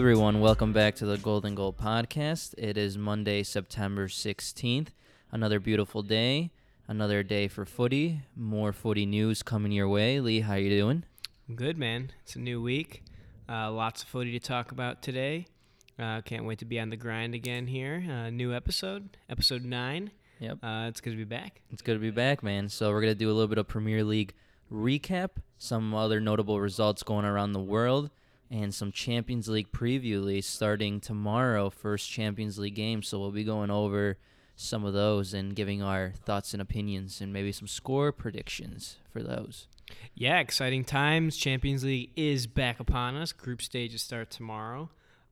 Everyone. 0.00 0.40
Welcome 0.40 0.72
back 0.72 0.94
to 0.94 1.04
the 1.04 1.18
Golden 1.18 1.54
Goal 1.54 1.74
Podcast. 1.74 2.54
It 2.56 2.78
is 2.78 2.96
Monday, 2.96 3.42
September 3.42 4.08
16th. 4.08 4.88
Another 5.30 5.60
beautiful 5.60 6.02
day. 6.02 6.52
Another 6.88 7.22
day 7.22 7.48
for 7.48 7.66
footy. 7.66 8.22
More 8.34 8.72
footy 8.72 9.04
news 9.04 9.42
coming 9.42 9.72
your 9.72 9.90
way. 9.90 10.18
Lee, 10.18 10.40
how 10.40 10.54
you 10.54 10.70
doing? 10.70 11.04
Good, 11.54 11.76
man. 11.76 12.12
It's 12.22 12.34
a 12.34 12.38
new 12.38 12.62
week. 12.62 13.02
Uh, 13.46 13.70
lots 13.70 14.02
of 14.02 14.08
footy 14.08 14.32
to 14.32 14.40
talk 14.40 14.72
about 14.72 15.02
today. 15.02 15.46
Uh, 15.98 16.22
can't 16.22 16.46
wait 16.46 16.60
to 16.60 16.64
be 16.64 16.80
on 16.80 16.88
the 16.88 16.96
grind 16.96 17.34
again 17.34 17.66
here. 17.66 18.02
Uh, 18.10 18.30
new 18.30 18.54
episode, 18.54 19.18
episode 19.28 19.66
nine. 19.66 20.12
Yep. 20.38 20.64
Uh, 20.64 20.86
it's 20.88 21.02
good 21.02 21.10
to 21.10 21.18
be 21.18 21.24
back. 21.24 21.60
It's 21.70 21.82
good 21.82 21.94
to 21.94 22.00
be 22.00 22.10
back, 22.10 22.42
man. 22.42 22.70
So 22.70 22.90
we're 22.90 23.02
gonna 23.02 23.14
do 23.14 23.28
a 23.28 23.34
little 23.34 23.48
bit 23.48 23.58
of 23.58 23.68
Premier 23.68 24.02
League 24.02 24.32
recap, 24.72 25.32
some 25.58 25.92
other 25.92 26.20
notable 26.20 26.58
results 26.58 27.02
going 27.02 27.26
around 27.26 27.52
the 27.52 27.60
world, 27.60 28.08
and 28.50 28.74
some 28.74 28.90
Champions 28.92 29.48
League 29.48 29.70
preview 29.72 30.22
Lee, 30.22 30.40
starting 30.40 31.00
tomorrow. 31.00 31.70
First 31.70 32.10
Champions 32.10 32.58
League 32.58 32.74
game. 32.74 33.02
So 33.02 33.18
we'll 33.18 33.30
be 33.30 33.44
going 33.44 33.70
over 33.70 34.18
some 34.56 34.84
of 34.84 34.92
those 34.92 35.32
and 35.32 35.54
giving 35.54 35.82
our 35.82 36.12
thoughts 36.24 36.52
and 36.52 36.60
opinions, 36.60 37.20
and 37.20 37.32
maybe 37.32 37.52
some 37.52 37.68
score 37.68 38.12
predictions 38.12 38.98
for 39.10 39.22
those. 39.22 39.68
Yeah, 40.14 40.38
exciting 40.40 40.84
times. 40.84 41.36
Champions 41.36 41.84
League 41.84 42.10
is 42.16 42.46
back 42.46 42.80
upon 42.80 43.16
us. 43.16 43.32
Group 43.32 43.62
stages 43.62 44.02
start 44.02 44.30
tomorrow. 44.30 44.90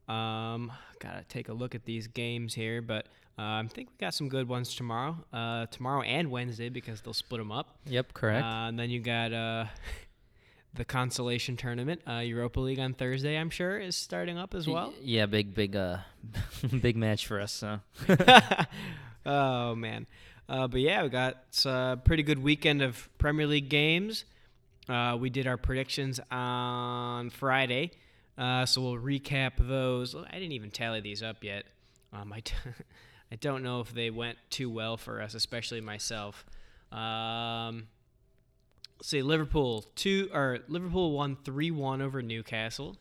Um, 0.08 0.72
gotta 1.00 1.24
take 1.28 1.48
a 1.48 1.52
look 1.52 1.74
at 1.74 1.84
these 1.84 2.06
games 2.06 2.54
here, 2.54 2.80
but 2.80 3.06
uh, 3.38 3.62
I 3.62 3.68
think 3.68 3.90
we 3.90 3.96
got 4.00 4.14
some 4.14 4.28
good 4.28 4.48
ones 4.48 4.74
tomorrow. 4.74 5.16
Uh, 5.32 5.66
tomorrow 5.66 6.02
and 6.02 6.30
Wednesday 6.30 6.70
because 6.70 7.02
they'll 7.02 7.12
split 7.12 7.40
them 7.40 7.52
up. 7.52 7.78
Yep, 7.86 8.14
correct. 8.14 8.44
Uh, 8.44 8.68
and 8.68 8.78
then 8.78 8.90
you 8.90 9.00
got 9.00 9.32
uh, 9.32 9.66
the 10.74 10.84
consolation 10.84 11.56
tournament, 11.56 12.02
uh, 12.08 12.18
Europa 12.18 12.60
League 12.60 12.78
on 12.78 12.94
Thursday. 12.94 13.36
I'm 13.36 13.50
sure 13.50 13.78
is 13.78 13.96
starting 13.96 14.38
up 14.38 14.54
as 14.54 14.68
well. 14.68 14.92
Yeah, 15.02 15.26
big, 15.26 15.54
big, 15.54 15.74
uh, 15.74 15.98
big 16.80 16.96
match 16.96 17.26
for 17.26 17.40
us. 17.40 17.52
So. 17.52 17.80
oh 19.26 19.74
man, 19.74 20.06
uh, 20.48 20.68
but 20.68 20.80
yeah, 20.80 21.02
we 21.02 21.08
got 21.08 21.36
a 21.64 21.98
pretty 22.02 22.22
good 22.22 22.42
weekend 22.42 22.82
of 22.82 23.08
Premier 23.18 23.46
League 23.46 23.68
games. 23.68 24.24
Uh, 24.88 25.16
we 25.20 25.28
did 25.28 25.46
our 25.46 25.58
predictions 25.58 26.18
on 26.30 27.28
Friday, 27.30 27.90
uh, 28.38 28.64
so 28.64 28.80
we'll 28.80 28.96
recap 28.96 29.52
those. 29.58 30.14
I 30.14 30.32
didn't 30.34 30.52
even 30.52 30.70
tally 30.70 31.00
these 31.00 31.22
up 31.22 31.44
yet. 31.44 31.64
Um, 32.12 32.32
I, 32.32 32.40
d- 32.44 32.52
I 33.30 33.36
don't 33.36 33.62
know 33.62 33.80
if 33.80 33.92
they 33.92 34.10
went 34.10 34.38
too 34.48 34.70
well 34.70 34.96
for 34.96 35.20
us, 35.20 35.34
especially 35.34 35.80
myself. 35.80 36.46
Um, 36.90 37.88
let's 38.98 39.08
see, 39.08 39.22
Liverpool 39.22 39.84
two 39.96 40.28
or 40.32 40.58
Liverpool 40.68 41.12
won 41.12 41.36
three 41.44 41.70
one 41.70 42.02
over 42.02 42.22
Newcastle. 42.22 42.96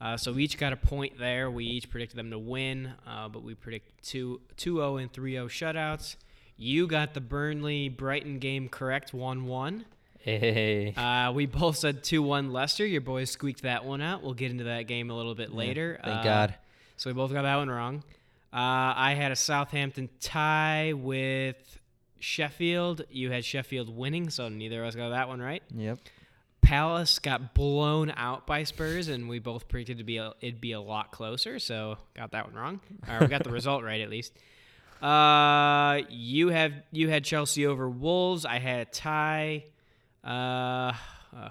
Uh, 0.00 0.16
so 0.16 0.32
we 0.32 0.42
each 0.42 0.58
got 0.58 0.72
a 0.72 0.76
point 0.76 1.16
there. 1.18 1.48
We 1.50 1.64
each 1.64 1.88
predicted 1.88 2.18
them 2.18 2.30
to 2.30 2.38
win, 2.38 2.92
uh, 3.06 3.28
but 3.28 3.44
we 3.44 3.54
predict 3.54 4.02
2 4.02 4.40
0 4.58 4.96
and 4.96 5.12
3 5.12 5.32
0 5.34 5.46
shutouts. 5.46 6.16
You 6.56 6.88
got 6.88 7.14
the 7.14 7.20
Burnley 7.20 7.88
Brighton 7.88 8.40
game 8.40 8.68
correct 8.68 9.14
1 9.14 9.46
1. 9.46 9.84
Hey. 10.18 10.92
Uh, 10.96 11.30
we 11.32 11.46
both 11.46 11.76
said 11.76 12.02
2 12.02 12.20
1 12.20 12.52
Leicester. 12.52 12.84
Your 12.84 13.00
boys 13.00 13.30
squeaked 13.30 13.62
that 13.62 13.84
one 13.84 14.00
out. 14.00 14.24
We'll 14.24 14.34
get 14.34 14.50
into 14.50 14.64
that 14.64 14.82
game 14.88 15.08
a 15.10 15.16
little 15.16 15.36
bit 15.36 15.50
Yeah, 15.50 15.56
later. 15.56 16.00
thank 16.02 16.20
Uh, 16.20 16.24
God. 16.24 16.54
So 16.96 17.08
we 17.10 17.14
both 17.14 17.32
got 17.32 17.42
that 17.42 17.56
one 17.56 17.68
wrong. 17.70 18.02
Uh, 18.52 18.92
I 18.96 19.14
had 19.16 19.30
a 19.32 19.36
Southampton 19.36 20.08
tie 20.20 20.92
with 20.94 21.78
Sheffield. 22.22 23.04
You 23.10 23.30
had 23.30 23.44
Sheffield 23.44 23.94
winning, 23.94 24.30
so 24.30 24.48
neither 24.48 24.82
of 24.82 24.88
us 24.88 24.94
got 24.94 25.10
that 25.10 25.28
one 25.28 25.40
right. 25.40 25.62
Yep. 25.74 25.98
Palace 26.60 27.18
got 27.18 27.54
blown 27.54 28.12
out 28.16 28.46
by 28.46 28.62
Spurs, 28.62 29.08
and 29.08 29.28
we 29.28 29.40
both 29.40 29.68
predicted 29.68 29.98
to 29.98 30.04
be 30.04 30.18
a, 30.18 30.32
it'd 30.40 30.60
be 30.60 30.72
a 30.72 30.80
lot 30.80 31.10
closer. 31.10 31.58
So 31.58 31.98
got 32.14 32.30
that 32.30 32.46
one 32.46 32.54
wrong. 32.54 32.80
Or 33.08 33.20
we 33.20 33.26
got 33.26 33.42
the 33.42 33.50
result 33.50 33.82
right 33.82 34.00
at 34.00 34.08
least. 34.08 34.32
Uh, 35.02 36.02
you 36.08 36.48
have 36.50 36.72
you 36.92 37.08
had 37.08 37.24
Chelsea 37.24 37.66
over 37.66 37.90
Wolves. 37.90 38.46
I 38.46 38.60
had 38.60 38.80
a 38.80 38.84
tie. 38.84 39.64
Uh, 40.22 40.92
uh, 41.36 41.48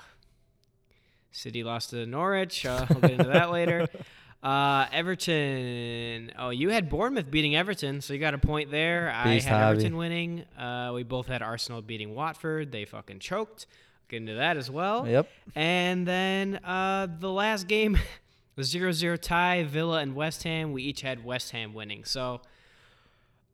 City 1.33 1.63
lost 1.63 1.89
to 1.89 2.05
Norwich. 2.05 2.65
Uh, 2.65 2.85
we'll 2.89 3.01
get 3.01 3.11
into 3.11 3.25
that 3.25 3.51
later. 3.51 3.87
Uh, 4.43 4.87
Everton. 4.91 6.31
Oh, 6.37 6.49
you 6.49 6.69
had 6.69 6.89
Bournemouth 6.89 7.29
beating 7.29 7.55
Everton, 7.55 8.01
so 8.01 8.13
you 8.13 8.19
got 8.19 8.33
a 8.33 8.39
point 8.39 8.71
there. 8.71 9.05
Beast 9.23 9.47
I 9.47 9.49
had 9.49 9.61
hobby. 9.61 9.71
Everton 9.73 9.97
winning. 9.97 10.45
Uh, 10.57 10.91
we 10.95 11.03
both 11.03 11.27
had 11.27 11.41
Arsenal 11.41 11.81
beating 11.81 12.15
Watford. 12.15 12.71
They 12.71 12.85
fucking 12.85 13.19
choked. 13.19 13.67
Get 14.09 14.17
into 14.17 14.33
that 14.35 14.57
as 14.57 14.69
well. 14.69 15.07
Yep. 15.07 15.29
And 15.55 16.07
then 16.07 16.55
uh, 16.65 17.07
the 17.19 17.29
last 17.29 17.67
game, 17.67 17.97
the 18.55 18.63
0 18.63 18.91
0 18.91 19.15
tie, 19.17 19.63
Villa 19.63 19.99
and 19.99 20.15
West 20.15 20.43
Ham. 20.43 20.73
We 20.73 20.83
each 20.83 21.01
had 21.01 21.23
West 21.23 21.51
Ham 21.51 21.73
winning. 21.73 22.03
So 22.03 22.41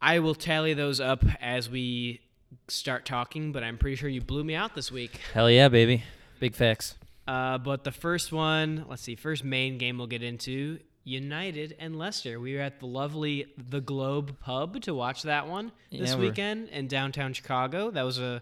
I 0.01 0.19
will 0.19 0.35
tally 0.35 0.73
those 0.73 0.99
up 1.01 1.23
as 1.41 1.69
we 1.69 2.21
start 2.69 3.05
talking, 3.05 3.51
but 3.51 3.63
I'm 3.63 3.77
pretty 3.77 3.97
sure 3.97 4.09
you 4.09 4.21
blew 4.21 4.43
me 4.43 4.55
out 4.55 4.73
this 4.73 4.91
week. 4.91 5.19
Hell 5.33 5.49
yeah, 5.49 5.67
baby. 5.67 6.03
Big 6.39 6.55
facts. 6.55 6.95
Uh, 7.27 7.57
but 7.57 7.83
the 7.83 7.91
first 7.91 8.31
one, 8.31 8.85
let's 8.89 9.01
see, 9.01 9.15
first 9.15 9.43
main 9.43 9.77
game 9.77 9.97
we'll 9.97 10.07
get 10.07 10.23
into 10.23 10.79
United 11.03 11.75
and 11.79 11.97
Leicester. 11.97 12.39
We 12.39 12.55
were 12.55 12.61
at 12.61 12.79
the 12.79 12.85
lovely 12.85 13.45
The 13.69 13.81
Globe 13.81 14.39
pub 14.39 14.81
to 14.83 14.93
watch 14.93 15.23
that 15.23 15.47
one 15.47 15.71
this 15.91 16.09
Yeah, 16.11 16.15
we're- 16.15 16.29
weekend 16.29 16.69
in 16.69 16.87
downtown 16.87 17.33
Chicago. 17.33 17.91
That 17.91 18.03
was 18.03 18.19
a 18.19 18.41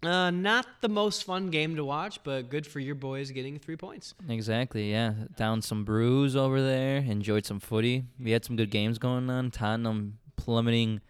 uh, 0.00 0.30
not 0.30 0.64
the 0.80 0.88
most 0.88 1.24
fun 1.24 1.50
game 1.50 1.74
to 1.74 1.84
watch, 1.84 2.22
but 2.22 2.50
good 2.50 2.64
for 2.64 2.78
your 2.78 2.94
boys 2.94 3.32
getting 3.32 3.58
three 3.58 3.74
points. 3.76 4.14
Exactly, 4.28 4.92
yeah. 4.92 5.12
Down 5.36 5.60
some 5.60 5.84
brews 5.84 6.36
over 6.36 6.62
there. 6.62 6.98
Enjoyed 6.98 7.44
some 7.44 7.58
footy. 7.58 8.04
We 8.20 8.30
had 8.30 8.44
some 8.44 8.54
good 8.54 8.70
games 8.70 8.98
going 8.98 9.28
on. 9.28 9.50
Tottenham 9.50 10.18
plummeting 10.36 11.00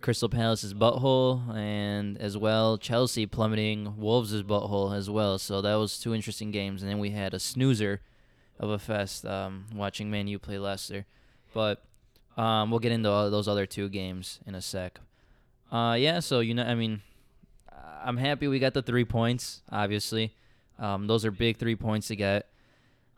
Crystal 0.00 0.28
Palace's 0.28 0.74
butthole, 0.74 1.54
and 1.54 2.16
as 2.18 2.36
well 2.36 2.78
Chelsea 2.78 3.26
plummeting 3.26 3.96
Wolves' 3.98 4.42
butthole 4.42 4.96
as 4.96 5.10
well. 5.10 5.38
So 5.38 5.60
that 5.60 5.74
was 5.74 5.98
two 5.98 6.14
interesting 6.14 6.50
games. 6.50 6.82
And 6.82 6.90
then 6.90 6.98
we 6.98 7.10
had 7.10 7.34
a 7.34 7.38
snoozer 7.38 8.00
of 8.58 8.70
a 8.70 8.78
fest 8.78 9.26
um, 9.26 9.66
watching 9.74 10.10
Man 10.10 10.26
U 10.28 10.38
play 10.38 10.58
Leicester. 10.58 11.06
But 11.52 11.82
um, 12.36 12.70
we'll 12.70 12.80
get 12.80 12.92
into 12.92 13.08
those 13.08 13.48
other 13.48 13.66
two 13.66 13.88
games 13.88 14.40
in 14.46 14.54
a 14.54 14.60
sec. 14.60 15.00
Uh, 15.70 15.96
yeah, 15.98 16.20
so 16.20 16.40
you 16.40 16.54
know, 16.54 16.64
I 16.64 16.74
mean, 16.74 17.02
I'm 18.04 18.16
happy 18.16 18.48
we 18.48 18.58
got 18.58 18.74
the 18.74 18.82
three 18.82 19.04
points. 19.04 19.62
Obviously, 19.70 20.34
um, 20.78 21.06
those 21.06 21.24
are 21.24 21.30
big 21.30 21.58
three 21.58 21.76
points 21.76 22.08
to 22.08 22.16
get. 22.16 22.48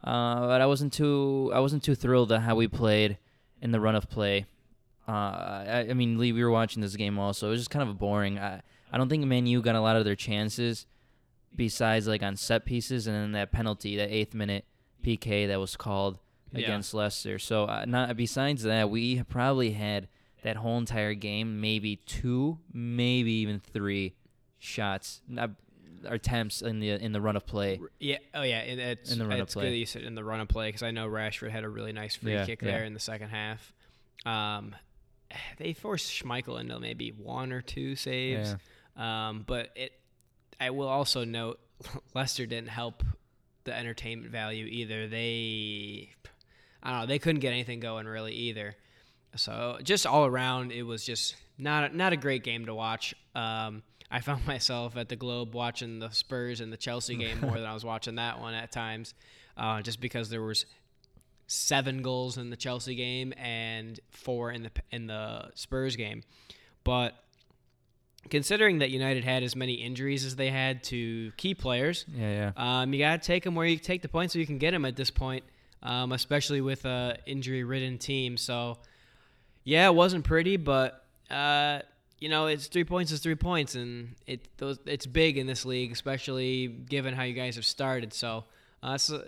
Uh, 0.02 0.46
but 0.46 0.60
I 0.60 0.66
wasn't 0.66 0.92
too 0.92 1.52
I 1.54 1.60
wasn't 1.60 1.84
too 1.84 1.94
thrilled 1.94 2.32
at 2.32 2.42
how 2.42 2.56
we 2.56 2.66
played 2.66 3.18
in 3.60 3.70
the 3.70 3.80
run 3.80 3.94
of 3.94 4.10
play. 4.10 4.46
Uh, 5.08 5.10
I, 5.10 5.86
I 5.90 5.94
mean, 5.94 6.16
Lee, 6.18 6.32
we 6.32 6.42
were 6.44 6.50
watching 6.50 6.80
this 6.80 6.94
game 6.96 7.18
also. 7.18 7.48
It 7.48 7.50
was 7.50 7.60
just 7.60 7.70
kind 7.70 7.88
of 7.88 7.98
boring. 7.98 8.38
I 8.38 8.62
I 8.92 8.98
don't 8.98 9.08
think 9.08 9.24
Man 9.24 9.46
U 9.46 9.60
got 9.62 9.74
a 9.74 9.80
lot 9.80 9.96
of 9.96 10.04
their 10.04 10.14
chances, 10.16 10.86
besides 11.54 12.06
like 12.06 12.22
on 12.22 12.36
set 12.36 12.64
pieces 12.64 13.06
and 13.06 13.16
then 13.16 13.32
that 13.32 13.52
penalty, 13.52 13.96
that 13.96 14.10
eighth 14.12 14.34
minute 14.34 14.64
PK 15.02 15.48
that 15.48 15.58
was 15.58 15.76
called 15.76 16.18
Yeah. 16.52 16.60
against 16.66 16.94
Leicester. 16.94 17.38
So 17.38 17.64
uh, 17.64 17.84
not 17.86 18.16
besides 18.16 18.62
that, 18.64 18.90
we 18.90 19.22
probably 19.24 19.72
had 19.72 20.08
that 20.42 20.56
whole 20.56 20.78
entire 20.78 21.14
game 21.14 21.60
maybe 21.60 21.96
two, 21.96 22.58
maybe 22.72 23.32
even 23.32 23.60
three 23.60 24.14
shots, 24.58 25.20
not, 25.28 25.50
attempts 26.04 26.62
in 26.62 26.80
the 26.80 26.90
in 26.90 27.12
the 27.12 27.20
run 27.20 27.36
of 27.36 27.46
play. 27.46 27.80
Yeah. 28.00 28.18
Oh, 28.34 28.42
yeah. 28.42 28.60
It, 28.60 28.78
it's 28.78 29.12
In 29.12 29.18
the 29.20 29.26
run 29.26 29.40
of 29.40 29.48
play. 29.48 29.64
good 29.66 29.72
that 29.72 29.76
you 29.76 29.86
said 29.86 30.02
in 30.02 30.14
the 30.16 30.24
run 30.24 30.40
of 30.40 30.48
play 30.48 30.68
because 30.68 30.82
I 30.82 30.90
know 30.90 31.08
Rashford 31.08 31.50
had 31.50 31.62
a 31.64 31.68
really 31.68 31.92
nice 31.92 32.16
free 32.16 32.32
Yeah, 32.34 32.44
kick 32.44 32.60
yeah. 32.62 32.70
there 32.72 32.84
in 32.84 32.92
the 32.94 33.00
second 33.00 33.28
half. 33.30 33.72
Um, 34.26 34.74
they 35.58 35.72
forced 35.72 36.10
Schmeichel 36.10 36.60
into 36.60 36.78
maybe 36.80 37.10
one 37.10 37.52
or 37.52 37.62
two 37.62 37.96
saves. 37.96 38.56
Um, 38.96 39.44
but 39.46 39.70
it, 39.74 39.92
I 40.60 40.70
will 40.70 40.88
also 40.88 41.24
note, 41.24 41.60
Leicester 42.14 42.46
didn't 42.46 42.68
help 42.68 43.02
the 43.64 43.76
entertainment 43.76 44.30
value 44.30 44.66
either. 44.66 45.08
They, 45.08 46.10
I 46.82 46.90
don't 46.90 47.00
know, 47.00 47.06
they 47.06 47.18
couldn't 47.18 47.40
get 47.40 47.52
anything 47.52 47.80
going 47.80 48.06
really 48.06 48.32
either. 48.32 48.76
So 49.36 49.78
just 49.82 50.06
all 50.06 50.26
around, 50.26 50.72
it 50.72 50.82
was 50.82 51.04
just 51.04 51.36
not 51.58 51.90
a, 51.90 51.96
not 51.96 52.12
a 52.12 52.16
great 52.16 52.44
game 52.44 52.66
to 52.66 52.74
watch. 52.74 53.14
Um, 53.34 53.82
I 54.10 54.20
found 54.20 54.46
myself 54.46 54.96
at 54.96 55.08
the 55.08 55.16
Globe 55.16 55.54
watching 55.54 55.98
the 55.98 56.10
Spurs 56.10 56.60
and 56.60 56.72
the 56.72 56.76
Chelsea 56.76 57.16
game 57.16 57.40
more 57.40 57.54
than 57.54 57.64
I 57.64 57.74
was 57.74 57.84
watching 57.84 58.16
that 58.16 58.40
one 58.40 58.54
at 58.54 58.70
times, 58.72 59.14
uh, 59.56 59.80
just 59.80 60.00
because 60.00 60.28
there 60.28 60.42
was 60.42 60.66
seven 61.52 62.00
goals 62.00 62.38
in 62.38 62.48
the 62.48 62.56
Chelsea 62.56 62.94
game 62.94 63.34
and 63.36 64.00
four 64.10 64.50
in 64.50 64.62
the 64.62 64.70
in 64.90 65.06
the 65.06 65.50
Spurs 65.54 65.96
game. 65.96 66.22
But 66.82 67.14
considering 68.30 68.78
that 68.78 68.90
United 68.90 69.22
had 69.24 69.42
as 69.42 69.54
many 69.54 69.74
injuries 69.74 70.24
as 70.24 70.36
they 70.36 70.48
had 70.50 70.82
to 70.84 71.30
key 71.36 71.54
players, 71.54 72.06
Yeah, 72.16 72.52
yeah. 72.56 72.80
um, 72.82 72.92
you 72.94 72.98
got 73.00 73.20
to 73.20 73.26
take 73.26 73.44
them 73.44 73.54
where 73.54 73.66
you 73.66 73.76
take 73.76 74.00
the 74.00 74.08
points 74.08 74.32
so 74.32 74.38
you 74.38 74.46
can 74.46 74.58
get 74.58 74.70
them 74.70 74.84
at 74.84 74.96
this 74.96 75.10
point, 75.10 75.44
um, 75.82 76.12
especially 76.12 76.60
with 76.60 76.84
a 76.84 77.18
injury-ridden 77.26 77.98
team. 77.98 78.36
So, 78.36 78.78
yeah, 79.64 79.86
it 79.88 79.94
wasn't 79.94 80.24
pretty, 80.24 80.56
but 80.56 81.04
uh, 81.30 81.80
you 82.18 82.28
know, 82.28 82.46
it's 82.46 82.68
three 82.68 82.84
points 82.84 83.12
is 83.12 83.20
three 83.20 83.34
points, 83.34 83.74
and 83.74 84.14
it 84.26 84.48
those 84.56 84.78
it's 84.86 85.06
big 85.06 85.36
in 85.36 85.46
this 85.46 85.64
league, 85.66 85.92
especially 85.92 86.68
given 86.68 87.14
how 87.14 87.24
you 87.24 87.34
guys 87.34 87.56
have 87.56 87.66
started. 87.66 88.12
So, 88.14 88.44
uh, 88.82 88.96
so 88.96 89.24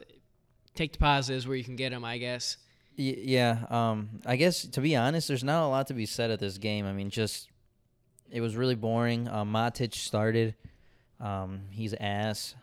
take 0.75 0.93
the 0.93 0.99
positives 0.99 1.47
where 1.47 1.57
you 1.57 1.65
can 1.65 1.77
get 1.77 1.91
them, 1.91 2.05
I 2.05 2.19
guess. 2.19 2.57
Y- 2.99 3.17
yeah. 3.19 3.67
Um. 3.71 4.21
I 4.25 4.37
guess 4.37 4.63
to 4.67 4.81
be 4.81 4.95
honest, 4.97 5.29
there's 5.29 5.45
not 5.45 5.65
a 5.65 5.69
lot 5.69 5.87
to 5.89 5.95
be 5.95 6.07
said 6.07 6.31
at 6.31 6.41
this 6.41 6.59
game. 6.59 6.87
I 6.87 6.93
mean, 6.93 7.11
just 7.11 7.49
it 8.31 8.41
was 8.41 8.57
really 8.57 8.75
boring. 8.75 9.29
Uh, 9.29 9.45
Matic 9.45 9.95
started. 9.95 10.55
Um. 11.21 11.63
He's 11.71 11.95
ass. 11.95 12.55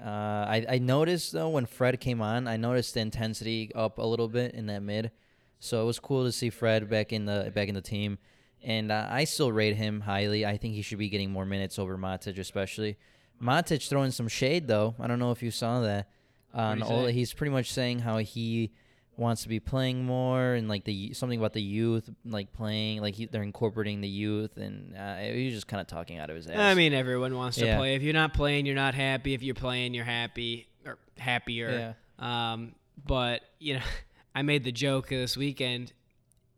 Uh. 0.00 0.08
I 0.08 0.66
I 0.68 0.78
noticed 0.78 1.32
though 1.32 1.48
when 1.48 1.66
Fred 1.66 2.00
came 2.00 2.20
on, 2.20 2.46
I 2.46 2.56
noticed 2.56 2.94
the 2.94 3.00
intensity 3.00 3.70
up 3.74 3.98
a 3.98 4.04
little 4.06 4.28
bit 4.28 4.54
in 4.54 4.66
that 4.66 4.82
mid. 4.82 5.10
So 5.58 5.82
it 5.82 5.86
was 5.86 5.98
cool 5.98 6.24
to 6.24 6.32
see 6.32 6.50
Fred 6.50 6.88
back 6.88 7.12
in 7.12 7.24
the 7.24 7.50
back 7.54 7.68
in 7.68 7.74
the 7.74 7.80
team, 7.80 8.18
and 8.62 8.92
uh, 8.92 9.08
I 9.10 9.24
still 9.24 9.50
rate 9.50 9.74
him 9.74 10.02
highly. 10.02 10.44
I 10.46 10.58
think 10.58 10.74
he 10.74 10.82
should 10.82 10.98
be 10.98 11.08
getting 11.08 11.30
more 11.32 11.46
minutes 11.46 11.78
over 11.78 11.96
Matic, 11.96 12.38
especially. 12.38 12.98
Matic 13.42 13.88
throwing 13.88 14.10
some 14.10 14.28
shade 14.28 14.68
though. 14.68 14.94
I 15.00 15.06
don't 15.06 15.18
know 15.18 15.32
if 15.32 15.42
you 15.42 15.50
saw 15.50 15.80
that. 15.80 16.08
What'd 16.52 16.86
say? 16.86 17.12
he's 17.12 17.32
pretty 17.34 17.52
much 17.52 17.72
saying 17.72 18.00
how 18.00 18.18
he 18.18 18.72
wants 19.18 19.42
to 19.44 19.48
be 19.48 19.58
playing 19.58 20.04
more 20.04 20.52
and 20.52 20.68
like 20.68 20.84
the 20.84 21.14
something 21.14 21.38
about 21.38 21.54
the 21.54 21.62
youth 21.62 22.10
like 22.26 22.52
playing 22.52 23.00
like 23.00 23.14
he, 23.14 23.24
they're 23.24 23.42
incorporating 23.42 24.02
the 24.02 24.08
youth 24.08 24.58
and 24.58 24.94
uh, 24.94 25.16
he 25.16 25.46
was 25.46 25.54
just 25.54 25.66
kind 25.66 25.80
of 25.80 25.86
talking 25.86 26.18
out 26.18 26.28
of 26.28 26.36
his 26.36 26.46
ass. 26.46 26.56
I 26.58 26.74
mean, 26.74 26.92
everyone 26.92 27.34
wants 27.34 27.56
to 27.56 27.64
Yeah. 27.66 27.76
play. 27.78 27.94
If 27.94 28.02
you're 28.02 28.12
not 28.12 28.34
playing, 28.34 28.66
you're 28.66 28.74
not 28.74 28.94
happy. 28.94 29.32
If 29.32 29.42
you're 29.42 29.54
playing, 29.54 29.94
you're 29.94 30.04
happy 30.04 30.68
or 30.84 30.98
happier. 31.16 31.94
yeah, 32.20 32.52
Um, 32.52 32.74
but 33.06 33.40
you 33.58 33.74
know, 33.74 33.82
I 34.34 34.42
made 34.42 34.64
the 34.64 34.72
joke 34.72 35.08
this 35.08 35.34
weekend. 35.36 35.94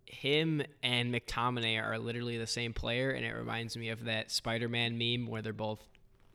Him 0.06 0.62
and 0.82 1.14
McTominay 1.14 1.80
are 1.80 1.96
literally 1.98 2.38
the 2.38 2.46
same 2.46 2.72
player, 2.72 3.10
and 3.10 3.24
it 3.24 3.32
reminds 3.34 3.76
me 3.76 3.90
of 3.90 4.04
that 4.06 4.30
Spider-Man 4.32 4.98
meme 4.98 5.28
where 5.28 5.42
they're 5.42 5.52
both 5.52 5.84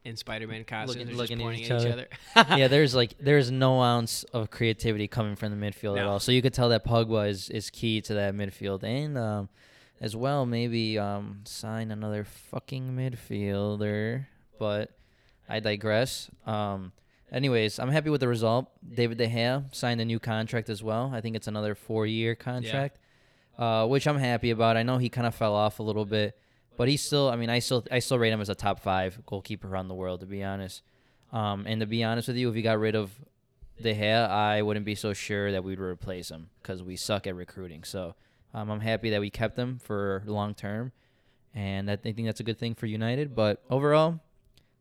in 0.06 0.16
Spider-Man 0.18 0.66
costumes, 0.66 1.12
Looking- 1.16 1.40
looking 1.40 1.42
at 1.48 1.54
each 1.60 1.72
at 1.72 1.82
each 1.86 1.92
other. 1.92 2.08
yeah. 2.58 2.68
There's 2.68 2.94
like 2.94 3.16
there's 3.20 3.50
no 3.52 3.82
ounce 3.82 4.24
of 4.26 4.50
creativity 4.52 5.08
coming 5.08 5.36
from 5.36 5.58
the 5.58 5.66
midfield 5.66 5.98
at 6.00 6.06
all. 6.06 6.20
So 6.20 6.32
you 6.32 6.42
could 6.42 6.54
tell 6.54 6.70
that 6.70 6.86
Pogba 6.86 7.30
is, 7.30 7.50
is 7.50 7.70
key 7.70 8.02
to 8.02 8.14
that 8.16 8.34
midfield 8.36 8.84
and 8.84 9.18
um, 9.18 9.50
as 10.02 10.16
well 10.16 10.46
maybe 10.46 11.00
um, 11.00 11.42
sign 11.46 11.90
another 11.92 12.24
fucking 12.26 12.92
midfielder. 12.96 14.26
But 14.60 14.92
I 15.50 15.60
digress. 15.60 16.30
Um, 16.46 16.92
anyways, 17.32 17.80
I'm 17.80 17.90
happy 17.90 18.10
with 18.10 18.22
the 18.22 18.28
result. 18.28 18.68
David 18.88 19.18
De 19.18 19.28
Gea 19.28 19.74
signed 19.74 20.02
a 20.02 20.06
new 20.06 20.20
contract 20.20 20.70
as 20.70 20.84
well. 20.84 21.12
I 21.14 21.22
think 21.22 21.36
it's 21.36 21.48
another 21.48 21.76
four 21.76 22.06
year 22.06 22.36
contract, 22.36 22.98
uh, 23.58 23.88
which 23.88 24.08
I'm 24.08 24.18
happy 24.18 24.52
about. 24.52 24.78
I 24.78 24.84
know 24.84 24.98
he 24.98 25.10
kind 25.10 25.28
of 25.28 25.36
fell 25.36 25.54
off 25.56 25.80
a 25.80 25.84
little 25.84 26.06
bit, 26.06 26.38
but 26.78 26.88
he's 26.88 27.04
still. 27.04 27.30
I 27.30 27.36
mean, 27.36 27.50
I 27.50 27.60
still 27.60 27.86
I 27.92 28.00
still 28.00 28.20
rate 28.20 28.32
him 28.32 28.42
as 28.42 28.50
a 28.50 28.56
top 28.56 28.80
five 28.80 29.20
goalkeeper 29.26 29.68
around 29.68 29.88
the 29.88 29.94
world. 29.94 30.22
To 30.22 30.26
be 30.26 30.44
honest, 30.44 30.82
um, 31.32 31.66
and 31.68 31.80
to 31.82 31.86
be 31.86 32.04
honest 32.04 32.28
with 32.28 32.38
you, 32.38 32.50
if 32.50 32.56
you 32.56 32.62
got 32.62 32.80
rid 32.80 32.96
of 32.96 33.12
De 33.82 33.94
Gea, 33.94 34.30
I 34.30 34.62
wouldn't 34.62 34.86
be 34.86 34.96
so 34.96 35.14
sure 35.14 35.52
that 35.52 35.64
we'd 35.64 35.80
replace 35.80 36.30
him 36.30 36.50
because 36.62 36.84
we 36.84 36.96
suck 36.96 37.28
at 37.28 37.36
recruiting. 37.36 37.84
So 37.84 38.16
um, 38.54 38.70
I'm 38.70 38.82
happy 38.82 39.10
that 39.12 39.22
we 39.22 39.30
kept 39.30 39.58
him 39.58 39.80
for 39.80 40.24
long 40.26 40.54
term, 40.54 40.92
and 41.54 41.90
I 41.90 41.96
think 41.96 42.26
that's 42.26 42.40
a 42.40 42.44
good 42.44 42.60
thing 42.60 42.76
for 42.76 42.86
United. 42.86 43.36
But 43.36 43.64
overall, 43.70 44.20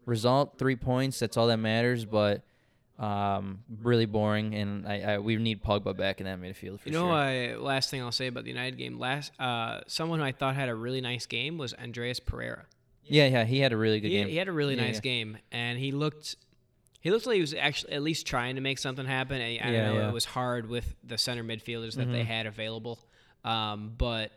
result 0.05 0.59
three 0.59 0.77
points. 0.77 1.19
That's 1.19 1.37
all 1.37 1.47
that 1.49 1.59
matters. 1.59 2.05
But 2.05 2.43
um, 2.99 3.65
really 3.83 4.07
boring, 4.07 4.55
and 4.55 4.87
I, 4.87 5.01
I 5.15 5.19
we 5.19 5.37
need 5.37 5.63
Pogba 5.63 5.97
back 5.97 6.21
in 6.21 6.27
that 6.27 6.41
midfield 6.41 6.81
for 6.81 6.89
You 6.89 6.93
know, 6.95 7.07
sure. 7.07 7.13
I, 7.13 7.55
last 7.57 7.91
thing 7.91 8.03
I'll 8.03 8.13
say 8.13 8.27
about 8.29 8.45
the 8.45 8.51
United 8.51 8.77
game. 8.79 8.99
Last, 8.99 9.33
uh, 9.41 9.81
someone 9.87 10.19
who 10.21 10.25
I 10.25 10.33
thought 10.33 10.55
had 10.55 10.69
a 10.69 10.75
really 10.75 11.01
nice 11.01 11.27
game 11.27 11.59
was 11.59 11.75
Andreas 11.75 12.21
Pereira. 12.21 12.67
yeah, 13.05 13.27
yeah, 13.27 13.45
he 13.45 13.59
had 13.61 13.73
a 13.73 13.77
really 13.77 13.99
good 14.01 14.11
He, 14.11 14.19
game. 14.19 14.29
he 14.29 14.37
had 14.37 14.49
a 14.49 14.53
really 14.53 14.77
Yeah, 14.77 14.85
nice 14.85 14.97
yeah. 14.97 15.01
game, 15.01 15.39
and 15.51 15.79
he 15.79 15.91
looked. 15.93 16.37
He 17.01 17.11
looked 17.11 17.27
like 17.27 17.35
he 17.35 17.41
was 17.41 17.53
actually 17.55 17.95
at 17.95 18.03
least 18.03 18.27
trying 18.29 18.55
to 18.55 18.61
make 18.61 18.79
something 18.79 19.05
happen. 19.07 19.41
I, 19.41 19.59
I 19.61 19.71
Yeah, 19.73 19.87
know 19.89 19.99
yeah. 19.99 20.09
it 20.09 20.13
was 20.13 20.25
hard 20.25 20.69
with 20.69 20.95
the 21.03 21.19
center 21.19 21.43
midfielders 21.43 21.97
that 21.97 22.13
they 22.13 22.21
Mhm. 22.23 22.27
had 22.27 22.47
available, 22.47 23.01
um, 23.45 23.95
but 23.99 24.31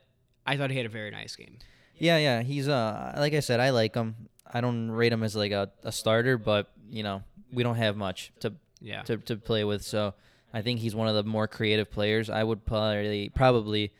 I 0.48 0.58
thought 0.58 0.72
he 0.72 0.78
had 0.78 0.88
a 0.88 0.90
very 0.90 1.12
nice 1.12 1.36
game. 1.36 1.60
Yeah, 1.98 2.18
yeah, 2.18 2.42
he's 2.42 2.68
uh 2.68 3.13
like 3.18 3.34
I 3.34 3.40
said, 3.42 3.60
I 3.60 3.69
like 3.69 3.94
him. 3.94 4.16
I 4.51 4.62
don't 4.62 4.90
rate 4.90 5.13
him 5.13 5.22
as 5.24 5.36
like 5.36 5.51
a, 5.51 5.72
a 5.84 5.92
starter, 5.92 6.38
but 6.40 6.72
you 6.90 7.04
know 7.04 7.22
we 7.52 7.64
don't 7.64 7.76
have 7.76 7.96
much 7.98 8.32
to 8.42 8.54
Yeah, 8.82 9.02
to, 9.04 9.18
to 9.18 9.38
play 9.38 9.64
with. 9.64 9.84
So 9.84 10.14
I 10.54 10.62
think 10.62 10.80
he's 10.80 10.96
one 10.96 11.08
of 11.08 11.16
the 11.16 11.24
more 11.24 11.48
creative 11.48 11.90
players. 11.92 12.30
I 12.30 12.44
would 12.44 12.66
probably 12.66 13.30
probably 13.30 13.92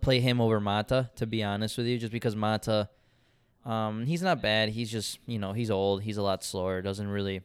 play 0.00 0.20
him 0.20 0.40
over 0.40 0.60
Mata, 0.60 1.10
to 1.16 1.26
be 1.26 1.42
honest 1.42 1.78
with 1.78 1.86
you, 1.86 1.98
just 1.98 2.12
because 2.12 2.34
Mata, 2.34 2.88
um, 3.64 4.06
he's 4.06 4.22
not 4.22 4.42
bad. 4.42 4.70
He's 4.70 4.90
just 4.90 5.18
you 5.26 5.38
know 5.38 5.52
he's 5.52 5.70
old. 5.70 6.02
He's 6.02 6.16
a 6.16 6.22
lot 6.22 6.42
slower. 6.42 6.82
Doesn't 6.82 7.08
really 7.08 7.42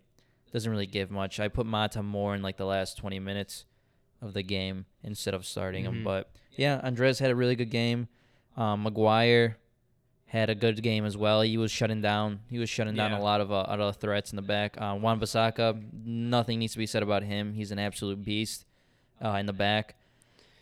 doesn't 0.52 0.72
really 0.72 0.88
give 0.88 1.12
much. 1.12 1.40
I 1.40 1.48
put 1.50 1.66
Mata 1.66 2.02
more 2.02 2.34
in 2.36 2.42
like 2.42 2.58
the 2.58 2.66
last 2.66 2.98
twenty 2.98 3.20
minutes 3.20 3.66
of 4.22 4.34
the 4.34 4.44
game 4.44 4.86
instead 5.04 5.34
of 5.34 5.46
starting 5.46 5.86
him. 5.86 6.02
Mhm. 6.02 6.04
But 6.04 6.32
yeah, 6.56 6.80
Andres 6.84 7.20
had 7.20 7.30
a 7.32 7.36
really 7.36 7.56
good 7.56 7.70
game. 7.70 8.08
Um, 8.56 8.82
Maguire 8.84 9.58
had 10.28 10.50
a 10.50 10.56
good 10.56 10.84
game 10.84 11.06
as 11.06 11.16
well. 11.16 11.42
He 11.42 11.58
was 11.58 11.72
shutting 11.72 12.02
down. 12.02 12.40
He 12.50 12.60
was 12.60 12.70
shutting 12.70 12.96
down 12.96 13.12
Yeah. 13.12 13.20
a 13.20 13.22
lot 13.22 13.40
of 13.42 13.52
uh, 13.52 13.60
other 13.62 13.92
threats 13.94 14.32
in 14.32 14.36
the 14.36 14.42
back. 14.42 14.76
Uh, 14.80 14.98
Wan-Bissaka, 15.00 15.82
nothing 16.06 16.60
needs 16.60 16.74
to 16.74 16.80
be 16.80 16.86
said 16.86 17.02
about 17.02 17.24
him. 17.24 17.54
He's 17.54 17.72
an 17.72 17.80
absolute 17.80 18.24
beast 18.26 18.66
uh, 19.24 19.30
in 19.40 19.46
the 19.46 19.54
back. 19.54 19.96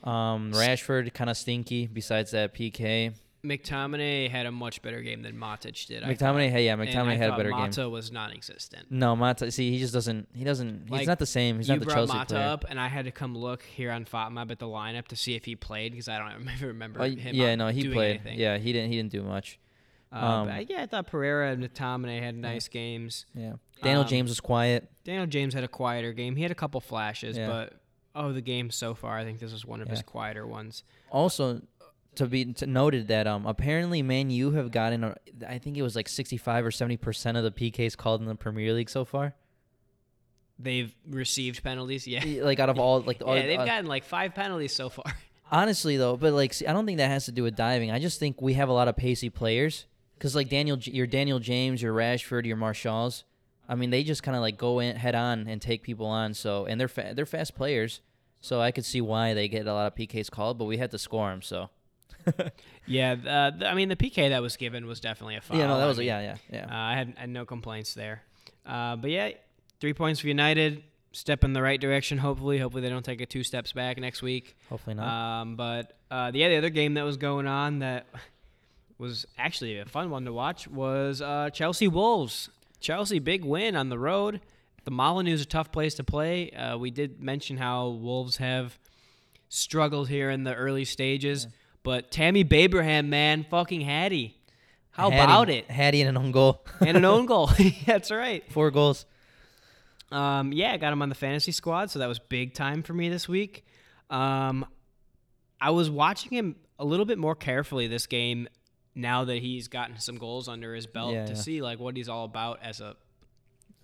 Um, 0.03 0.51
Rashford 0.53 1.11
kind 1.15 1.29
of 1.31 1.37
stinky. 1.37 1.87
Besides 1.87 2.31
that, 2.31 2.53
PK. 2.53 3.13
McTominay 3.45 4.29
had 4.29 4.45
a 4.45 4.51
much 4.51 4.81
better 4.81 5.01
game 5.01 5.21
than 5.21 5.35
Matic 5.35 5.87
did. 5.87 6.03
McTominay, 6.03 6.49
hey, 6.49 6.65
yeah, 6.65 6.75
McTominay 6.75 7.17
had 7.17 7.29
a 7.29 7.37
better 7.37 7.49
Mata 7.49 7.61
game. 7.63 7.69
Mata 7.83 7.89
was 7.89 8.11
non-existent. 8.11 8.87
No, 8.91 9.15
Mata. 9.15 9.51
See, 9.51 9.71
he 9.71 9.79
just 9.79 9.93
doesn't. 9.93 10.27
He 10.33 10.43
doesn't. 10.43 10.81
He's 10.83 10.91
Like, 10.91 11.07
not 11.07 11.19
the 11.19 11.25
same. 11.25 11.57
He's 11.57 11.69
not 11.69 11.79
the 11.79 11.85
brought 11.85 11.95
Chelsea 11.95 12.13
Mata 12.13 12.33
player. 12.35 12.47
up, 12.47 12.65
and 12.69 12.79
I 12.79 12.87
had 12.87 13.05
to 13.05 13.11
come 13.11 13.35
look 13.37 13.63
here 13.63 13.91
on 13.91 14.05
FotMob 14.05 14.51
at 14.51 14.59
the 14.59 14.65
lineup 14.67 15.07
to 15.09 15.15
see 15.15 15.35
if 15.35 15.45
he 15.45 15.55
played 15.55 15.91
because 15.93 16.07
I 16.09 16.17
don't 16.17 16.47
remember 16.61 17.01
Oh, 17.01 17.05
him. 17.05 17.35
yeah, 17.35 17.55
no, 17.55 17.67
he 17.69 17.87
played. 17.89 18.15
Anything. 18.21 18.39
Yeah, 18.39 18.57
he 18.57 18.73
didn't. 18.73 18.91
He 18.91 18.97
didn't 18.97 19.11
do 19.11 19.23
much. 19.23 19.59
Uh, 20.11 20.17
Um, 20.17 20.47
I- 20.49 20.65
yeah, 20.69 20.81
I 20.81 20.85
thought 20.85 21.07
Pereira 21.07 21.51
and 21.51 21.63
McTominay 21.63 22.21
had 22.21 22.35
nice 22.35 22.67
games. 22.67 23.25
Yeah. 23.33 23.53
Daniel 23.81 24.03
Um, 24.03 24.07
James 24.07 24.29
was 24.29 24.39
quiet. 24.39 24.89
Daniel 25.03 25.25
James 25.27 25.53
had 25.53 25.63
a 25.63 25.67
quieter 25.67 26.13
game. 26.13 26.35
He 26.35 26.41
had 26.43 26.51
a 26.51 26.55
couple 26.55 26.79
flashes, 26.79 27.37
Yeah. 27.37 27.47
but 27.47 27.73
oh, 28.17 28.31
the 28.31 28.39
game 28.41 28.71
so 28.71 28.93
far, 28.93 29.17
I 29.17 29.25
think 29.25 29.39
this 29.39 29.51
was 29.51 29.65
one 29.65 29.81
of 29.81 29.89
his 29.89 30.01
quieter 30.01 30.47
ones. 30.47 30.83
Also, 31.11 31.61
to 32.17 32.27
be 32.27 32.53
to 32.53 32.67
noted 32.67 33.07
that 33.09 33.27
um 33.27 33.45
apparently 33.45 34.01
Man 34.01 34.29
U 34.29 34.51
have 34.51 34.71
gotten 34.71 35.03
a, 35.03 35.15
I 35.47 35.57
think 35.57 35.77
it 35.77 35.81
was 35.81 35.95
like 35.95 36.07
sixty 36.09 36.37
five 36.37 36.65
or 36.65 36.71
seventy 36.71 36.97
percent 36.97 37.37
of 37.37 37.43
the 37.43 37.51
PKs 37.51 37.95
called 37.97 38.21
in 38.21 38.27
the 38.27 38.35
Premier 38.35 38.73
League 38.73 38.89
so 38.89 39.05
far. 39.05 39.33
They've 40.57 40.95
received 41.09 41.63
penalties, 41.63 42.07
yeah. 42.07 42.43
Like 42.43 42.59
out 42.59 42.69
of 42.69 42.79
all 42.79 43.01
like 43.01 43.21
all, 43.25 43.35
Yeah, 43.35 43.45
they've 43.45 43.59
uh, 43.59 43.65
gotten 43.65 43.87
like 43.87 44.03
five 44.03 44.33
penalties 44.33 44.73
so 44.73 44.89
far. 44.89 45.05
honestly 45.51 45.97
though, 45.97 46.17
but 46.17 46.33
like 46.33 46.53
see, 46.53 46.67
I 46.67 46.73
don't 46.73 46.85
think 46.85 46.97
that 46.97 47.09
has 47.09 47.25
to 47.25 47.31
do 47.31 47.43
with 47.43 47.55
diving. 47.55 47.91
I 47.91 47.99
just 47.99 48.19
think 48.19 48.41
we 48.41 48.53
have 48.53 48.69
a 48.69 48.73
lot 48.73 48.87
of 48.87 48.95
pacey 48.95 49.29
players 49.29 49.85
because 50.17 50.35
like 50.35 50.49
Daniel, 50.49 50.77
your 50.79 51.07
Daniel 51.07 51.39
James, 51.39 51.81
your 51.81 51.93
Rashford, 51.93 52.45
your 52.45 52.57
Martials. 52.57 53.23
I 53.67 53.75
mean, 53.75 53.89
they 53.89 54.03
just 54.03 54.21
kind 54.21 54.35
of 54.35 54.41
like 54.41 54.57
go 54.57 54.79
in 54.79 54.95
head 54.95 55.15
on 55.15 55.47
and 55.47 55.61
take 55.61 55.81
people 55.83 56.05
on. 56.05 56.33
So 56.33 56.65
and 56.65 56.79
they're 56.79 56.87
fa- 56.87 57.13
they're 57.15 57.25
fast 57.25 57.55
players. 57.55 58.01
So 58.41 58.61
I 58.61 58.71
could 58.71 58.85
see 58.85 59.01
why 59.01 59.33
they 59.33 59.47
get 59.47 59.65
a 59.65 59.73
lot 59.73 59.87
of 59.87 59.95
PKs 59.95 60.29
called, 60.29 60.59
but 60.59 60.65
we 60.65 60.77
had 60.77 60.91
to 60.91 60.99
score 60.99 61.29
them. 61.31 61.41
So 61.41 61.69
yeah, 62.87 63.13
uh, 63.13 63.51
th- 63.51 63.63
I 63.63 63.73
mean 63.73 63.89
the 63.89 63.95
PK 63.95 64.29
that 64.29 64.41
was 64.41 64.57
given 64.57 64.85
was 64.85 64.99
definitely 64.99 65.35
a 65.35 65.41
foul. 65.41 65.57
yeah, 65.57 65.67
no, 65.67 65.77
that 65.77 65.83
I 65.83 65.87
was 65.87 65.97
mean, 65.97 66.07
yeah, 66.07 66.21
yeah, 66.21 66.35
yeah. 66.51 66.65
Uh, 66.65 66.75
I 66.75 66.95
had, 66.95 67.13
had 67.17 67.29
no 67.29 67.45
complaints 67.45 67.93
there. 67.93 68.23
Uh, 68.65 68.95
but 68.95 69.09
yeah, 69.11 69.31
three 69.79 69.93
points 69.93 70.19
for 70.19 70.27
United. 70.27 70.83
Step 71.11 71.45
in 71.45 71.53
the 71.53 71.61
right 71.61 71.79
direction. 71.79 72.17
Hopefully, 72.17 72.57
hopefully 72.57 72.81
they 72.81 72.89
don't 72.89 73.05
take 73.05 73.21
it 73.21 73.29
two 73.29 73.43
steps 73.43 73.71
back 73.71 73.97
next 73.97 74.21
week. 74.21 74.57
Hopefully 74.69 74.95
not. 74.95 75.07
Um, 75.41 75.55
but 75.55 75.97
uh, 76.11 76.31
the, 76.31 76.39
yeah, 76.39 76.49
the 76.49 76.57
other 76.57 76.69
game 76.69 76.95
that 76.95 77.03
was 77.03 77.15
going 77.15 77.47
on 77.47 77.79
that 77.79 78.05
was 78.97 79.25
actually 79.37 79.79
a 79.79 79.85
fun 79.85 80.09
one 80.09 80.25
to 80.25 80.33
watch 80.33 80.67
was 80.67 81.21
uh, 81.21 81.49
Chelsea 81.53 81.87
Wolves. 81.87 82.49
Chelsea 82.81 83.19
big 83.19 83.45
win 83.45 83.77
on 83.77 83.87
the 83.87 83.97
road. 83.97 84.41
The 84.83 84.91
Molineux's 84.91 85.41
a 85.41 85.45
tough 85.45 85.71
place 85.71 85.95
to 85.95 86.03
play. 86.03 86.51
Uh, 86.51 86.77
we 86.77 86.91
did 86.91 87.21
mention 87.21 87.57
how 87.57 87.87
Wolves 87.89 88.37
have 88.37 88.77
struggled 89.49 90.09
here 90.09 90.29
in 90.29 90.43
the 90.43 90.53
early 90.53 90.85
stages, 90.85 91.47
but 91.85 92.11
Tammy 92.11 92.45
Abraham, 92.51 93.09
man, 93.09 93.45
fucking 93.49 93.79
Hattie. 93.81 94.35
How 94.91 95.09
Hattie- 95.09 95.23
about 95.23 95.49
it? 95.49 95.71
Hattie 95.71 96.01
and 96.01 96.09
an 96.09 96.17
own 96.17 96.31
goal. 96.31 96.65
And 96.81 96.97
an 96.97 97.05
own 97.05 97.25
goal. 97.33 97.49
That's 97.85 98.11
right. 98.11 98.43
Four 98.51 98.71
goals. 98.71 99.05
Um, 100.11 100.51
yeah, 100.53 100.71
I 100.73 100.77
got 100.77 100.93
him 100.93 101.01
on 101.01 101.09
the 101.09 101.15
fantasy 101.15 101.51
squad, 101.51 101.89
so 101.91 101.99
that 101.99 102.07
was 102.07 102.19
big 102.19 102.53
time 102.53 102.83
for 102.83 102.93
me 102.93 103.09
this 103.09 103.27
week. 103.27 103.65
Um, 104.09 104.65
I 105.59 105.71
was 105.71 105.89
watching 105.89 106.31
him 106.31 106.55
a 106.77 106.85
little 106.85 107.05
bit 107.05 107.17
more 107.17 107.35
carefully 107.35 107.87
this 107.87 108.05
game 108.05 108.47
now 108.93 109.23
that 109.25 109.37
he's 109.39 109.67
gotten 109.67 109.97
some 109.99 110.17
goals 110.17 110.47
under 110.47 110.73
his 110.75 110.85
belt 110.87 111.13
Yeah, 111.13 111.25
to 111.25 111.33
yeah. 111.33 111.37
see 111.39 111.61
like 111.61 111.79
what 111.79 111.97
he's 111.97 112.07
all 112.09 112.25
about 112.25 112.59
as 112.61 112.79
a 112.81 112.95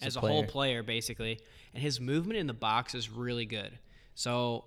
As 0.02 0.08
as 0.08 0.16
a 0.16 0.20
a, 0.20 0.22
whole 0.22 0.30
player. 0.44 0.48
player 0.48 0.84
basically. 0.84 1.40
And 1.74 1.82
his 1.82 2.00
movement 2.00 2.38
in 2.40 2.48
the 2.48 2.54
box 2.54 2.94
is 2.96 3.10
really 3.10 3.46
good. 3.46 3.78
So 4.14 4.66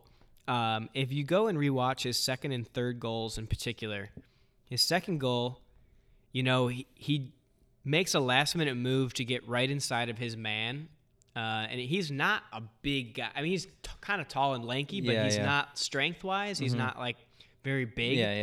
um, 0.49 0.89
if 0.95 1.13
you 1.13 1.25
go 1.25 1.47
and 1.47 1.59
rewatch 1.59 2.03
his 2.03 2.17
second 2.19 2.53
and 2.53 2.67
third 2.69 3.01
goals 3.01 3.39
in 3.39 3.47
particular, 3.47 4.11
his 4.69 4.83
second 4.83 5.19
goal, 5.19 5.61
you 6.33 6.43
know, 6.43 6.69
he, 6.69 6.87
he 6.95 7.33
makes 7.85 8.15
a 8.15 8.21
last 8.21 8.55
minute 8.57 8.77
move 8.77 9.15
to 9.15 9.25
get 9.25 9.47
right 9.49 9.71
inside 9.71 10.09
of 10.09 10.19
his 10.19 10.37
man 10.37 10.89
Uh, 11.37 11.67
and 11.71 11.81
he's 11.81 12.11
not 12.13 12.43
a 12.53 12.63
big 12.83 13.15
guy. 13.15 13.29
I 13.35 13.43
mean, 13.43 13.51
he's 13.51 13.67
t- 13.67 13.91
kind 14.01 14.21
of 14.21 14.29
tall 14.29 14.55
and 14.55 14.65
lanky, 14.65 15.01
but 15.01 15.15
Yeah, 15.15 15.25
he's 15.25 15.37
yeah. 15.37 15.45
not 15.47 15.77
strength 15.79 16.23
wise. 16.23 16.59
He's 16.61 16.75
not 16.75 16.97
like 16.99 17.17
very 17.65 17.85
big. 17.87 18.19
Yeah, 18.19 18.35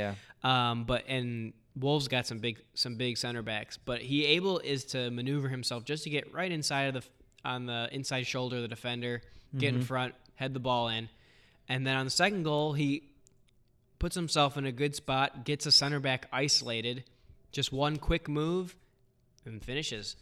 yeah. 0.43 0.71
Um, 0.71 0.83
but 0.83 1.05
and 1.07 1.53
Wolves 1.79 2.09
got 2.09 2.27
some 2.27 2.39
big 2.39 2.59
some 2.73 2.95
big 2.97 3.17
center 3.17 3.41
backs, 3.43 3.77
but 3.77 4.01
he 4.01 4.25
able 4.25 4.59
is 4.59 4.83
to 4.85 5.09
maneuver 5.09 5.47
himself 5.47 5.85
just 5.85 6.03
to 6.03 6.09
get 6.09 6.33
right 6.33 6.51
inside 6.51 6.93
of 6.93 7.03
the 7.03 7.09
on 7.47 7.65
the 7.65 7.87
inside 7.93 8.27
shoulder 8.27 8.57
of 8.57 8.61
the 8.63 8.67
defender, 8.67 9.21
get 9.57 9.69
Mm-hmm. 9.69 9.79
in 9.79 9.85
front, 9.85 10.15
head 10.35 10.53
the 10.53 10.59
ball 10.59 10.89
in, 10.89 11.07
and 11.71 11.87
then 11.87 11.95
on 11.95 12.05
the 12.05 12.11
second 12.11 12.43
goal 12.43 12.73
he 12.73 13.03
puts 13.99 14.15
himself 14.15 14.57
in 14.57 14.65
a 14.65 14.71
good 14.71 14.95
spot, 14.95 15.45
gets 15.45 15.65
a 15.65 15.71
center 15.71 15.99
back 15.99 16.27
isolated, 16.31 17.03
just 17.51 17.71
one 17.71 17.97
quick 17.97 18.27
move, 18.27 18.75
and 19.45 19.63
finishes. 19.63 20.15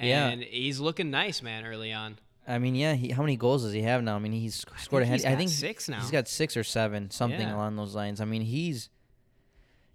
Yeah. 0.00 0.28
And 0.28 0.42
he's 0.42 0.78
looking 0.80 1.10
nice, 1.10 1.42
man, 1.42 1.64
early 1.66 1.92
on. 1.92 2.18
I 2.48 2.58
mean, 2.58 2.74
yeah. 2.76 2.94
He, 2.94 3.10
how 3.10 3.22
many 3.22 3.36
goals 3.36 3.64
does 3.64 3.72
he 3.72 3.82
have 3.82 4.02
now? 4.04 4.14
I 4.14 4.18
mean, 4.20 4.32
he's 4.32 4.64
scored 4.78 5.02
a 5.02 5.06
think. 5.06 5.24
I 5.24 5.34
think 5.34 5.50
six 5.50 5.88
now. 5.88 6.00
He's 6.00 6.10
got 6.12 6.28
six 6.28 6.56
or 6.56 6.62
seven, 6.64 7.10
something 7.10 7.40
Yeah. 7.40 7.56
along 7.56 7.74
those 7.76 7.94
lines. 7.94 8.20
I 8.20 8.24
mean, 8.24 8.42
he's 8.42 8.88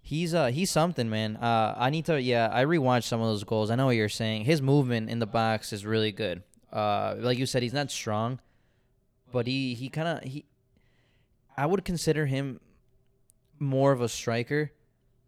he's 0.02 0.34
uh 0.34 0.46
he's 0.48 0.70
something, 0.70 1.08
man. 1.08 1.36
Uh, 1.36 1.74
I 1.78 1.88
need 1.90 2.04
to. 2.06 2.20
Yeah, 2.20 2.50
I 2.52 2.64
rewatched 2.64 3.04
some 3.04 3.20
of 3.22 3.28
those 3.28 3.44
goals. 3.44 3.70
I 3.70 3.74
know 3.76 3.86
what 3.86 3.96
you're 3.96 4.08
saying. 4.10 4.44
His 4.44 4.60
movement 4.60 5.08
in 5.08 5.18
the 5.18 5.26
box 5.26 5.72
is 5.72 5.86
really 5.86 6.12
good. 6.12 6.42
Uh, 6.70 7.14
like 7.18 7.38
you 7.38 7.46
said, 7.46 7.62
he's 7.62 7.72
not 7.72 7.90
strong, 7.90 8.38
but 9.32 9.46
he 9.46 9.72
he 9.74 9.88
kind 9.88 10.08
of 10.08 10.22
he. 10.24 10.44
I 11.62 11.66
would 11.66 11.84
consider 11.84 12.26
him 12.26 12.58
more 13.60 13.92
of 13.92 14.00
a 14.00 14.08
striker 14.08 14.72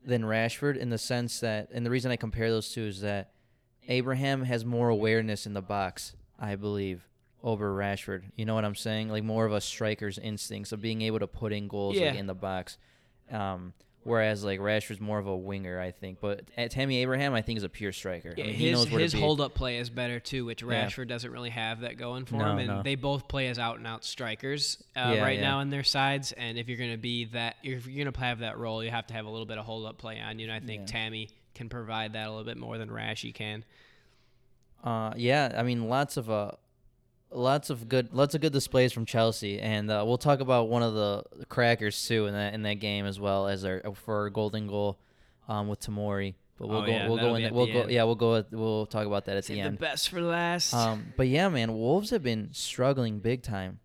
than 0.04 0.22
Rashford 0.22 0.76
in 0.76 0.90
the 0.90 0.98
sense 0.98 1.38
that, 1.38 1.68
and 1.72 1.86
the 1.86 1.90
reason 1.90 2.10
I 2.10 2.16
compare 2.16 2.50
those 2.50 2.72
two 2.72 2.82
is 2.86 3.02
that 3.02 3.30
Abraham 3.86 4.42
has 4.42 4.64
more 4.64 4.88
awareness 4.88 5.46
in 5.46 5.54
the 5.54 5.62
box, 5.62 6.16
I 6.36 6.56
believe, 6.56 7.06
over 7.40 7.72
Rashford. 7.72 8.24
You 8.34 8.46
know 8.46 8.56
what 8.56 8.64
I'm 8.64 8.74
saying? 8.74 9.10
Like 9.10 9.22
more 9.22 9.44
of 9.46 9.52
a 9.52 9.60
striker's 9.60 10.18
instincts 10.18 10.72
of 10.72 10.80
being 10.80 11.02
able 11.02 11.20
to 11.20 11.28
put 11.28 11.52
in 11.52 11.68
goals 11.68 11.96
like, 11.96 12.16
in 12.16 12.26
the 12.26 12.34
box. 12.34 12.78
Um, 13.30 13.72
whereas 14.04 14.44
like 14.44 14.60
Rashford's 14.60 15.00
more 15.00 15.18
of 15.18 15.26
a 15.26 15.36
winger, 15.36 15.80
I 15.80 15.90
think. 15.90 16.20
But 16.20 16.42
uh, 16.56 16.68
Tammy 16.68 16.98
Abraham, 17.02 17.34
I 17.34 17.42
think, 17.42 17.56
is 17.56 17.62
a 17.64 17.68
pure 17.68 17.90
striker. 17.92 18.32
Yeah, 18.36 18.44
I 18.44 18.46
mean, 18.48 18.56
he 18.56 18.68
his 18.70 18.78
knows 18.78 18.90
where 18.90 19.00
his 19.00 19.10
to 19.12 19.16
be. 19.16 19.22
hold 19.22 19.40
up 19.40 19.54
play 19.54 19.78
is 19.78 19.90
better 19.90 20.20
too, 20.20 20.44
which 20.44 20.62
Yeah. 20.62 20.86
Rashford 20.86 21.08
doesn't 21.08 21.30
really 21.30 21.50
have 21.50 21.80
that 21.80 21.96
going 21.98 22.24
for 22.26 22.36
No, 22.36 22.52
him. 22.52 22.58
And 22.58 22.68
no. 22.68 22.82
they 22.82 22.94
both 22.94 23.26
play 23.28 23.48
as 23.48 23.58
out 23.58 23.78
and 23.78 23.86
out 23.86 24.04
strikers 24.04 24.82
uh, 24.96 25.12
Yeah, 25.16 25.22
right 25.22 25.38
yeah. 25.38 25.44
now 25.50 25.60
in 25.60 25.70
their 25.70 25.82
sides. 25.82 26.32
And 26.32 26.56
if 26.58 26.68
you're 26.68 26.78
gonna 26.78 26.96
be 26.96 27.24
that, 27.26 27.56
if 27.62 27.86
you're 27.86 28.04
gonna 28.04 28.16
have 28.24 28.38
that 28.40 28.58
role, 28.58 28.84
you 28.84 28.90
have 28.90 29.06
to 29.08 29.14
have 29.14 29.26
a 29.26 29.30
little 29.30 29.46
bit 29.46 29.58
of 29.58 29.64
hold 29.64 29.86
up 29.86 29.98
play 29.98 30.20
on 30.20 30.38
you. 30.38 30.46
And 30.50 30.52
I 30.54 30.60
think 30.64 30.82
Yeah. 30.82 30.86
Tammy 30.86 31.28
can 31.54 31.68
provide 31.68 32.12
that 32.14 32.26
a 32.26 32.30
little 32.30 32.44
bit 32.44 32.56
more 32.56 32.78
than 32.78 32.88
Rashy 32.90 33.32
can. 33.34 33.64
Uh, 34.82 35.12
yeah, 35.16 35.54
I 35.56 35.62
mean, 35.62 35.88
lots 35.88 36.16
of 36.16 36.28
uh, 36.30 36.50
lots 37.34 37.68
of 37.70 37.88
good, 37.88 38.14
lots 38.14 38.34
of 38.34 38.40
good 38.40 38.52
displays 38.52 38.92
from 38.92 39.04
Chelsea, 39.04 39.60
and 39.60 39.90
uh, 39.90 40.02
we'll 40.06 40.16
talk 40.18 40.40
about 40.40 40.68
one 40.68 40.82
of 40.82 40.94
the 40.94 41.24
crackers 41.48 42.06
too 42.06 42.26
in 42.26 42.32
that 42.34 42.54
in 42.54 42.62
that 42.62 42.74
game 42.74 43.04
as 43.06 43.18
well 43.20 43.46
as 43.48 43.64
our 43.64 43.82
for 43.94 44.22
our 44.22 44.30
golden 44.30 44.66
goal, 44.66 44.98
um, 45.48 45.68
with 45.68 45.80
Tomori. 45.80 46.34
But 46.58 46.68
we'll 46.68 46.78
Oh, 46.82 46.86
go, 46.86 46.92
yeah, 46.92 47.08
we'll 47.08 47.16
go 47.18 47.34
in, 47.34 47.54
we'll 47.54 47.66
go, 47.66 47.80
end. 47.82 47.90
yeah, 47.90 48.04
we'll 48.04 48.14
go, 48.14 48.36
at, 48.36 48.52
we'll 48.52 48.86
talk 48.86 49.06
about 49.06 49.24
that 49.24 49.36
at 49.36 49.44
Save 49.44 49.56
the 49.56 49.62
the 49.62 49.68
end. 49.70 49.78
best 49.80 50.08
for 50.08 50.20
last. 50.20 50.72
Um, 50.72 51.12
but 51.16 51.26
yeah, 51.26 51.48
man, 51.48 51.72
Wolves 51.76 52.10
have 52.10 52.22
been 52.22 52.50
struggling 52.52 53.18
big 53.18 53.42
time. 53.42 53.80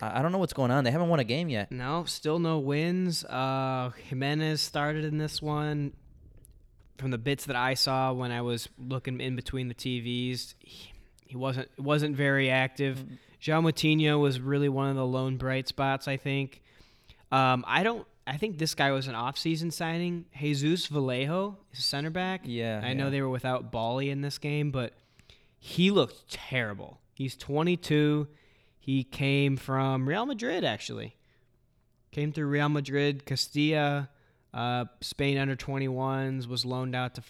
I, 0.00 0.20
I 0.20 0.22
don't 0.22 0.30
know 0.30 0.38
what's 0.38 0.52
going 0.52 0.70
on. 0.70 0.84
They 0.84 0.92
haven't 0.92 1.08
won 1.08 1.18
a 1.18 1.24
game 1.24 1.48
yet. 1.48 1.72
No, 1.72 2.04
still 2.04 2.38
no 2.38 2.60
wins. 2.60 3.24
Uh, 3.24 3.90
Jimenez 4.08 4.60
started 4.60 5.04
in 5.04 5.18
this 5.18 5.42
one. 5.42 5.94
From 6.98 7.10
the 7.10 7.18
bits 7.18 7.46
that 7.46 7.56
I 7.56 7.74
saw 7.74 8.12
when 8.12 8.30
I 8.30 8.42
was 8.42 8.68
looking 8.78 9.20
in 9.20 9.34
between 9.34 9.66
the 9.66 9.74
TVs, 9.74 10.54
he, 10.60 10.91
he 11.32 11.38
wasn't 11.38 11.70
wasn't 11.78 12.14
very 12.14 12.50
active. 12.50 13.02
João 13.40 13.64
Moutinho 13.64 14.20
was 14.20 14.38
really 14.38 14.68
one 14.68 14.90
of 14.90 14.96
the 14.96 15.06
lone 15.06 15.38
bright 15.38 15.66
spots, 15.66 16.06
I 16.06 16.18
think. 16.18 16.60
Um, 17.32 17.64
I 17.66 17.82
don't. 17.82 18.06
I 18.26 18.36
think 18.36 18.58
this 18.58 18.74
guy 18.74 18.90
was 18.92 19.08
an 19.08 19.14
off-season 19.14 19.70
signing. 19.70 20.26
Jesus 20.38 20.86
Vallejo, 20.88 21.56
is 21.72 21.78
a 21.78 21.82
center 21.82 22.10
back. 22.10 22.42
Yeah, 22.44 22.82
I 22.84 22.92
know 22.92 23.08
they 23.08 23.22
were 23.22 23.30
without 23.30 23.72
Boly 23.72 24.10
in 24.10 24.20
this 24.20 24.36
game, 24.36 24.70
but 24.70 24.92
he 25.58 25.90
looked 25.90 26.30
terrible. 26.30 27.00
He's 27.14 27.34
22. 27.34 28.28
He 28.78 29.02
came 29.02 29.56
from 29.56 30.06
Real 30.06 30.26
Madrid, 30.26 30.64
actually. 30.64 31.16
Came 32.10 32.30
through 32.30 32.48
Real 32.48 32.68
Madrid, 32.68 33.24
Castilla, 33.24 34.10
uh, 34.52 34.84
Spain 35.00 35.38
under 35.38 35.56
21s, 35.56 36.46
was 36.46 36.66
loaned 36.66 36.94
out 36.94 37.14
to 37.14 37.22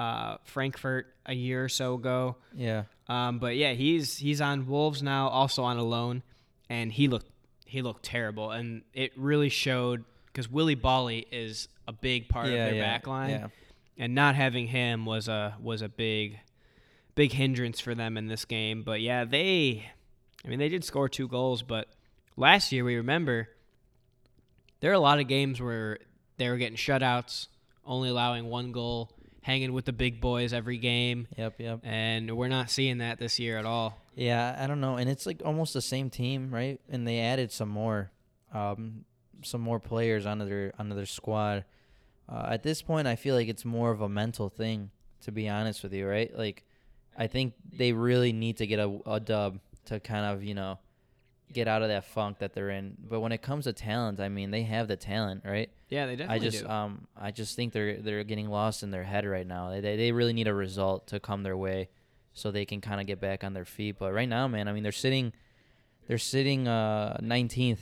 uh, 0.00 0.38
Frankfurt 0.44 1.14
a 1.26 1.34
year 1.34 1.62
or 1.62 1.68
so 1.68 1.94
ago. 1.94 2.36
Yeah, 2.54 2.84
Um, 3.08 3.38
but 3.38 3.56
yeah, 3.56 3.72
he's 3.72 4.18
he's 4.18 4.40
on 4.40 4.66
Wolves 4.66 5.02
now, 5.02 5.28
also 5.28 5.62
on 5.62 5.76
a 5.76 5.84
loan, 5.84 6.22
and 6.70 6.92
he 6.92 7.08
looked 7.08 7.30
he 7.66 7.82
looked 7.82 8.04
terrible, 8.04 8.50
and 8.50 8.82
it 8.92 9.12
really 9.16 9.48
showed 9.48 10.04
because 10.26 10.50
Willy 10.50 10.76
Boly 10.76 11.26
is 11.30 11.68
a 11.86 11.92
big 11.92 12.28
part 12.28 12.46
yeah, 12.46 12.52
of 12.52 12.58
their 12.70 12.74
yeah, 12.74 12.82
back 12.82 13.06
line. 13.06 13.30
Yeah, 13.30 13.46
and 13.98 14.14
not 14.14 14.34
having 14.34 14.66
him 14.66 15.04
was 15.04 15.28
a 15.28 15.56
was 15.60 15.82
a 15.82 15.88
big 15.88 16.38
big 17.14 17.32
hindrance 17.32 17.80
for 17.80 17.94
them 17.94 18.16
in 18.16 18.26
this 18.26 18.44
game. 18.44 18.82
But 18.82 19.00
yeah, 19.00 19.24
they 19.24 19.90
I 20.44 20.48
mean 20.48 20.58
they 20.58 20.68
did 20.68 20.84
score 20.84 21.08
two 21.08 21.28
goals, 21.28 21.62
but 21.62 21.88
last 22.36 22.72
year 22.72 22.84
we 22.84 22.96
remember 22.96 23.48
there 24.80 24.90
are 24.90 24.94
a 24.94 25.00
lot 25.00 25.20
of 25.20 25.28
games 25.28 25.60
where 25.60 25.98
they 26.36 26.48
were 26.48 26.56
getting 26.56 26.76
shutouts, 26.76 27.48
only 27.86 28.08
allowing 28.08 28.46
one 28.46 28.72
goal, 28.72 29.10
hanging 29.44 29.74
with 29.74 29.84
the 29.84 29.92
big 29.92 30.22
boys 30.22 30.54
every 30.54 30.78
game, 30.78 31.28
yep, 31.36 31.56
yep. 31.58 31.78
and 31.82 32.34
we're 32.34 32.48
not 32.48 32.70
seeing 32.70 32.98
that 32.98 33.18
this 33.18 33.38
year 33.38 33.58
at 33.58 33.66
all. 33.66 34.00
Yeah, 34.14 34.56
I 34.58 34.66
don't 34.66 34.80
know, 34.80 34.96
and 34.96 35.10
it's 35.10 35.26
like 35.26 35.42
almost 35.44 35.74
the 35.74 35.82
same 35.82 36.08
team, 36.08 36.50
right? 36.50 36.80
And 36.88 37.06
they 37.06 37.20
added 37.20 37.52
some 37.52 37.68
more, 37.68 38.10
um, 38.54 39.04
some 39.42 39.60
more 39.60 39.78
players 39.78 40.24
onto 40.24 40.46
their 40.46 40.72
onto 40.78 40.94
their 40.94 41.04
squad. 41.04 41.66
Uh, 42.26 42.46
at 42.52 42.62
this 42.62 42.80
point, 42.80 43.06
I 43.06 43.16
feel 43.16 43.34
like 43.34 43.48
it's 43.48 43.66
more 43.66 43.90
of 43.90 44.00
a 44.00 44.08
mental 44.08 44.48
thing, 44.48 44.90
to 45.24 45.30
be 45.30 45.46
honest 45.46 45.82
with 45.82 45.92
you, 45.92 46.08
right? 46.08 46.34
Like, 46.34 46.64
I 47.14 47.26
think 47.26 47.52
they 47.70 47.92
really 47.92 48.32
need 48.32 48.56
to 48.56 48.66
get 48.66 48.78
a, 48.78 48.98
a 49.04 49.20
dub 49.20 49.60
to 49.86 50.00
kind 50.00 50.24
of 50.24 50.42
you 50.42 50.54
know 50.54 50.78
get 51.52 51.68
out 51.68 51.82
of 51.82 51.88
that 51.88 52.04
funk 52.04 52.38
that 52.38 52.52
they're 52.52 52.70
in. 52.70 52.96
But 52.98 53.20
when 53.20 53.32
it 53.32 53.42
comes 53.42 53.64
to 53.64 53.72
talent, 53.72 54.18
I 54.20 54.28
mean, 54.28 54.50
they 54.50 54.62
have 54.62 54.88
the 54.88 54.96
talent, 54.96 55.42
right? 55.44 55.70
Yeah, 55.88 56.06
they 56.06 56.16
definitely 56.16 56.46
I 56.46 56.50
just 56.50 56.64
do. 56.64 56.68
um 56.70 57.06
I 57.16 57.30
just 57.30 57.54
think 57.56 57.72
they're 57.72 58.00
they're 58.00 58.24
getting 58.24 58.48
lost 58.48 58.82
in 58.82 58.90
their 58.90 59.04
head 59.04 59.24
right 59.26 59.46
now. 59.46 59.70
They 59.70 59.80
they, 59.80 59.96
they 59.96 60.12
really 60.12 60.32
need 60.32 60.48
a 60.48 60.54
result 60.54 61.06
to 61.08 61.20
come 61.20 61.42
their 61.42 61.56
way, 61.56 61.88
so 62.32 62.50
they 62.50 62.64
can 62.64 62.80
kind 62.80 63.00
of 63.00 63.06
get 63.06 63.20
back 63.20 63.44
on 63.44 63.52
their 63.54 63.64
feet. 63.64 63.96
But 63.98 64.12
right 64.12 64.28
now, 64.28 64.48
man, 64.48 64.66
I 64.68 64.72
mean 64.72 64.82
they're 64.82 64.90
sitting, 64.92 65.32
they're 66.08 66.18
sitting 66.18 66.66
uh 66.66 67.18
19th 67.22 67.78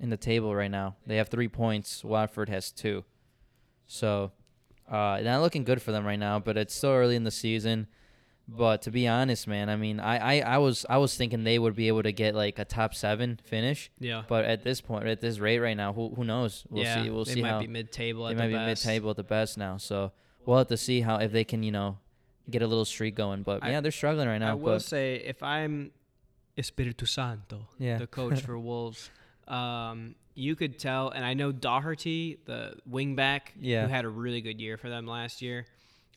in 0.00 0.10
the 0.10 0.16
table 0.18 0.54
right 0.54 0.70
now. 0.70 0.96
They 1.06 1.16
have 1.16 1.28
three 1.28 1.48
points. 1.48 2.04
Watford 2.04 2.48
has 2.50 2.70
two, 2.70 3.04
so 3.86 4.32
uh 4.90 5.20
not 5.22 5.40
looking 5.40 5.64
good 5.64 5.80
for 5.80 5.92
them 5.92 6.04
right 6.04 6.18
now. 6.18 6.38
But 6.38 6.58
it's 6.58 6.74
still 6.74 6.90
early 6.90 7.16
in 7.16 7.24
the 7.24 7.30
season. 7.30 7.86
But 8.48 8.82
to 8.82 8.90
be 8.90 9.06
honest, 9.08 9.46
man, 9.46 9.68
I 9.70 9.76
mean, 9.76 10.00
I, 10.00 10.40
I, 10.40 10.54
I 10.54 10.58
was 10.58 10.84
I 10.90 10.98
was 10.98 11.16
thinking 11.16 11.44
they 11.44 11.58
would 11.58 11.74
be 11.76 11.88
able 11.88 12.02
to 12.02 12.12
get 12.12 12.34
like 12.34 12.58
a 12.58 12.64
top 12.64 12.92
seven 12.94 13.40
finish. 13.44 13.90
yeah. 13.98 14.22
But 14.28 14.44
at 14.44 14.62
this 14.64 14.80
point, 14.80 15.06
at 15.06 15.20
this 15.20 15.38
rate 15.38 15.60
right 15.60 15.76
now, 15.76 15.92
who 15.92 16.10
who 16.14 16.24
knows? 16.24 16.64
We'll 16.68 16.82
yeah, 16.84 17.02
see. 17.02 17.10
We'll 17.10 17.24
see 17.24 17.40
how 17.40 17.46
they 17.46 17.52
might 17.54 17.66
be 17.66 17.72
mid-table. 17.72 18.24
they 18.26 18.32
at 18.32 18.38
might 18.38 18.48
be 18.48 18.54
mid-table 18.54 19.10
at 19.10 19.16
the 19.16 19.22
best 19.22 19.56
now. 19.56 19.76
So 19.76 20.12
we'll 20.44 20.58
have 20.58 20.66
to 20.68 20.76
see 20.76 21.00
how 21.02 21.16
if 21.16 21.30
they 21.32 21.44
can, 21.44 21.62
you 21.62 21.70
know, 21.72 21.98
get 22.50 22.62
a 22.62 22.66
little 22.66 22.84
streak 22.84 23.14
going. 23.14 23.42
But 23.42 23.62
I- 23.62 23.70
yeah, 23.70 23.80
they're 23.80 23.92
struggling 23.92 24.26
right 24.28 24.38
now. 24.38 24.50
I 24.50 24.54
will 24.54 24.80
say, 24.80 25.16
if 25.24 25.42
I'm 25.42 25.92
Espírito 26.58 27.06
Santo, 27.08 27.68
Yeah. 27.78 27.98
the 27.98 28.06
coach 28.08 28.40
for 28.42 28.58
Wolves, 28.70 29.08
um, 29.48 30.16
you 30.34 30.56
could 30.56 30.78
tell, 30.78 31.10
and 31.10 31.24
I 31.24 31.34
know 31.34 31.52
Doherty, 31.52 32.38
the 32.44 32.74
wingback, 32.90 33.40
Yeah. 33.58 33.82
who 33.86 33.88
had 33.88 34.04
a 34.04 34.08
really 34.08 34.40
good 34.40 34.60
year 34.60 34.76
for 34.76 34.88
them 34.88 35.06
last 35.06 35.40
year. 35.42 35.66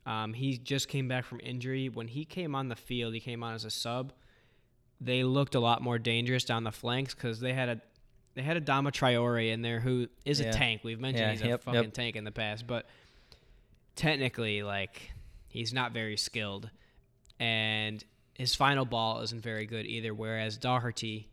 Um, 0.06 0.34
he 0.34 0.58
just 0.58 0.88
came 0.88 1.08
back 1.08 1.26
from 1.26 1.40
injury. 1.44 1.90
When 1.90 2.08
he 2.08 2.26
came 2.26 2.54
on 2.56 2.70
the 2.70 2.76
field, 2.76 3.14
he 3.14 3.20
came 3.20 3.44
on 3.44 3.54
as 3.56 3.66
a 3.66 3.72
sub. 3.72 4.14
They 5.02 5.24
looked 5.24 5.56
a 5.56 5.60
lot 5.60 5.82
more 5.82 5.98
dangerous 5.98 6.44
down 6.46 6.64
the 6.64 6.72
flanks 6.72 7.14
because 7.16 7.40
they 7.40 7.54
had 7.54 7.70
a 7.70 7.82
they 8.36 8.42
had 8.42 8.64
Adama 8.64 8.92
Traoré 8.92 9.52
in 9.54 9.62
there 9.62 9.80
who 9.80 10.08
is 10.26 10.42
Yeah. 10.42 10.48
a 10.50 10.54
tank. 10.54 10.82
We've 10.84 11.00
mentioned 11.00 11.40
Yeah, 11.40 11.46
he's 11.46 11.54
a 11.54 11.58
fucking 11.58 11.84
yep. 11.84 11.94
tank 11.94 12.16
in 12.18 12.26
the 12.26 12.32
past, 12.34 12.68
but 12.68 12.86
technically, 13.96 14.62
like, 14.64 15.12
he's 15.48 15.74
not 15.74 15.94
very 15.94 16.18
skilled, 16.18 16.70
and 17.40 18.04
his 18.34 18.54
final 18.56 18.84
ball 18.86 19.22
isn't 19.22 19.42
very 19.42 19.66
good 19.66 19.86
either. 19.86 20.14
Whereas 20.14 20.58
Doherty, 20.58 21.30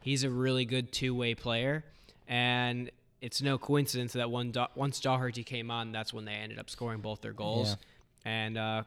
he's 0.00 0.24
a 0.24 0.30
really 0.30 0.64
good 0.64 0.90
two 0.92 1.14
way 1.14 1.34
player, 1.34 1.84
and 2.26 2.90
it's 3.20 3.42
no 3.42 3.58
coincidence 3.58 4.14
that 4.14 4.30
one 4.30 4.52
once 4.74 5.00
Doherty 5.00 5.44
came 5.44 5.70
on, 5.70 5.92
that's 5.92 6.12
when 6.14 6.24
they 6.24 6.32
ended 6.32 6.58
up 6.58 6.70
scoring 6.70 7.00
both 7.00 7.20
their 7.20 7.34
goals. 7.34 7.76
And 8.24 8.56
uh, 8.58 8.82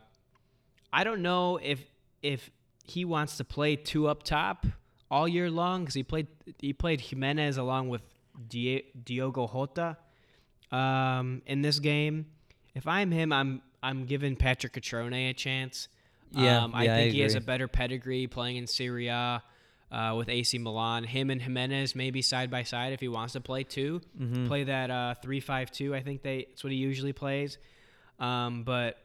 I 0.93 1.03
don't 1.03 1.21
know 1.21 1.57
if 1.61 1.81
if 2.21 2.49
he 2.83 3.05
wants 3.05 3.37
to 3.37 3.43
play 3.43 3.75
two 3.75 4.07
up 4.07 4.23
top 4.23 4.65
all 5.11 5.27
year 5.27 5.49
long 5.51 5.81
because 5.81 5.95
he 5.95 6.03
played 6.03 6.27
he 6.59 6.73
played 6.73 7.01
Jimenez 7.01 7.57
along 7.57 7.89
with 7.89 8.01
Diogo 8.49 9.47
Jota 9.47 9.97
um, 10.71 11.41
in 11.45 11.61
this 11.61 11.79
game. 11.79 12.27
If 12.73 12.87
I'm 12.87 13.11
him, 13.11 13.31
I'm 13.31 13.61
I'm 13.81 14.05
giving 14.05 14.35
Patrick 14.35 14.73
Cutrone 14.73 15.13
a 15.29 15.33
chance. 15.33 15.87
Yeah, 16.31 16.63
um, 16.63 16.75
I 16.75 16.83
yeah, 16.85 16.93
I 16.95 16.97
think 16.97 17.13
he 17.13 17.21
has 17.21 17.35
a 17.35 17.41
better 17.41 17.67
pedigree 17.67 18.27
playing 18.27 18.57
in 18.57 18.67
Serie 18.67 19.07
A 19.07 19.41
uh, 19.91 20.15
with 20.17 20.27
AC 20.27 20.57
Milan. 20.57 21.03
Him 21.05 21.29
and 21.29 21.41
Jimenez 21.41 21.95
maybe 21.95 22.21
side 22.21 22.49
by 22.51 22.63
side 22.63 22.91
if 22.93 22.99
he 22.99 23.07
wants 23.07 23.33
to 23.33 23.41
play 23.41 23.63
2 23.63 24.01
Mhm. 24.19 24.47
Play 24.47 24.63
that 24.65 24.89
uh, 24.91 25.13
three-five-two. 25.21 25.95
I 25.95 26.01
think 26.01 26.23
they 26.23 26.39
it's 26.51 26.63
what 26.63 26.73
he 26.73 26.79
usually 26.79 27.13
plays. 27.13 27.57
Um, 28.19 28.63
but 28.63 28.97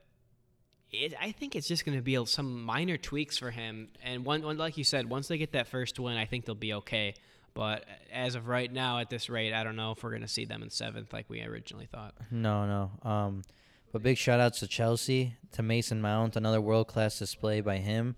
it, 0.92 1.14
I 1.20 1.32
think 1.32 1.54
it's 1.54 1.68
just 1.68 1.84
going 1.84 1.96
to 1.96 2.02
be 2.02 2.22
some 2.26 2.64
minor 2.64 2.96
tweaks 2.96 3.38
for 3.38 3.50
him. 3.50 3.88
And 4.02 4.24
one, 4.24 4.42
one, 4.42 4.58
like 4.58 4.76
you 4.76 4.84
said, 4.84 5.08
once 5.08 5.28
they 5.28 5.38
get 5.38 5.52
that 5.52 5.68
first 5.68 5.98
win, 5.98 6.16
I 6.16 6.24
think 6.24 6.44
they'll 6.44 6.54
be 6.54 6.74
okay. 6.74 7.14
But 7.54 7.84
as 8.12 8.34
of 8.34 8.48
right 8.48 8.72
now, 8.72 8.98
at 8.98 9.10
this 9.10 9.28
rate, 9.28 9.52
I 9.52 9.64
don't 9.64 9.76
know 9.76 9.92
if 9.92 10.02
we're 10.02 10.10
going 10.10 10.22
to 10.22 10.28
see 10.28 10.44
them 10.44 10.62
in 10.62 10.70
seventh 10.70 11.12
like 11.12 11.26
we 11.28 11.42
originally 11.42 11.86
thought. 11.86 12.14
No, 12.30 12.66
no. 12.66 13.10
Um, 13.10 13.42
but 13.92 14.02
big 14.02 14.16
shout 14.16 14.40
outs 14.40 14.60
to 14.60 14.68
Chelsea, 14.68 15.36
to 15.52 15.62
Mason 15.62 16.00
Mount, 16.00 16.36
another 16.36 16.60
world 16.60 16.86
class 16.86 17.18
display 17.18 17.60
by 17.60 17.78
him. 17.78 18.16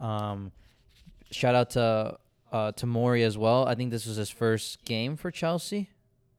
Um, 0.00 0.52
shout 1.30 1.54
out 1.54 1.70
to 1.70 2.18
uh, 2.52 2.72
to 2.72 2.86
Mori 2.86 3.22
as 3.22 3.36
well. 3.38 3.66
I 3.66 3.74
think 3.74 3.90
this 3.90 4.06
was 4.06 4.16
his 4.16 4.30
first 4.30 4.84
game 4.84 5.16
for 5.16 5.30
Chelsea. 5.30 5.90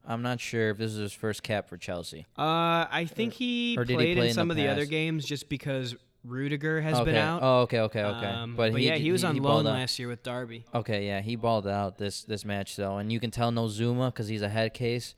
I'm 0.07 0.21
not 0.21 0.39
sure 0.39 0.69
if 0.69 0.77
this 0.77 0.91
is 0.93 0.97
his 0.99 1.13
first 1.13 1.43
cap 1.43 1.67
for 1.67 1.77
Chelsea. 1.77 2.25
Uh, 2.37 2.87
I 2.89 3.05
think 3.11 3.33
he 3.33 3.75
or 3.77 3.83
did 3.83 3.91
he 3.91 3.95
played 3.97 4.17
play 4.17 4.25
in 4.25 4.29
in 4.29 4.33
some 4.33 4.47
the 4.47 4.53
of 4.53 4.55
the 4.57 4.67
other 4.69 4.81
past? 4.81 4.89
games 4.91 5.25
just 5.25 5.49
because 5.49 5.95
Rudiger 6.23 6.81
has 6.81 6.95
okay. 6.95 7.05
been 7.05 7.15
out. 7.15 7.41
Oh, 7.43 7.59
okay, 7.61 7.79
okay, 7.81 8.03
okay. 8.03 8.25
Um, 8.25 8.55
but, 8.55 8.73
he, 8.73 8.87
yeah, 8.87 8.95
he 8.95 9.11
was 9.11 9.23
on 9.23 9.35
loan 9.35 9.43
balled 9.43 9.67
out. 9.67 9.73
last 9.73 9.99
year 9.99 10.07
with 10.07 10.23
Derby. 10.23 10.65
Okay, 10.73 11.05
yeah, 11.07 11.21
he 11.21 11.35
balled 11.35 11.67
out 11.67 11.97
this 11.97 12.23
this 12.23 12.45
match 12.45 12.75
though, 12.75 12.97
and 12.97 13.11
you 13.11 13.19
can 13.19 13.31
tell 13.31 13.51
no 13.51 13.65
Zouma 13.65 14.07
because 14.07 14.27
he's 14.27 14.41
a 14.41 14.49
head 14.49 14.73
case. 14.73 15.15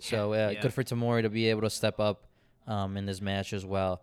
So 0.00 0.32
uh, 0.32 0.50
Yeah. 0.52 0.60
good 0.60 0.74
for 0.74 0.82
Tomori 0.82 1.22
to 1.22 1.30
be 1.30 1.48
able 1.48 1.62
to 1.62 1.70
step 1.70 2.00
up 2.00 2.26
um, 2.66 2.96
in 2.96 3.06
this 3.06 3.20
match 3.20 3.52
as 3.52 3.64
well. 3.64 4.02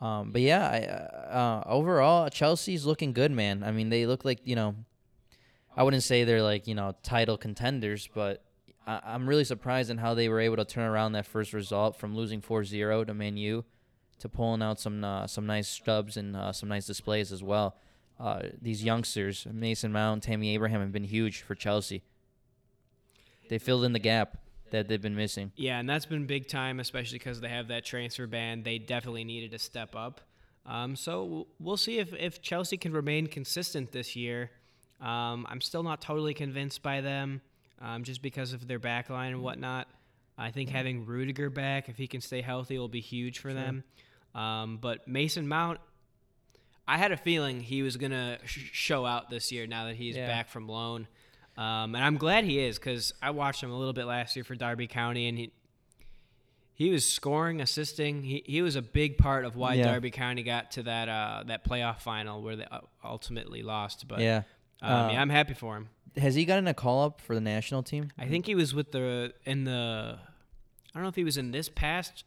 Um, 0.00 0.30
but 0.30 0.42
yeah, 0.42 0.68
I, 0.68 1.34
uh, 1.34 1.62
overall 1.66 2.28
Chelsea's 2.28 2.84
looking 2.86 3.12
good, 3.12 3.32
man. 3.32 3.64
I 3.64 3.72
mean, 3.72 3.88
they 3.88 4.06
look 4.06 4.24
like 4.24 4.40
you 4.44 4.54
know, 4.54 4.74
I 5.76 5.82
wouldn't 5.82 6.02
say 6.04 6.24
they're 6.24 6.42
like 6.42 6.66
you 6.66 6.74
know 6.74 6.94
title 7.02 7.36
contenders, 7.38 8.08
but 8.14 8.44
I, 8.88 9.00
I'm 9.04 9.28
really 9.28 9.44
surprised 9.44 9.90
in 9.90 9.98
how 9.98 10.14
they 10.14 10.28
were 10.28 10.40
able 10.40 10.56
to 10.56 10.64
turn 10.64 10.88
around 10.88 11.12
that 11.12 11.26
first 11.26 11.52
result 11.52 11.96
from 11.96 12.16
losing 12.16 12.40
4-0 12.40 13.06
to 13.06 13.14
Man 13.14 13.36
U 13.36 13.64
to 14.20 14.28
pulling 14.28 14.62
out 14.62 14.80
some 14.80 15.04
uh, 15.04 15.26
some 15.26 15.46
nice 15.46 15.68
stubs 15.68 16.16
and 16.16 16.34
uh, 16.34 16.52
some 16.52 16.68
nice 16.68 16.86
displays 16.86 17.30
as 17.30 17.42
well. 17.42 17.76
Uh, 18.18 18.42
these 18.60 18.82
youngsters, 18.82 19.46
Mason 19.52 19.92
Mount, 19.92 20.24
Tammy 20.24 20.52
Abraham, 20.54 20.80
have 20.80 20.90
been 20.90 21.04
huge 21.04 21.42
for 21.42 21.54
Chelsea. 21.54 22.02
They 23.48 23.58
filled 23.58 23.84
in 23.84 23.92
the 23.92 24.00
gap 24.00 24.38
that 24.70 24.88
they've 24.88 25.00
been 25.00 25.14
missing. 25.14 25.52
Yeah, 25.56 25.78
and 25.78 25.88
that's 25.88 26.04
been 26.04 26.26
big 26.26 26.48
time, 26.48 26.80
especially 26.80 27.18
because 27.18 27.40
they 27.40 27.48
have 27.48 27.68
that 27.68 27.84
transfer 27.84 28.26
ban. 28.26 28.64
They 28.64 28.78
definitely 28.78 29.24
needed 29.24 29.52
to 29.52 29.58
step 29.58 29.94
up. 29.94 30.20
Um, 30.66 30.96
so 30.96 31.46
we'll- 31.58 31.76
see 31.76 31.98
if, 31.98 32.12
if 32.12 32.42
Chelsea 32.42 32.76
can 32.76 32.92
remain 32.92 33.26
consistent 33.26 33.92
this 33.92 34.16
year. 34.16 34.50
Um, 35.00 35.46
I'm 35.48 35.60
still 35.60 35.82
not 35.84 36.02
totally 36.02 36.34
convinced 36.34 36.82
by 36.82 37.00
them, 37.00 37.40
um, 37.80 38.04
just 38.04 38.22
because 38.22 38.52
of 38.52 38.66
their 38.66 38.78
back 38.78 39.10
line 39.10 39.32
and 39.32 39.42
whatnot. 39.42 39.88
I 40.36 40.50
think 40.50 40.70
having 40.70 41.04
Rudiger 41.04 41.50
back, 41.50 41.88
if 41.88 41.96
he 41.96 42.06
can 42.06 42.20
stay 42.20 42.40
healthy, 42.42 42.78
will 42.78 42.88
be 42.88 43.00
huge 43.00 43.38
for 43.40 43.52
them. 43.52 43.82
Um, 44.34 44.78
but 44.80 45.08
Mason 45.08 45.48
Mount, 45.48 45.80
I 46.86 46.96
had 46.96 47.10
a 47.12 47.16
feeling 47.16 47.60
he 47.60 47.82
was 47.82 47.96
gonna 47.96 48.38
sh- 48.44 48.70
show 48.72 49.04
out 49.04 49.30
this 49.30 49.50
year 49.50 49.66
now 49.66 49.86
that 49.86 49.96
he's 49.96 50.16
Yeah. 50.16 50.26
back 50.28 50.48
from 50.48 50.68
loan. 50.68 51.08
Um, 51.56 51.94
and 51.96 52.04
I'm 52.04 52.16
glad 52.18 52.44
he 52.44 52.60
is 52.60 52.78
because 52.78 53.12
I 53.20 53.30
watched 53.30 53.62
him 53.62 53.70
a 53.72 53.76
little 53.76 53.92
bit 53.92 54.04
last 54.04 54.36
year 54.36 54.44
for 54.44 54.54
Derby 54.54 54.86
County, 54.86 55.26
and 55.28 55.36
he 55.36 55.50
he 56.72 56.90
was 56.90 57.04
scoring, 57.04 57.60
assisting. 57.60 58.22
He, 58.22 58.44
he 58.46 58.62
was 58.62 58.76
a 58.76 58.82
big 58.82 59.18
part 59.18 59.44
of 59.44 59.56
why 59.56 59.74
Yeah. 59.74 59.92
Derby 59.94 60.12
County 60.12 60.44
got 60.44 60.70
to 60.72 60.84
that 60.84 61.08
uh, 61.08 61.42
that 61.48 61.64
playoff 61.64 61.98
final 62.00 62.40
where 62.42 62.54
they 62.54 62.64
uh, 62.70 62.82
ultimately 63.04 63.62
lost. 63.64 64.06
But 64.06 64.20
yeah. 64.20 64.42
um, 64.80 64.92
Uh, 64.92 65.12
yeah, 65.12 65.20
I'm 65.20 65.30
happy 65.30 65.54
for 65.54 65.76
him. 65.76 65.88
Has 66.16 66.34
he 66.34 66.44
gotten 66.44 66.66
a 66.66 66.74
call 66.74 67.04
up 67.04 67.20
for 67.20 67.34
the 67.34 67.40
national 67.40 67.82
team? 67.82 68.10
I 68.18 68.26
think 68.26 68.46
he 68.46 68.54
was 68.54 68.74
with 68.74 68.92
the 68.92 69.32
in 69.44 69.64
the. 69.64 70.18
I 70.18 70.94
don't 70.94 71.02
know 71.02 71.08
if 71.08 71.14
he 71.16 71.24
was 71.24 71.36
in 71.36 71.50
this 71.52 71.68
past 71.68 72.24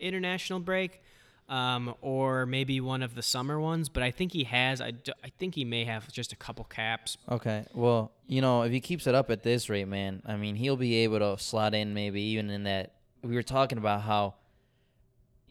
international 0.00 0.58
break, 0.60 1.02
um, 1.48 1.94
or 2.00 2.46
maybe 2.46 2.80
one 2.80 3.02
of 3.02 3.14
the 3.14 3.22
summer 3.22 3.60
ones. 3.60 3.88
But 3.88 4.02
I 4.02 4.10
think 4.10 4.32
he 4.32 4.44
has. 4.44 4.80
I, 4.80 4.90
do, 4.92 5.12
I 5.22 5.28
think 5.38 5.54
he 5.54 5.64
may 5.64 5.84
have 5.84 6.10
just 6.10 6.32
a 6.32 6.36
couple 6.36 6.64
caps. 6.64 7.16
Okay. 7.30 7.64
Well, 7.74 8.12
you 8.26 8.40
know, 8.40 8.62
if 8.62 8.72
he 8.72 8.80
keeps 8.80 9.06
it 9.06 9.14
up 9.14 9.30
at 9.30 9.42
this 9.42 9.68
rate, 9.68 9.86
man, 9.88 10.22
I 10.26 10.36
mean, 10.36 10.56
he'll 10.56 10.76
be 10.76 10.96
able 11.04 11.18
to 11.20 11.38
slot 11.42 11.74
in 11.74 11.94
maybe 11.94 12.20
even 12.22 12.50
in 12.50 12.64
that. 12.64 12.94
We 13.22 13.34
were 13.36 13.42
talking 13.44 13.78
about 13.78 14.02
how 14.02 14.34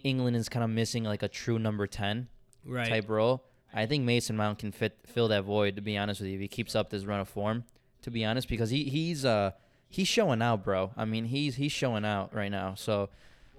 England 0.04 0.36
is 0.36 0.50
kind 0.50 0.64
of 0.64 0.70
missing 0.70 1.04
like 1.04 1.24
a 1.24 1.30
true 1.30 1.60
number 1.60 1.88
10 1.88 2.28
Right. 2.66 2.88
type 2.90 3.08
role. 3.10 3.44
I 3.74 3.86
think 3.86 4.04
Mason 4.04 4.36
Mount 4.36 4.60
can 4.60 4.72
fit 4.72 4.98
fill 5.06 5.28
that 5.30 5.44
void. 5.44 5.76
To 5.78 5.82
be 5.82 5.98
honest 5.98 6.20
with 6.22 6.30
you, 6.30 6.36
if 6.36 6.42
he 6.42 6.48
keeps 6.48 6.76
up 6.76 6.90
this 6.90 7.06
run 7.06 7.20
of 7.20 7.30
form, 7.30 7.64
to 8.02 8.12
be 8.12 8.26
honest, 8.26 8.48
because 8.48 8.70
he 8.70 8.84
he's 8.86 9.24
uh 9.26 9.52
he's 9.90 10.08
showing 10.08 10.42
out, 10.42 10.64
bro. 10.64 10.92
I 10.98 11.06
mean, 11.06 11.26
he's 11.26 11.56
he's 11.56 11.72
showing 11.72 12.04
out 12.06 12.34
right 12.34 12.52
now. 12.52 12.74
So 12.76 13.10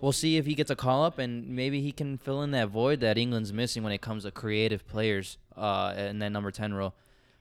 we'll 0.01 0.13
see 0.13 0.37
if 0.37 0.47
he 0.47 0.55
gets 0.55 0.71
a 0.71 0.77
call 0.77 1.05
up, 1.05 1.19
and 1.19 1.49
maybe 1.49 1.81
he 1.81 1.93
can 1.93 2.19
fill 2.19 2.43
in 2.43 2.51
that 2.53 2.69
void 2.69 3.01
that 3.01 3.17
England's 3.17 3.53
missing 3.53 3.83
when 3.83 3.93
it 3.93 4.01
comes 4.03 4.25
to 4.25 4.31
creative 4.31 4.87
players 4.87 5.39
uh 5.57 5.95
in 5.97 6.19
that 6.19 6.31
number 6.33 6.51
ten 6.51 6.75
role. 6.75 6.95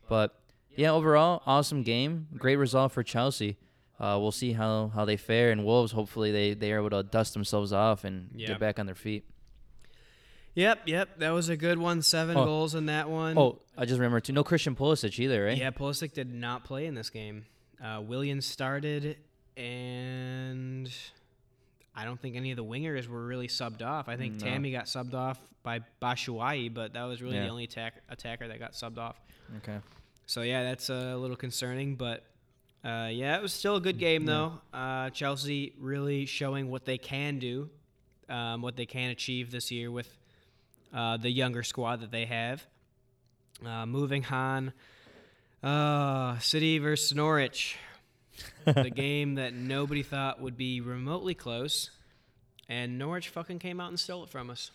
But 0.08 0.36
yeah, 0.76 0.92
overall, 0.92 1.42
awesome 1.46 1.84
game, 1.84 2.28
great 2.38 2.56
result 2.56 2.92
for 2.94 3.04
Chelsea. 3.04 3.58
Uh, 4.00 4.18
we'll 4.20 4.32
see 4.32 4.54
how, 4.54 4.88
how 4.96 5.06
they 5.06 5.16
fare, 5.16 5.52
and 5.52 5.64
Wolves. 5.64 5.92
Hopefully, 5.92 6.32
they 6.32 6.54
they 6.56 6.72
are 6.72 6.80
able 6.80 6.90
to 6.90 7.04
dust 7.04 7.34
themselves 7.34 7.72
off 7.74 8.04
and 8.04 8.30
Yeah. 8.34 8.48
get 8.48 8.60
back 8.60 8.80
on 8.80 8.86
their 8.88 8.96
feet. 8.96 9.26
Yep, 10.56 10.82
yep. 10.88 11.18
That 11.20 11.30
was 11.32 11.48
a 11.50 11.56
good 11.56 11.78
one. 11.78 12.02
Seven 12.02 12.36
Oh. 12.38 12.44
goals 12.46 12.76
in 12.76 12.88
that 12.88 13.10
one. 13.10 13.38
Oh, 13.38 13.60
I 13.78 13.86
just 13.86 14.00
remembered 14.00 14.26
too. 14.26 14.34
No 14.34 14.44
Christian 14.44 14.76
Pulisic 14.76 15.18
either, 15.20 15.46
right? 15.46 15.58
Yeah, 15.58 15.72
Pulisic 15.72 16.14
did 16.14 16.34
not 16.34 16.64
play 16.66 16.86
in 16.88 16.94
this 16.96 17.10
game. 17.10 17.46
Uh, 17.82 18.02
Williams 18.06 18.46
started, 18.46 19.18
and 19.56 20.92
I 21.96 22.06
don't 22.06 22.20
think 22.20 22.36
any 22.36 22.52
of 22.52 22.58
the 22.58 22.64
wingers 22.64 23.08
were 23.08 23.26
really 23.26 23.48
subbed 23.48 23.82
off. 23.82 24.08
I 24.10 24.18
think. 24.18 24.40
Tammy 24.40 24.72
got 24.72 24.86
subbed 24.86 25.14
off 25.14 25.40
by 25.64 25.80
Batshuayi, 26.02 26.74
but 26.74 26.94
that 26.94 27.04
was 27.04 27.22
really 27.22 27.36
Yeah. 27.36 27.44
the 27.46 27.50
only 27.50 27.64
attack, 27.66 28.02
attacker 28.10 28.48
that 28.48 28.60
got 28.60 28.74
subbed 28.74 28.98
off. 28.98 29.20
Okay. 29.58 29.78
So 30.26 30.42
yeah, 30.42 30.64
that's 30.64 30.90
a 30.90 31.16
little 31.18 31.36
concerning, 31.36 31.96
but 31.96 32.26
uh, 32.84 33.10
yeah, 33.12 33.38
it 33.38 33.42
was 33.42 33.54
still 33.54 33.76
a 33.76 33.82
good 33.82 34.00
game 34.00 34.26
though. 34.26 34.60
Uh, 34.74 35.10
Chelsea 35.12 35.74
really 35.78 36.26
showing 36.26 36.70
what 36.70 36.86
they 36.86 36.98
can 36.98 37.38
do, 37.40 37.70
um, 38.30 38.62
what 38.62 38.76
they 38.76 38.86
can 38.86 39.10
achieve 39.12 39.52
this 39.52 39.72
year 39.72 39.92
with 39.92 40.18
uh, 40.94 41.18
the 41.18 41.30
younger 41.30 41.64
squad 41.64 42.02
that 42.02 42.12
they 42.12 42.26
have. 42.26 42.66
Uh, 43.66 43.86
moving 43.86 44.26
on, 44.26 44.74
uh, 45.64 46.40
City 46.40 46.80
versus 46.80 47.14
Norwich, 47.16 47.78
the 48.66 48.90
game 48.96 49.36
that 49.36 49.54
nobody 49.54 50.02
thought 50.04 50.42
would 50.42 50.58
be 50.58 50.82
remotely 50.82 51.36
close, 51.36 51.92
and 52.68 52.98
Norwich 52.98 53.30
fucking 53.30 53.60
came 53.60 53.80
out 53.80 53.90
and 53.90 54.00
stole 54.00 54.24
it 54.24 54.30
from 54.30 54.50
us. 54.50 54.72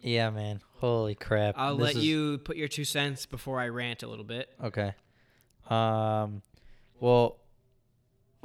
Yeah, 0.00 0.30
man. 0.30 0.60
Holy 0.76 1.14
crap. 1.14 1.54
I'll 1.58 1.76
This 1.76 1.84
let 1.84 1.96
is- 1.96 2.04
you 2.04 2.38
put 2.38 2.56
your 2.56 2.68
two 2.68 2.84
cents 2.84 3.26
before 3.26 3.60
I 3.60 3.68
rant 3.68 4.02
a 4.02 4.06
little 4.08 4.24
bit. 4.24 4.48
Okay. 4.62 4.94
Um, 5.68 6.40
well, 7.00 7.36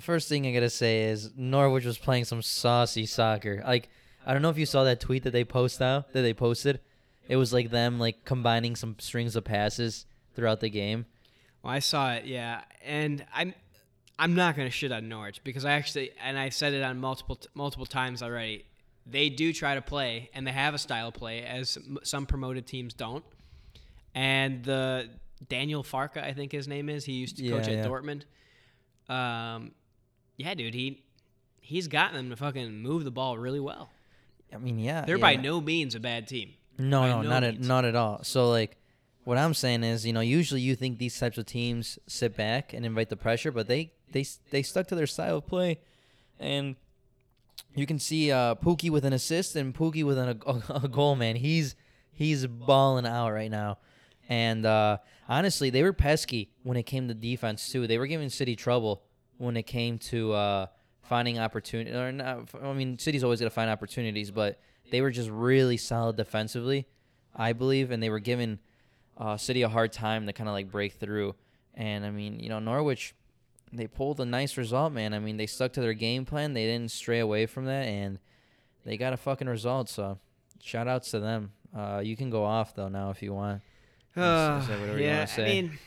first 0.02 0.28
thing 0.28 0.46
I 0.46 0.52
gotta 0.54 0.70
say 0.70 1.04
is 1.04 1.32
Norwich 1.38 1.86
was 1.86 1.98
playing 1.98 2.26
some 2.26 2.42
saucy 2.42 3.06
soccer. 3.06 3.62
Like, 3.66 3.90
I 4.26 4.34
don't 4.34 4.42
know 4.42 4.50
if 4.50 4.58
you 4.58 4.66
saw 4.66 4.84
that 4.84 5.00
tweet 5.00 5.24
that 5.24 5.32
they 5.32 5.44
post 5.44 5.82
out 5.82 6.14
that 6.14 6.22
they 6.22 6.34
posted. 6.34 6.80
It 7.28 7.36
was 7.38 7.54
like 7.54 7.70
them 7.72 8.00
like 8.00 8.26
combining 8.26 8.76
some 8.76 8.96
strings 9.00 9.36
of 9.36 9.44
passes 9.44 10.06
throughout 10.36 10.60
the 10.60 10.70
game. 10.70 11.06
Well, 11.62 11.74
I 11.74 11.80
saw 11.80 12.14
it, 12.14 12.26
yeah, 12.26 12.62
and 12.84 13.26
I'm 13.34 13.54
I'm 14.20 14.36
not 14.36 14.56
gonna 14.56 14.70
shit 14.70 14.92
on 14.92 15.08
Norwich 15.10 15.42
because 15.44 15.66
I 15.66 15.72
actually 15.74 16.12
and 16.22 16.38
I 16.38 16.50
said 16.50 16.74
it 16.74 16.84
on 16.84 17.00
multiple 17.00 17.40
multiple 17.54 17.86
times 17.86 18.22
already. 18.22 18.66
They 19.06 19.30
do 19.30 19.52
try 19.52 19.76
to 19.76 19.82
play, 19.82 20.30
and 20.34 20.48
they 20.48 20.52
have 20.52 20.74
a 20.74 20.78
style 20.78 21.10
of 21.10 21.14
play 21.14 21.44
as 21.44 21.78
some 22.04 22.26
promoted 22.26 22.66
teams 22.66 22.94
don't. 22.94 23.24
And 24.16 24.64
the 24.64 25.10
Daniel 25.50 25.84
Farke, 25.84 26.24
I 26.24 26.32
think 26.34 26.52
his 26.52 26.68
name 26.68 26.88
is. 26.88 27.04
He 27.04 27.14
used 27.14 27.38
to 27.38 27.50
coach 27.50 27.68
Yeah, 27.68 27.74
at 27.74 27.78
yeah. 27.80 27.88
Dortmund. 27.88 28.24
Um, 29.14 29.72
yeah, 30.38 30.54
dude, 30.54 30.74
he 30.74 31.04
he's 31.60 31.88
gotten 31.88 32.16
them 32.16 32.30
to 32.30 32.36
fucking 32.36 32.82
move 32.82 33.04
the 33.04 33.12
ball 33.12 33.38
really 33.38 33.60
well. 33.60 33.90
I 34.54 34.58
mean, 34.58 34.80
yeah, 34.80 35.06
They're 35.06 35.18
yeah. 35.18 35.22
by 35.22 35.36
no 35.36 35.60
means 35.62 35.96
a 35.96 36.00
bad 36.00 36.28
team. 36.28 36.54
No, 36.78 37.02
By 37.02 37.10
no, 37.10 37.22
no 37.22 37.30
not 37.30 37.44
at 37.44 37.60
not 37.60 37.86
at 37.86 37.96
all. 37.96 38.24
So 38.24 38.50
like, 38.50 38.78
what 39.24 39.38
I'm 39.38 39.54
saying 39.54 39.84
is, 39.84 40.06
you 40.06 40.14
know, 40.14 40.22
usually 40.22 40.62
you 40.62 40.76
think 40.76 40.98
these 40.98 41.18
types 41.18 41.38
of 41.38 41.46
teams 41.46 42.00
sit 42.08 42.36
back 42.36 42.74
and 42.74 42.86
invite 42.86 43.10
the 43.10 43.18
pressure, 43.18 43.52
but 43.52 43.68
they 43.68 43.92
they 44.12 44.26
they 44.52 44.64
stuck 44.64 44.88
to 44.88 44.96
their 44.96 45.08
style 45.08 45.38
of 45.38 45.48
play, 45.48 45.80
and 46.40 46.76
you 47.76 47.86
can 47.86 48.00
see 48.00 48.32
uh, 48.32 48.56
Pukki 48.56 48.90
with 48.90 49.06
an 49.06 49.14
assist 49.14 49.56
and 49.56 49.74
Pukki 49.74 50.04
with 50.04 50.18
an, 50.18 50.42
a, 50.46 50.64
a 50.84 50.88
goal. 50.88 51.16
Man, 51.16 51.36
he's 51.36 51.76
he's 52.12 52.46
balling 52.46 53.06
out 53.06 53.32
right 53.32 53.52
now, 53.52 53.78
and 54.30 54.66
uh, 54.66 54.98
honestly, 55.28 55.70
they 55.70 55.84
were 55.84 55.94
pesky 55.94 56.52
when 56.64 56.78
it 56.78 56.84
came 56.84 57.08
to 57.08 57.14
defense 57.14 57.72
too. 57.72 57.88
They 57.88 57.98
were 57.98 58.08
giving 58.08 58.30
City 58.30 58.56
trouble 58.56 59.04
when 59.38 59.58
it 59.58 59.64
came 59.64 59.98
to 59.98 60.34
uh, 60.34 60.66
finding 61.04 61.40
opportunity. 61.40 61.96
Or 61.96 62.12
not, 62.12 62.50
I 62.62 62.74
mean, 62.74 62.98
City's 62.98 63.24
always 63.24 63.40
gonna 63.40 63.50
find 63.50 63.70
opportunities, 63.70 64.32
but 64.32 64.60
they 64.92 65.02
were 65.02 65.12
just 65.12 65.30
really 65.30 65.78
solid 65.78 66.18
defensively. 66.18 66.88
I 67.36 67.54
believe, 67.54 67.92
and 67.92 68.02
they 68.02 68.10
were 68.10 68.20
giving 68.20 68.60
uh, 69.18 69.38
City 69.38 69.64
a 69.64 69.70
hard 69.70 69.92
time 69.92 70.28
to 70.28 70.34
kind 70.34 70.48
of 70.48 70.54
like 70.54 70.72
break 70.72 70.94
through. 70.94 71.36
And 71.74 72.06
I 72.06 72.12
mean, 72.12 72.40
you 72.40 72.50
know, 72.50 72.60
Norwich, 72.60 73.16
they 73.72 73.88
pulled 73.88 74.20
a 74.20 74.26
nice 74.26 74.58
result, 74.58 74.94
man. 74.94 75.14
I 75.14 75.20
mean, 75.20 75.38
they 75.38 75.48
stuck 75.48 75.74
to 75.74 75.82
their 75.82 75.94
game 75.94 76.26
plan. 76.26 76.54
They 76.54 76.66
didn't 76.66 76.92
stray 76.92 77.20
away 77.20 77.48
from 77.48 77.66
that, 77.66 77.88
and 77.88 78.20
they 78.86 78.98
got 78.98 79.14
a 79.14 79.18
fucking 79.18 79.48
result. 79.48 79.90
So, 79.90 80.20
shout 80.62 80.88
outs 80.88 81.12
to 81.12 81.20
them. 81.20 81.52
Uh, 81.76 82.02
you 82.04 82.16
can 82.16 82.30
go 82.30 82.44
off 82.44 82.76
though 82.76 82.90
now 82.90 83.10
if 83.10 83.24
you 83.24 83.34
want. 83.34 83.62
Uh, 84.16 84.64
yeah, 84.96 85.26
I 85.38 85.42
mean, 85.42 85.80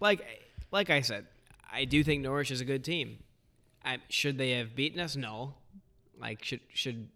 like 0.00 0.24
like 0.70 0.90
I 0.90 1.00
said, 1.00 1.26
I 1.72 1.86
do 1.86 2.04
think 2.04 2.22
Norwich 2.22 2.52
is 2.52 2.60
a 2.60 2.64
good 2.64 2.84
team. 2.84 3.18
I, 3.84 3.98
should 4.08 4.38
they 4.38 4.52
have 4.52 4.74
beaten 4.74 5.00
us? 5.00 5.16
No. 5.16 5.54
Like 6.18 6.44
should 6.44 6.60
should 6.72 7.08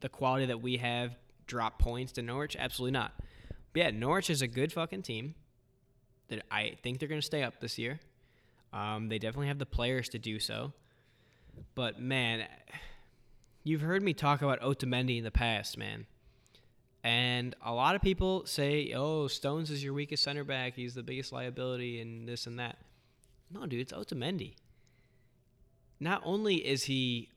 the 0.00 0.08
quality 0.08 0.46
that 0.46 0.60
we 0.60 0.78
have 0.78 1.16
drop 1.46 1.78
points 1.78 2.12
to 2.12 2.22
Norwich? 2.22 2.56
Absolutely 2.58 2.92
not. 2.92 3.12
But 3.72 3.80
yeah, 3.80 3.90
Norwich 3.90 4.30
is 4.30 4.42
a 4.42 4.48
good 4.48 4.72
fucking 4.72 5.02
team. 5.02 5.34
That 6.28 6.42
I 6.50 6.76
think 6.82 6.98
they're 6.98 7.08
to 7.08 7.20
stay 7.20 7.42
up 7.42 7.60
this 7.60 7.78
year. 7.78 8.00
Um, 8.72 9.08
they 9.08 9.18
definitely 9.18 9.48
have 9.48 9.58
the 9.58 9.66
players 9.66 10.08
to 10.10 10.18
do 10.18 10.38
so. 10.38 10.72
But 11.74 12.00
man, 12.00 12.46
you've 13.64 13.82
heard 13.82 14.02
me 14.02 14.14
talk 14.14 14.42
about 14.42 14.60
Otamendi 14.60 15.18
in 15.18 15.24
the 15.24 15.30
past, 15.30 15.76
man. 15.76 16.06
And 17.04 17.54
a 17.64 17.72
lot 17.72 17.96
of 17.96 18.02
people 18.02 18.46
say, 18.46 18.92
"Oh, 18.94 19.26
Stones 19.26 19.70
is 19.70 19.82
your 19.82 19.92
weakest 19.92 20.22
center 20.22 20.44
back. 20.44 20.74
He's 20.74 20.94
the 20.94 21.02
biggest 21.02 21.32
liability, 21.32 22.00
and 22.00 22.28
this 22.28 22.46
and 22.46 22.58
that." 22.58 22.78
No, 23.50 23.66
dude, 23.66 23.80
it's 23.80 23.92
Otamendi. 23.92 24.54
Not 26.02 26.20
only 26.24 26.56
is 26.56 26.84
he 26.84 27.28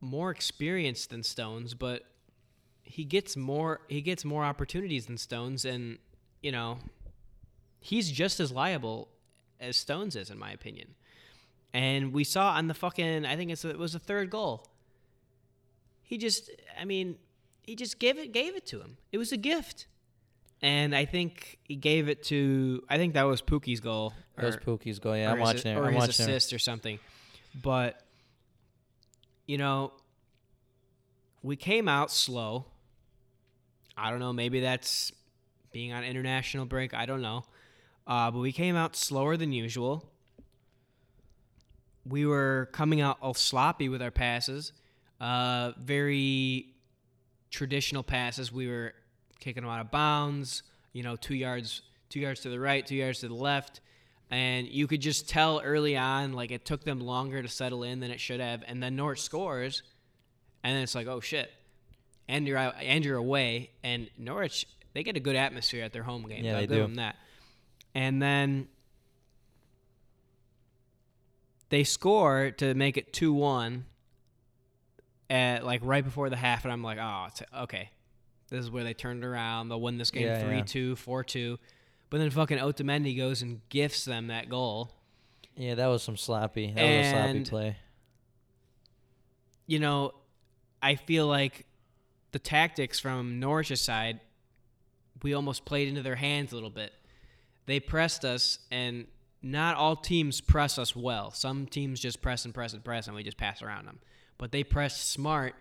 more 0.00 0.32
experienced 0.32 1.10
than 1.10 1.22
Stones, 1.22 1.74
but 1.74 2.02
he 2.82 3.04
gets 3.04 3.36
more 3.36 3.82
he 3.86 4.00
gets 4.00 4.24
more 4.24 4.44
opportunities 4.44 5.06
than 5.06 5.16
Stones, 5.16 5.64
and 5.64 5.98
you 6.42 6.50
know, 6.50 6.78
he's 7.78 8.10
just 8.10 8.40
as 8.40 8.50
liable 8.50 9.06
as 9.60 9.76
Stones 9.76 10.16
is, 10.16 10.28
in 10.28 10.40
my 10.40 10.50
opinion. 10.50 10.88
And 11.72 12.12
we 12.12 12.24
saw 12.24 12.50
on 12.54 12.66
the 12.66 12.74
fucking 12.74 13.24
I 13.24 13.36
think 13.36 13.52
it 13.52 13.78
was 13.78 13.92
the 13.92 14.00
third 14.00 14.28
goal. 14.28 14.66
He 16.02 16.18
just, 16.18 16.50
I 16.80 16.84
mean, 16.84 17.14
he 17.62 17.76
just 17.76 18.00
gave 18.00 18.18
it 18.18 18.32
gave 18.32 18.56
it 18.56 18.66
to 18.66 18.80
him. 18.80 18.96
It 19.12 19.18
was 19.18 19.30
a 19.30 19.36
gift. 19.36 19.86
And 20.62 20.96
I 20.96 21.04
think 21.04 21.58
he 21.62 21.76
gave 21.76 22.08
it 22.08 22.24
to 22.24 22.82
I 22.88 22.96
think 22.96 23.14
that 23.14 23.22
was 23.22 23.40
Pukki's 23.40 23.78
goal. 23.78 24.14
That 24.34 24.46
was 24.46 24.56
Pukki's 24.56 24.98
goal. 24.98 25.16
Yeah, 25.16 25.30
I'm 25.30 25.38
watching 25.38 25.70
it. 25.70 25.78
Or 25.78 25.86
I'm 25.86 25.94
his 25.94 26.08
assist 26.08 26.52
it. 26.52 26.56
or 26.56 26.58
something. 26.58 26.98
But 27.54 28.02
you 29.46 29.58
know, 29.58 29.92
we 31.42 31.56
came 31.56 31.88
out 31.88 32.10
slow. 32.10 32.66
I 33.96 34.10
don't 34.10 34.20
know. 34.20 34.32
Maybe 34.32 34.60
that's 34.60 35.12
being 35.72 35.92
on 35.92 36.04
international 36.04 36.66
break. 36.66 36.94
I 36.94 37.06
don't 37.06 37.22
know. 37.22 37.44
Uh, 38.06 38.30
but 38.30 38.38
we 38.38 38.52
came 38.52 38.76
out 38.76 38.96
slower 38.96 39.36
than 39.36 39.52
usual. 39.52 40.08
We 42.06 42.26
were 42.26 42.68
coming 42.72 43.00
out 43.00 43.18
all 43.20 43.34
sloppy 43.34 43.88
with 43.88 44.02
our 44.02 44.10
passes. 44.10 44.72
Uh, 45.20 45.72
very 45.80 46.74
traditional 47.50 48.02
passes. 48.02 48.52
We 48.52 48.68
were 48.68 48.94
kicking 49.38 49.62
them 49.62 49.70
out 49.70 49.80
of 49.80 49.90
bounds. 49.90 50.62
You 50.92 51.02
know, 51.02 51.16
two 51.16 51.34
yards, 51.34 51.82
two 52.08 52.20
yards 52.20 52.40
to 52.40 52.50
the 52.50 52.58
right, 52.58 52.86
two 52.86 52.96
yards 52.96 53.20
to 53.20 53.28
the 53.28 53.34
left, 53.34 53.80
and 54.30 54.68
you 54.68 54.86
could 54.86 55.00
just 55.00 55.28
tell 55.28 55.60
early 55.64 55.96
on, 55.96 56.32
like 56.32 56.50
it 56.50 56.64
took 56.64 56.84
them 56.84 57.00
longer 57.00 57.42
to 57.42 57.48
settle 57.48 57.82
in 57.82 58.00
than 58.00 58.10
it 58.10 58.20
should 58.20 58.40
have. 58.40 58.62
And 58.66 58.82
then 58.82 58.96
Norwich 58.96 59.22
scores, 59.22 59.82
and 60.62 60.74
then 60.74 60.82
it's 60.82 60.94
like, 60.94 61.06
oh 61.06 61.20
shit, 61.20 61.50
and 62.28 62.46
you're 62.46 62.58
out, 62.58 62.74
and 62.80 63.04
you're 63.04 63.16
away, 63.16 63.70
and 63.82 64.08
Norwich 64.16 64.66
they 64.92 65.02
get 65.02 65.16
a 65.16 65.20
good 65.20 65.36
atmosphere 65.36 65.84
at 65.84 65.92
their 65.92 66.02
home 66.02 66.26
game. 66.26 66.44
Yeah, 66.44 66.52
I'll 66.52 66.60
they 66.60 66.66
give 66.66 66.76
do. 66.76 66.82
them 66.82 66.94
that. 66.96 67.16
And 67.94 68.22
then 68.22 68.68
they 71.70 71.84
score 71.84 72.50
to 72.52 72.74
make 72.74 72.96
it 72.96 73.12
two 73.12 73.32
one 73.32 73.84
at 75.28 75.64
like 75.64 75.80
right 75.84 76.04
before 76.04 76.30
the 76.30 76.36
half, 76.36 76.64
and 76.64 76.72
I'm 76.72 76.82
like, 76.82 76.98
oh, 77.00 77.26
it's, 77.28 77.42
okay, 77.62 77.90
this 78.48 78.60
is 78.60 78.70
where 78.70 78.84
they 78.84 78.94
turned 78.94 79.24
around. 79.24 79.68
They'll 79.68 79.80
win 79.80 79.98
this 79.98 80.10
game 80.10 80.26
Yeah, 80.26 80.42
three 80.44 80.58
yeah. 80.58 80.64
two, 80.64 80.96
four 80.96 81.24
two. 81.24 81.58
But 82.10 82.18
then 82.18 82.30
fucking 82.30 82.58
Otamendi 82.58 83.16
goes 83.16 83.40
and 83.40 83.60
gifts 83.68 84.04
them 84.04 84.26
that 84.26 84.48
goal. 84.48 84.92
Yeah, 85.56 85.76
that 85.76 85.86
was 85.86 86.02
some 86.02 86.16
sloppy. 86.16 86.72
That 86.74 86.82
was 86.82 87.06
a 87.06 87.10
sloppy 87.10 87.44
play. 87.44 87.76
You 89.66 89.78
know, 89.78 90.12
I 90.82 90.96
feel 90.96 91.26
like 91.26 91.66
the 92.32 92.38
tactics 92.38 92.98
from 92.98 93.38
Norwich's 93.38 93.80
side, 93.80 94.20
we 95.22 95.34
almost 95.34 95.64
played 95.64 95.88
into 95.88 96.02
their 96.02 96.16
hands 96.16 96.50
a 96.52 96.56
little 96.56 96.70
bit. 96.70 96.92
They 97.66 97.78
pressed 97.78 98.24
us, 98.24 98.58
and 98.72 99.06
not 99.42 99.76
all 99.76 99.94
teams 99.94 100.40
press 100.40 100.78
us 100.78 100.96
well. 100.96 101.30
Some 101.30 101.66
teams 101.66 102.00
just 102.00 102.20
press 102.20 102.44
and 102.44 102.52
press 102.52 102.72
and 102.72 102.84
press, 102.84 103.06
and 103.06 103.14
we 103.14 103.22
just 103.22 103.36
pass 103.36 103.62
around 103.62 103.86
them. 103.86 104.00
But 104.38 104.50
they 104.50 104.64
press 104.64 105.00
smart, 105.00 105.54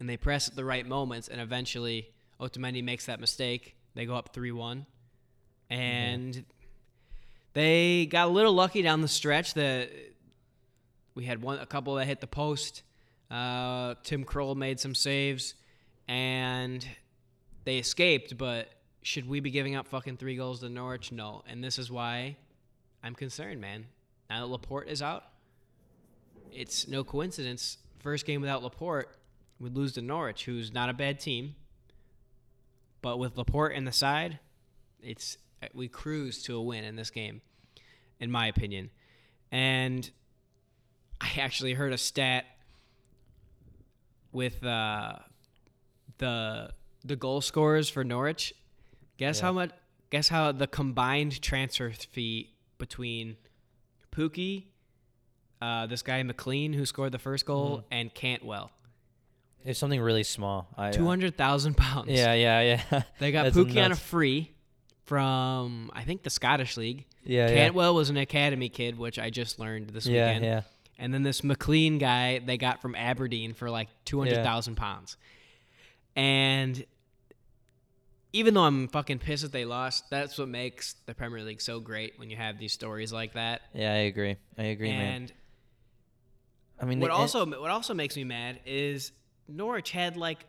and 0.00 0.08
they 0.08 0.16
press 0.16 0.48
at 0.48 0.56
the 0.56 0.64
right 0.64 0.86
moments, 0.86 1.28
and 1.28 1.40
eventually 1.40 2.08
Otamendi 2.40 2.82
makes 2.82 3.04
that 3.06 3.20
mistake. 3.20 3.76
They 3.94 4.06
go 4.06 4.14
up 4.14 4.32
3 4.32 4.52
1. 4.52 4.86
And 5.70 6.44
they 7.52 8.06
got 8.06 8.28
a 8.28 8.30
little 8.30 8.52
lucky 8.52 8.82
down 8.82 9.00
the 9.00 9.08
stretch 9.08 9.54
that 9.54 9.90
we 11.14 11.24
had 11.24 11.42
one 11.42 11.58
a 11.58 11.66
couple 11.66 11.94
that 11.96 12.06
hit 12.06 12.20
the 12.20 12.26
post. 12.26 12.82
Uh, 13.30 13.94
Tim 14.02 14.24
Krul 14.24 14.54
made 14.54 14.78
some 14.78 14.94
saves, 14.94 15.54
and 16.06 16.86
they 17.64 17.78
escaped. 17.78 18.36
But 18.38 18.68
should 19.02 19.28
we 19.28 19.40
be 19.40 19.50
giving 19.50 19.74
up 19.74 19.88
fucking 19.88 20.18
three 20.18 20.36
goals 20.36 20.60
to 20.60 20.68
Norwich? 20.68 21.10
No. 21.10 21.42
And 21.48 21.64
this 21.64 21.78
is 21.78 21.90
why 21.90 22.36
I'm 23.02 23.14
concerned, 23.14 23.60
man. 23.60 23.86
Now 24.28 24.40
that 24.40 24.52
Laporte 24.52 24.88
is 24.88 25.02
out, 25.02 25.24
it's 26.52 26.86
no 26.86 27.04
coincidence. 27.04 27.78
First 28.00 28.26
game 28.26 28.40
without 28.40 28.62
Laporte, 28.62 29.08
we 29.58 29.70
lose 29.70 29.92
to 29.94 30.02
Norwich, 30.02 30.44
who's 30.44 30.72
not 30.72 30.88
a 30.88 30.94
bad 30.94 31.20
team. 31.20 31.54
But 33.02 33.18
with 33.18 33.36
Laporte 33.38 33.74
in 33.74 33.84
the 33.84 33.92
side, 33.92 34.40
it's 35.02 35.38
we 35.74 35.88
cruised 35.88 36.44
to 36.46 36.56
a 36.56 36.62
win 36.62 36.84
in 36.84 36.96
this 36.96 37.10
game, 37.10 37.40
in 38.20 38.30
my 38.30 38.46
opinion. 38.46 38.90
And 39.52 40.08
I 41.20 41.30
actually 41.40 41.74
heard 41.74 41.92
a 41.92 41.98
stat 41.98 42.44
with 44.32 44.62
uh, 44.64 45.14
the 46.18 46.70
the 47.04 47.16
goal 47.16 47.40
scorers 47.40 47.88
for 47.88 48.04
Norwich. 48.04 48.52
Guess 49.16 49.38
Yeah. 49.38 49.42
how 49.46 49.52
much? 49.52 49.70
Guess 50.10 50.28
how 50.28 50.52
the 50.52 50.66
combined 50.66 51.40
transfer 51.42 51.90
fee 51.90 52.52
between 52.78 53.36
Pukki, 54.12 54.64
uh, 55.60 55.86
this 55.86 56.02
guy 56.02 56.22
McLean 56.22 56.72
who 56.72 56.86
scored 56.86 57.12
the 57.12 57.18
first 57.18 57.46
goal, 57.46 57.84
and 57.90 58.12
Cantwell. 58.14 58.70
It's 59.64 59.78
something 59.80 60.00
really 60.00 60.22
small. 60.22 60.68
Uh, 60.76 60.92
Two 60.92 61.06
hundred 61.06 61.36
thousand 61.36 61.76
pounds. 61.76 62.08
Yeah, 62.10 62.34
yeah, 62.34 62.78
yeah. 62.90 63.02
They 63.18 63.32
got 63.32 63.46
Pukki 63.52 63.82
on 63.84 63.90
a 63.92 63.96
free 63.96 64.52
from 65.06 65.90
I 65.94 66.02
think 66.02 66.22
the 66.22 66.30
Scottish 66.30 66.76
League. 66.76 67.06
Yeah, 67.24 67.48
yeah. 67.48 67.54
Cantwell 67.54 67.94
was 67.94 68.10
an 68.10 68.16
academy 68.16 68.68
kid, 68.68 68.98
which 68.98 69.18
I 69.18 69.30
just 69.30 69.58
learned 69.58 69.90
this 69.90 70.06
Yeah, 70.06 70.26
weekend. 70.26 70.44
yeah. 70.44 70.60
And 70.98 71.12
then 71.14 71.22
this 71.22 71.42
McLean 71.44 71.98
guy 71.98 72.38
they 72.38 72.56
got 72.58 72.82
from 72.82 72.94
Aberdeen 72.94 73.54
for 73.54 73.70
like 73.70 73.88
two 74.04 74.18
hundred 74.18 74.42
thousand 74.44 74.74
pounds. 74.76 75.16
And 76.14 76.84
even 78.32 78.54
though 78.54 78.62
I'm 78.64 78.88
fucking 78.88 79.18
pissed 79.20 79.42
that 79.44 79.52
they 79.52 79.64
lost, 79.64 80.10
that's 80.10 80.36
what 80.38 80.48
makes 80.48 80.94
the 81.06 81.14
Premier 81.14 81.42
League 81.42 81.60
so 81.60 81.80
great 81.80 82.18
when 82.18 82.28
you 82.30 82.36
have 82.36 82.58
these 82.58 82.72
stories 82.72 83.12
like 83.12 83.34
that. 83.34 83.62
Yeah, 83.74 83.92
I 83.92 83.96
agree. 83.98 84.36
I 84.58 84.64
agree, 84.64 84.90
man. 84.90 85.14
and 85.22 85.32
I 86.80 86.84
mean, 86.84 87.00
what 87.00 87.10
also 87.10 87.46
what 87.46 87.70
also 87.70 87.94
makes 87.94 88.16
me 88.16 88.24
mad 88.24 88.60
is 88.66 89.12
Norwich 89.48 89.90
had 89.90 90.16
like 90.16 90.44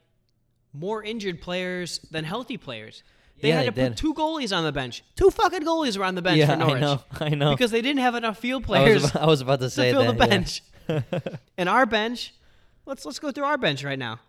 more 0.73 1.03
injured 1.03 1.41
players 1.41 1.99
than 2.11 2.23
healthy 2.23 2.57
players. 2.57 3.03
They 3.39 3.49
Yeah, 3.49 3.61
had 3.61 3.65
to 3.65 3.71
they 3.71 3.83
put 3.83 3.89
did. 3.89 3.97
two 3.97 4.13
goalies 4.13 4.55
on 4.55 4.63
the 4.63 4.71
bench. 4.71 5.03
Two 5.15 5.29
fucking 5.29 5.61
goalies 5.63 5.97
were 5.97 6.05
on 6.05 6.15
the 6.15 6.21
bench 6.21 6.37
yeah, 6.39 6.47
for 6.51 6.55
Norwich 6.57 6.77
I 6.77 6.79
know, 6.79 7.01
I 7.19 7.29
know. 7.29 7.51
because 7.51 7.71
they 7.71 7.81
didn't 7.81 7.99
have 8.01 8.15
enough 8.15 8.37
field 8.39 8.63
I 8.63 8.65
players 8.65 9.01
was, 9.03 9.11
about, 9.11 9.23
I 9.23 9.25
was 9.27 9.41
about 9.41 9.59
to 9.59 9.65
to 9.65 9.69
say 9.69 9.91
fill 9.91 10.03
that. 10.05 10.17
the 10.17 10.23
yeah. 10.25 10.29
bench. 10.29 10.63
and 11.57 11.69
our 11.69 11.85
bench, 11.85 12.33
let's 12.85 13.05
let's 13.05 13.19
go 13.19 13.31
through 13.31 13.43
our 13.45 13.57
bench 13.57 13.83
right 13.83 13.99
now. 13.99 14.19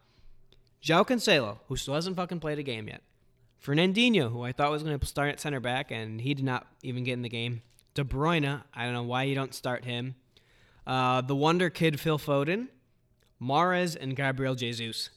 João 0.83 1.07
Cancelo, 1.07 1.59
who 1.69 1.77
still 1.77 1.95
hasn't 1.95 2.17
fucking 2.17 2.41
played 2.41 2.59
a 2.59 2.63
game 2.63 2.87
yet. 2.89 3.03
Fernandinho, 3.65 4.31
who 4.31 4.43
I 4.43 4.53
thought 4.53 4.71
was 4.71 4.83
going 4.83 4.99
to 4.99 5.07
start 5.07 5.31
at 5.31 5.41
center 5.41 5.59
back, 5.61 5.91
and 5.91 6.21
he 6.21 6.35
did 6.35 6.45
not 6.45 6.67
even 6.83 7.03
get 7.05 7.15
in 7.15 7.23
the 7.23 7.29
game. 7.29 7.63
De 7.95 8.05
Bruyne, 8.05 8.63
I 8.75 8.85
don't 8.85 8.93
know 8.93 9.03
why 9.03 9.25
you 9.25 9.35
don't 9.35 9.53
start 9.55 9.85
him. 9.85 10.15
Uh, 10.87 11.21
the 11.21 11.35
wonder 11.35 11.69
kid 11.71 11.99
Phil 11.99 12.19
Foden, 12.19 12.69
Mahrez, 13.43 13.97
and 14.01 14.15
Gabriel 14.17 14.55
Jesus. 14.55 15.11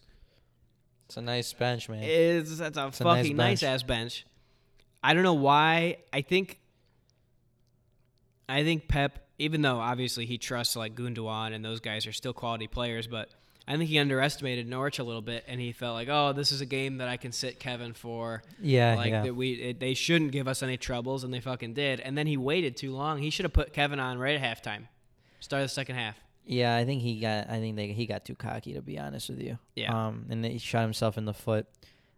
It's 1.12 1.18
a 1.18 1.22
nice 1.22 1.52
bench, 1.52 1.90
man. 1.90 2.04
It's 2.04 2.58
that's 2.58 2.78
a 2.78 2.84
a 2.84 2.86
nice 2.86 2.98
fucking 3.00 3.36
nice, 3.36 3.64
ass 3.64 3.84
bench. 3.84 4.26
I 5.04 5.14
don't 5.14 5.24
know 5.24 5.34
why. 5.34 5.98
I 6.14 6.22
think 6.22 6.58
I 8.48 8.64
think 8.64 8.88
Pep, 8.88 9.28
even 9.38 9.62
though 9.62 9.78
obviously 9.78 10.26
he 10.26 10.38
trusts 10.38 10.78
like 10.78 10.96
Gundogan 10.96 11.54
and 11.54 11.66
those 11.66 11.82
guys 11.82 12.08
are 12.08 12.14
still 12.14 12.32
quality 12.32 12.68
players, 12.68 13.08
but 13.08 13.28
I 13.68 13.76
think 13.76 13.90
he 13.90 14.00
underestimated 14.00 14.70
Norwich 14.70 15.00
a 15.00 15.04
little 15.04 15.22
bit, 15.22 15.44
and 15.50 15.60
he 15.60 15.74
felt 15.74 15.96
like, 15.96 16.08
oh, 16.10 16.32
this 16.32 16.54
is 16.54 16.62
a 16.62 16.66
game 16.66 17.00
that 17.00 17.10
I 17.10 17.18
can 17.18 17.34
sit 17.34 17.60
Kevin 17.60 17.92
for. 17.92 18.42
Yeah, 18.62 18.96
like 18.96 19.12
yeah. 19.12 19.24
that 19.24 19.36
we 19.36 19.52
it, 19.52 19.82
they 19.82 19.96
shouldn't 19.96 20.32
give 20.32 20.48
us 20.48 20.64
any 20.64 20.78
troubles, 20.78 21.26
and 21.26 21.34
they 21.34 21.42
fucking 21.42 21.74
did. 21.74 22.00
And 22.00 22.18
then 22.18 22.26
he 22.26 22.38
waited 22.38 22.78
too 22.78 22.94
long. 22.94 23.18
He 23.18 23.32
should 23.32 23.44
have 23.44 23.52
put 23.52 23.74
Kevin 23.74 24.00
on 24.00 24.18
right 24.18 24.42
at 24.42 24.64
halftime, 24.64 24.88
start 25.42 25.64
the 25.64 25.68
second 25.68 25.98
half. 25.98 26.16
Yeah, 26.46 26.76
I 26.76 26.86
think 26.86 27.02
he 27.02 27.20
got. 27.20 27.50
I 27.50 27.60
think 27.60 27.76
they, 27.76 27.88
he 27.94 28.06
got 28.06 28.26
too 28.26 28.36
cocky 28.36 28.74
to 28.74 28.82
be 28.82 28.98
honest 29.00 29.30
with 29.30 29.42
you. 29.42 29.58
Yeah. 29.76 30.08
Um, 30.08 30.26
and 30.30 30.44
he 30.44 30.58
shot 30.58 30.82
himself 30.82 31.18
in 31.18 31.26
the 31.26 31.34
foot. 31.34 31.68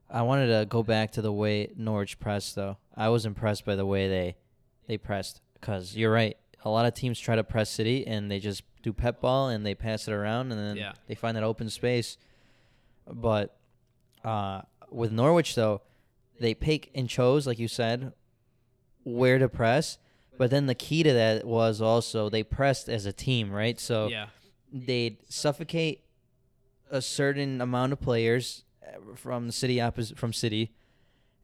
I 0.10 0.22
wanted 0.22 0.48
to 0.48 0.66
go 0.66 0.84
back 0.84 1.12
to 1.14 1.22
the 1.22 1.32
way 1.32 1.72
Norwich 1.76 2.20
pressed 2.20 2.56
though. 2.56 2.78
I 2.96 3.10
was 3.10 3.26
impressed 3.26 3.66
by 3.66 3.76
the 3.76 3.86
way 3.86 4.08
they 4.08 4.36
they 4.88 4.98
pressed 4.98 5.42
because 5.56 5.96
you're 5.96 6.12
right. 6.12 6.38
A 6.66 6.70
lot 6.70 6.86
of 6.86 6.94
teams 6.94 7.20
try 7.20 7.36
to 7.36 7.44
press 7.44 7.70
City 7.70 8.06
and 8.08 8.32
they 8.32 8.40
just 8.40 8.64
do 8.82 8.94
pep 8.94 9.20
ball 9.22 9.50
and 9.50 9.66
they 9.66 9.76
pass 9.76 10.08
it 10.08 10.14
around 10.14 10.52
and 10.52 10.60
then 10.60 10.78
Yeah. 10.78 10.94
they 11.08 11.16
find 11.16 11.36
that 11.36 11.44
open 11.44 11.70
space. 11.70 12.18
But 13.12 13.58
uh, 14.24 14.62
with 14.90 15.12
Norwich 15.12 15.56
though, 15.56 15.82
they 16.40 16.54
pick 16.54 16.90
and 16.96 17.10
chose 17.10 17.46
like 17.46 17.60
you 17.60 17.68
said 17.68 18.14
where 19.04 19.38
to 19.40 19.50
press. 19.50 19.98
But 20.38 20.50
then 20.50 20.66
the 20.66 20.76
key 20.76 21.04
to 21.04 21.14
that 21.14 21.46
was 21.46 21.82
also 21.82 22.30
they 22.30 22.44
pressed 22.44 22.90
as 22.90 23.06
a 23.06 23.14
team, 23.14 23.52
right? 23.52 23.80
So 23.80 24.08
yeah, 24.08 24.28
they'd 24.72 25.18
suffocate 25.30 26.04
a 26.90 27.02
certain 27.02 27.62
amount 27.62 27.94
of 27.94 28.02
players 28.02 28.64
uh, 28.84 29.16
from 29.16 29.48
the 29.48 29.54
city 29.54 29.82
opposite 29.82 30.18
from 30.18 30.32
city 30.34 30.72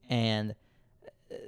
and 0.10 0.54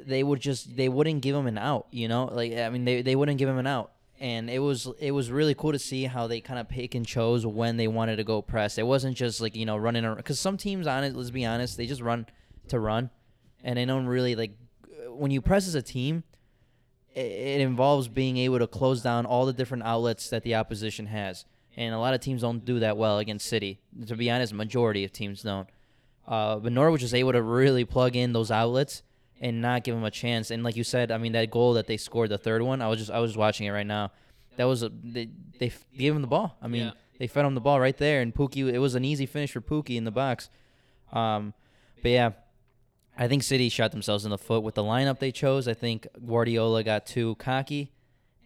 they 0.05 0.23
would 0.23 0.39
just 0.39 0.75
they 0.75 0.89
wouldn't 0.89 1.21
give 1.21 1.35
him 1.35 1.47
an 1.47 1.57
out 1.57 1.87
you 1.91 2.07
know? 2.07 2.25
Like 2.25 2.53
i 2.53 2.69
mean 2.69 2.85
they, 2.85 3.01
they 3.01 3.15
wouldn't 3.15 3.37
give 3.37 3.49
him 3.49 3.57
an 3.57 3.67
out. 3.67 3.91
And 4.19 4.51
it 4.51 4.59
was 4.59 4.87
it 4.99 5.11
was 5.11 5.31
really 5.31 5.55
cool 5.55 5.71
to 5.71 5.79
see 5.79 6.05
how 6.05 6.27
they 6.27 6.41
kind 6.41 6.59
of 6.59 6.69
pick 6.69 6.93
and 6.93 7.05
chose 7.05 7.43
when 7.45 7.77
they 7.77 7.87
wanted 7.87 8.17
to 8.17 8.23
go 8.23 8.43
press. 8.43 8.77
It 8.77 8.85
wasn't 8.85 9.17
just 9.17 9.41
like 9.41 9.55
you 9.55 9.65
know 9.65 9.77
running 9.77 10.05
around 10.05 10.17
because 10.17 10.39
some 10.39 10.57
teams 10.57 10.85
on 10.85 11.03
it 11.03 11.15
let's 11.15 11.31
be 11.31 11.43
honest 11.45 11.75
they 11.75 11.87
just 11.87 12.01
run 12.01 12.27
to 12.67 12.79
run. 12.79 13.09
And 13.63 13.77
they 13.77 13.85
don't 13.85 14.05
really 14.05 14.35
like 14.35 14.51
when 15.09 15.31
you 15.31 15.41
press 15.41 15.67
as 15.67 15.73
a 15.75 15.81
team 15.81 16.23
it, 17.15 17.61
involves 17.61 18.07
being 18.07 18.37
able 18.37 18.59
to 18.59 18.67
close 18.67 19.01
down 19.01 19.25
all 19.25 19.45
the 19.45 19.53
different 19.53 19.83
outlets 19.83 20.29
that 20.29 20.43
the 20.43 20.55
opposition 20.55 21.07
has 21.07 21.45
and 21.77 21.93
a 21.95 21.99
lot 21.99 22.13
of 22.13 22.19
teams 22.19 22.41
don't 22.41 22.65
do 22.65 22.79
that 22.79 22.97
well 22.97 23.19
against 23.19 23.47
City. 23.47 23.79
To 24.07 24.15
be 24.15 24.29
honest, 24.29 24.53
majority 24.53 25.03
of 25.05 25.13
teams 25.13 25.41
don't. 25.41 25.67
Uh, 26.27 26.57
but 26.57 26.71
Norwich 26.71 27.01
was 27.01 27.13
able 27.13 27.31
to 27.31 27.41
really 27.41 27.85
plug 27.85 28.15
in 28.15 28.33
those 28.33 28.51
outlets 28.51 29.03
and 29.39 29.61
not 29.61 29.83
give 29.83 29.95
them 29.95 30.03
a 30.03 30.11
chance. 30.11 30.51
And 30.51 30.63
like 30.63 30.75
you 30.75 30.83
said, 30.83 31.11
I 31.11 31.17
mean 31.17 31.31
that 31.31 31.49
goal 31.49 31.73
that 31.73 31.87
they 31.87 31.97
scored, 31.97 32.29
the 32.29 32.37
third 32.37 32.61
one, 32.61 32.81
I 32.81 32.87
was 32.87 32.99
just 32.99 33.11
I 33.11 33.19
was 33.19 33.37
watching 33.37 33.67
it 33.67 33.71
right 33.71 33.87
now. 33.87 34.11
That 34.57 34.65
was 34.65 34.83
a 34.83 34.89
they 35.03 35.29
they 35.59 35.71
gave 35.97 36.13
him 36.15 36.21
the 36.21 36.27
ball. 36.27 36.57
I 36.61 36.67
mean 36.67 36.83
Yeah. 36.87 36.91
they 37.19 37.27
fed 37.27 37.45
him 37.45 37.55
the 37.55 37.61
ball 37.61 37.79
right 37.79 37.97
there, 37.97 38.21
and 38.21 38.33
Pukki. 38.35 38.71
It 38.71 38.79
was 38.79 38.95
an 38.95 39.05
easy 39.05 39.25
finish 39.25 39.51
for 39.53 39.61
Pukki 39.61 39.95
in 39.95 40.03
the 40.03 40.11
box. 40.11 40.49
Um, 41.13 41.53
but 42.01 42.09
yeah, 42.11 42.31
I 43.21 43.27
think 43.27 43.43
City 43.43 43.69
shot 43.69 43.91
themselves 43.91 44.25
in 44.25 44.31
the 44.31 44.37
foot 44.39 44.63
with 44.63 44.73
the 44.73 44.81
lineup 44.81 45.19
they 45.19 45.31
chose. 45.31 45.67
I 45.67 45.75
think 45.75 46.07
Guardiola 46.25 46.83
got 46.83 47.05
too 47.05 47.35
cocky, 47.35 47.91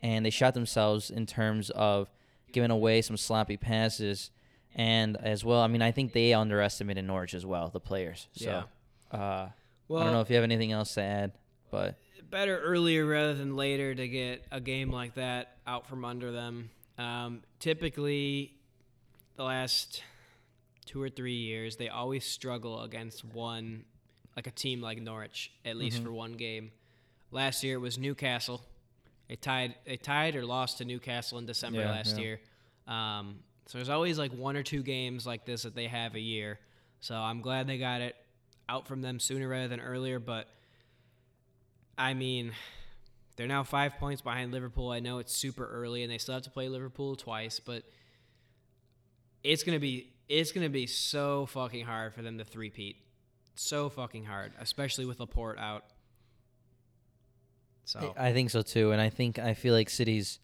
and 0.03 0.25
they 0.25 0.29
shot 0.29 0.53
themselves 0.53 1.09
in 1.09 1.25
terms 1.25 1.69
of 1.69 2.11
giving 2.51 2.71
away 2.71 3.01
some 3.01 3.15
sloppy 3.15 3.55
passes, 3.55 4.31
and 4.75 5.15
as 5.15 5.45
well. 5.45 5.61
I 5.61 5.67
mean, 5.67 5.81
I 5.81 5.91
think 5.91 6.11
they 6.11 6.33
underestimated 6.33 7.05
Norwich 7.05 7.33
as 7.33 7.45
well, 7.45 7.69
the 7.69 7.79
players. 7.79 8.27
So, 8.33 8.65
uh, 9.13 9.47
well, 9.87 10.01
I 10.01 10.03
don't 10.03 10.11
know 10.11 10.19
if 10.19 10.29
you 10.29 10.35
have 10.35 10.43
anything 10.43 10.73
else 10.73 10.93
to 10.95 11.01
add, 11.03 11.31
but 11.71 11.95
better 12.29 12.59
earlier 12.59 13.05
rather 13.05 13.33
than 13.33 13.55
later 13.55 13.95
to 13.95 14.07
get 14.09 14.45
a 14.51 14.59
game 14.59 14.91
like 14.91 15.15
that 15.15 15.55
out 15.65 15.87
from 15.87 16.03
under 16.03 16.33
them. 16.33 16.69
Um, 16.97 17.43
typically, 17.61 18.57
the 19.37 19.43
last 19.45 20.03
two 20.85 21.01
or 21.01 21.07
three 21.07 21.37
years, 21.37 21.77
they 21.77 21.87
always 21.87 22.25
struggle 22.25 22.81
against 22.81 23.23
one, 23.23 23.85
like 24.35 24.47
a 24.47 24.51
team 24.51 24.81
like 24.81 25.01
Norwich, 25.01 25.51
at 25.63 25.77
least 25.77 26.03
for 26.03 26.11
one 26.11 26.33
game. 26.33 26.71
Last 27.31 27.63
year 27.63 27.75
it 27.75 27.79
was 27.79 27.97
Newcastle. 27.97 28.61
They 29.27 29.35
tied. 29.35 29.75
They 29.85 29.97
tied 29.97 30.35
or 30.35 30.45
lost 30.45 30.77
to 30.79 30.85
Newcastle 30.85 31.37
in 31.39 31.45
December 31.45 31.79
Yeah, 31.81 31.91
last 31.91 32.17
yeah. 32.17 32.23
year. 32.23 32.39
Um, 32.87 33.39
so 33.65 33.77
there's 33.77 33.89
always 33.89 34.19
like 34.19 34.31
one 34.31 34.55
or 34.55 34.63
two 34.63 34.83
games 34.83 35.25
like 35.25 35.45
this 35.45 35.63
that 35.63 35.73
they 35.75 35.87
have 35.87 36.13
a 36.15 36.19
year. 36.19 36.59
So 36.99 37.15
I'm 37.15 37.41
glad 37.41 37.65
they 37.67 37.77
got 37.79 38.01
it 38.01 38.15
out 38.69 38.87
from 38.87 39.01
them 39.01 39.19
sooner 39.19 39.47
rather 39.47 39.67
than 39.67 39.79
earlier. 39.79 40.19
But 40.19 40.47
I 41.97 42.13
mean, 42.13 42.51
they're 43.35 43.47
now 43.47 43.63
five 43.63 43.93
points 43.97 44.21
behind 44.21 44.51
Liverpool. 44.51 44.91
I 44.91 44.99
know 44.99 45.17
it's 45.19 45.35
super 45.35 45.65
early, 45.67 46.03
and 46.03 46.11
they 46.11 46.17
still 46.19 46.35
have 46.35 46.43
to 46.43 46.51
play 46.51 46.69
Liverpool 46.69 47.15
twice, 47.15 47.59
but 47.59 47.83
it's 49.43 49.63
gonna 49.63 49.79
be 49.79 50.11
it's 50.29 50.51
gonna 50.51 50.69
be 50.69 50.87
so 50.87 51.45
fucking 51.47 51.85
hard 51.85 52.13
for 52.13 52.21
them 52.21 52.37
to 52.37 52.43
three-peat. 52.43 52.97
So 53.55 53.89
fucking 53.89 54.25
hard, 54.25 54.51
especially 54.59 55.05
with 55.05 55.19
Laporte 55.19 55.57
out. 55.57 55.85
So 57.85 58.13
I 58.17 58.33
think 58.33 58.49
so 58.49 58.61
too, 58.61 58.91
and 58.91 58.99
I 58.99 59.09
think 59.09 59.37
I 59.39 59.53
feel 59.53 59.73
like 59.73 59.89
City's 59.89 60.39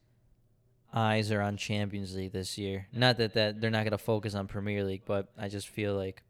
eyes 0.94 1.32
are 1.32 1.42
on 1.42 1.58
Champions 1.58 2.16
League 2.16 2.32
this 2.34 2.58
year. 2.58 2.88
Not 2.94 3.18
that 3.18 3.34
that 3.34 3.60
they're 3.60 3.72
not 3.72 3.80
going 3.84 3.92
to 3.92 3.98
focus 3.98 4.36
on 4.36 4.48
Premier 4.48 4.84
League, 4.84 5.04
but 5.06 5.30
I 5.38 5.48
just 5.50 5.68
feel 5.68 5.96
like 5.96 6.24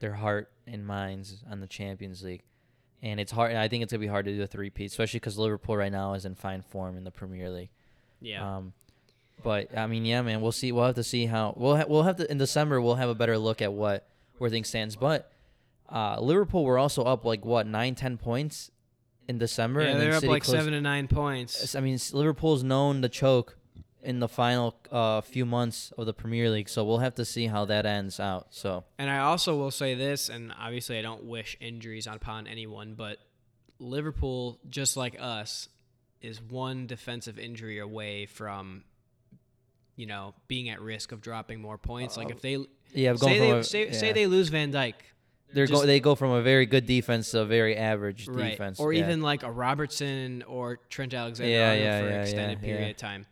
their 0.00 0.12
heart 0.12 0.50
and 0.66 0.86
minds 0.86 1.42
on 1.50 1.60
the 1.60 1.66
Champions 1.66 2.22
League, 2.22 2.42
and 3.02 3.18
it's 3.18 3.32
hard. 3.32 3.54
I 3.56 3.68
think 3.68 3.82
it's 3.82 3.92
gonna 3.92 4.00
be 4.00 4.06
hard 4.06 4.26
to 4.26 4.34
do 4.36 4.42
a 4.42 4.46
three-peat, 4.46 4.90
especially 4.90 5.18
because 5.18 5.38
Liverpool 5.38 5.76
right 5.76 5.90
now 5.90 6.12
is 6.12 6.24
in 6.26 6.34
fine 6.34 6.62
form 6.62 6.96
in 6.96 7.04
the 7.04 7.10
Premier 7.10 7.48
League. 7.50 7.70
yeah, 8.20 8.56
Um, 8.58 8.74
but 9.42 9.76
I 9.76 9.86
mean, 9.86 10.04
yeah, 10.04 10.20
man, 10.22 10.40
we'll 10.42 10.52
see. 10.52 10.72
We'll 10.72 10.84
have 10.86 10.94
to 10.96 11.02
see 11.04 11.24
how 11.26 11.54
we'll 11.56 11.76
ha- 11.76 11.86
we'll 11.88 12.02
have 12.02 12.16
to 12.16 12.30
in 12.30 12.36
December. 12.38 12.80
We'll 12.82 12.96
have 12.96 13.08
a 13.08 13.14
better 13.14 13.38
look 13.38 13.62
at 13.62 13.72
what 13.72 14.06
where 14.36 14.50
things 14.50 14.68
stands. 14.68 14.94
But 14.94 15.32
uh, 15.88 16.20
Liverpool 16.20 16.64
were 16.64 16.78
also 16.78 17.02
up 17.02 17.24
like 17.24 17.44
what 17.44 17.66
nine, 17.66 17.94
ten 17.94 18.16
points 18.18 18.70
in 19.26 19.38
December. 19.38 19.82
yeah, 19.82 19.88
and 19.90 20.00
they're 20.00 20.12
up 20.12 20.20
City 20.20 20.28
like 20.32 20.42
closed- 20.42 20.58
seven 20.58 20.72
to 20.72 20.80
nine 20.80 21.08
points. 21.08 21.74
I 21.74 21.80
mean, 21.80 21.98
Liverpool's 22.12 22.62
known 22.62 23.02
to 23.02 23.08
choke 23.08 23.56
in 24.02 24.20
the 24.20 24.28
final 24.28 24.76
uh, 24.92 25.20
few 25.20 25.44
months 25.44 25.92
of 25.98 26.06
the 26.06 26.14
Premier 26.14 26.50
League, 26.50 26.68
so 26.68 26.84
we'll 26.84 26.98
have 26.98 27.16
to 27.16 27.24
see 27.24 27.46
how 27.46 27.64
that 27.64 27.84
ends 27.84 28.20
out. 28.20 28.46
So 28.50 28.84
And 28.98 29.10
I 29.10 29.18
also 29.18 29.56
will 29.56 29.70
say 29.72 29.94
this, 29.94 30.28
and 30.28 30.52
obviously 30.58 30.98
I 30.98 31.02
don't 31.02 31.24
wish 31.24 31.56
injuries 31.60 32.06
upon 32.06 32.46
anyone, 32.46 32.94
but 32.94 33.18
Liverpool, 33.78 34.58
just 34.68 34.96
like 34.96 35.16
us, 35.20 35.68
is 36.20 36.40
one 36.40 36.86
defensive 36.86 37.38
injury 37.38 37.78
away 37.78 38.26
from, 38.26 38.84
you 39.96 40.06
know, 40.06 40.34
being 40.46 40.68
at 40.68 40.80
risk 40.80 41.12
of 41.12 41.20
dropping 41.20 41.60
more 41.60 41.78
points. 41.78 42.16
like 42.16 42.30
if 42.30 42.40
they 42.40 42.58
yeah, 42.94 43.14
say 43.14 43.38
they 43.38 43.62
say, 43.62 43.92
say 43.92 44.12
they 44.12 44.26
lose 44.26 44.48
Van 44.48 44.72
Dijk, 44.72 44.94
they're 45.52 45.66
go, 45.66 45.74
just- 45.74 45.86
they 45.86 46.00
go 46.00 46.14
from 46.14 46.30
a 46.30 46.42
very 46.42 46.66
good 46.66 46.86
defense 46.86 47.30
to 47.32 47.40
a 47.40 47.44
very 47.44 47.76
average 47.76 48.28
right, 48.28 48.50
defense, 48.50 48.80
or 48.80 48.92
yeah. 48.92 49.04
even 49.04 49.22
like 49.22 49.42
a 49.42 49.50
Robertson 49.50 50.42
or 50.46 50.78
Trent 50.88 51.14
Alexander 51.14 51.50
Yeah, 51.50 51.72
yeah, 51.72 52.00
for 52.00 52.08
an 52.08 52.20
extended 52.20 52.60
period 52.60 52.90
of 52.90 52.96
time, 52.96 53.26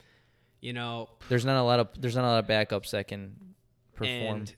you 0.60 0.72
know, 0.72 1.08
there's 1.28 1.44
not 1.44 1.56
a 1.56 1.62
lot 1.62 1.80
of 1.80 1.88
there's 1.98 2.16
not 2.16 2.24
a 2.24 2.28
lot 2.28 2.44
of 2.44 2.46
backups 2.46 2.90
that 2.90 3.08
can 3.08 3.36
perform. 3.94 4.36
And 4.36 4.54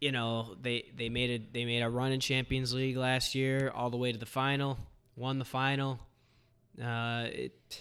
you 0.00 0.12
know 0.12 0.54
they 0.60 0.90
they 0.96 1.08
made 1.08 1.30
a 1.30 1.52
they 1.52 1.64
made 1.64 1.80
a 1.80 1.88
run 1.88 2.12
in 2.12 2.20
Champions 2.20 2.74
League 2.74 2.96
last 2.96 3.34
year, 3.34 3.72
all 3.74 3.90
the 3.90 3.96
way 3.96 4.12
to 4.12 4.18
the 4.18 4.26
final, 4.26 4.78
won 5.16 5.38
the 5.38 5.44
final. 5.44 5.98
Uh, 6.82 7.26
it 7.32 7.80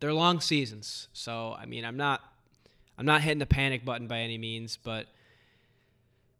they're 0.00 0.14
long 0.14 0.40
seasons, 0.40 1.08
so 1.12 1.54
I 1.58 1.66
mean 1.66 1.84
I'm 1.84 1.96
not 1.96 2.22
I'm 2.96 3.06
not 3.06 3.20
hitting 3.22 3.38
the 3.38 3.46
panic 3.46 3.84
button 3.84 4.06
by 4.06 4.20
any 4.20 4.38
means, 4.38 4.78
but 4.82 5.06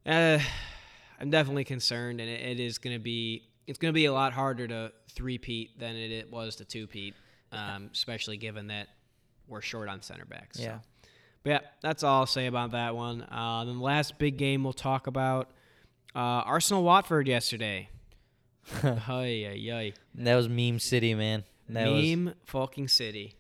uh, 0.07 0.39
I'm 1.21 1.31
definitely 1.31 1.65
concerned, 1.65 2.21
and 2.21 2.31
it, 2.31 2.41
it 2.41 2.61
is 2.61 2.79
going 2.79 2.97
to 2.97 3.01
be 3.03 3.49
it's 3.67 3.79
going 3.79 3.93
to 3.93 3.95
be 3.95 4.07
a 4.07 4.13
lot 4.13 4.33
harder 4.33 4.67
to 4.67 4.93
three-peat 5.13 5.79
than 5.79 5.95
it, 5.95 6.11
it 6.11 6.33
was 6.33 6.57
to 6.57 6.65
two-peat, 6.65 7.15
um, 7.53 7.91
especially 7.93 8.37
given 8.37 8.69
that 8.69 8.89
we're 9.47 9.61
short 9.61 9.89
on 9.89 10.03
center 10.03 10.25
backs. 10.25 10.57
so. 10.59 10.65
yeah. 10.65 10.79
But 11.43 11.51
yeah, 11.51 11.59
that's 11.81 12.03
all 12.03 12.21
I'll 12.21 12.27
say 12.27 12.47
about 12.47 12.73
that 12.73 12.95
one. 12.95 13.23
Uh, 13.23 13.65
then 13.65 13.79
the 13.79 13.83
last 13.83 14.19
big 14.19 14.37
game 14.37 14.63
we'll 14.65 14.73
talk 14.73 15.07
about 15.07 15.51
uh, 16.15 16.19
Arsenal 16.19 16.83
Watford 16.83 17.29
yesterday. 17.29 17.89
Hi, 18.83 19.25
ay, 19.25 19.71
ay. 19.73 19.93
That 20.17 20.35
was 20.35 20.49
meme 20.49 20.79
city, 20.79 21.15
man. 21.15 21.45
That 21.69 21.89
was 21.89 22.03
Meme 22.03 22.35
fucking 22.45 22.89
city. 22.89 23.35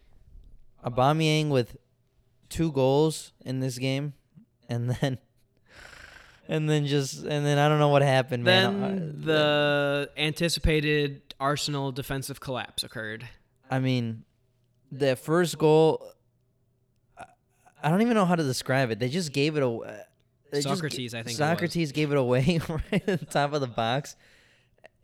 Aubameyang 0.84 1.48
with 1.50 1.76
two 2.48 2.72
goals 2.72 3.32
in 3.44 3.60
this 3.60 3.76
game, 3.76 4.14
and 4.68 4.90
then 4.90 5.18
and 6.50 6.68
then 6.68 6.84
just 6.86 7.22
and 7.22 7.46
then 7.46 7.56
I 7.58 7.68
don't 7.68 7.78
know 7.78 7.88
what 7.88 8.02
happened, 8.02 8.42
man. 8.44 8.80
Then 8.80 9.14
I- 9.22 9.24
the 9.24 10.10
anticipated 10.16 11.22
Arsenal 11.38 11.92
defensive 11.92 12.40
collapse 12.40 12.82
occurred. 12.82 13.26
I 13.70 13.78
mean, 13.78 14.24
the 14.92 15.16
first 15.16 15.56
goal. 15.58 16.12
I- 17.82 17.88
don't 17.88 18.02
even 18.02 18.14
know 18.14 18.26
how 18.26 18.34
to 18.34 18.42
describe 18.42 18.90
it. 18.90 18.98
They 18.98 19.08
just 19.08 19.32
gave 19.32 19.56
it 19.56 19.62
away. 19.62 19.88
Uh, 19.88 19.92
they 20.50 20.60
just 20.60 20.82
Sokratis, 20.82 21.12
g- 21.12 21.16
I 21.18 21.22
think. 21.22 21.38
Sokratis 21.38 21.94
gave 21.94 22.10
it 22.10 22.18
away 22.18 22.60
right 22.68 23.08
at 23.08 23.20
the 23.20 23.26
top 23.26 23.52
of 23.54 23.60
the 23.62 23.66
box, 23.68 24.16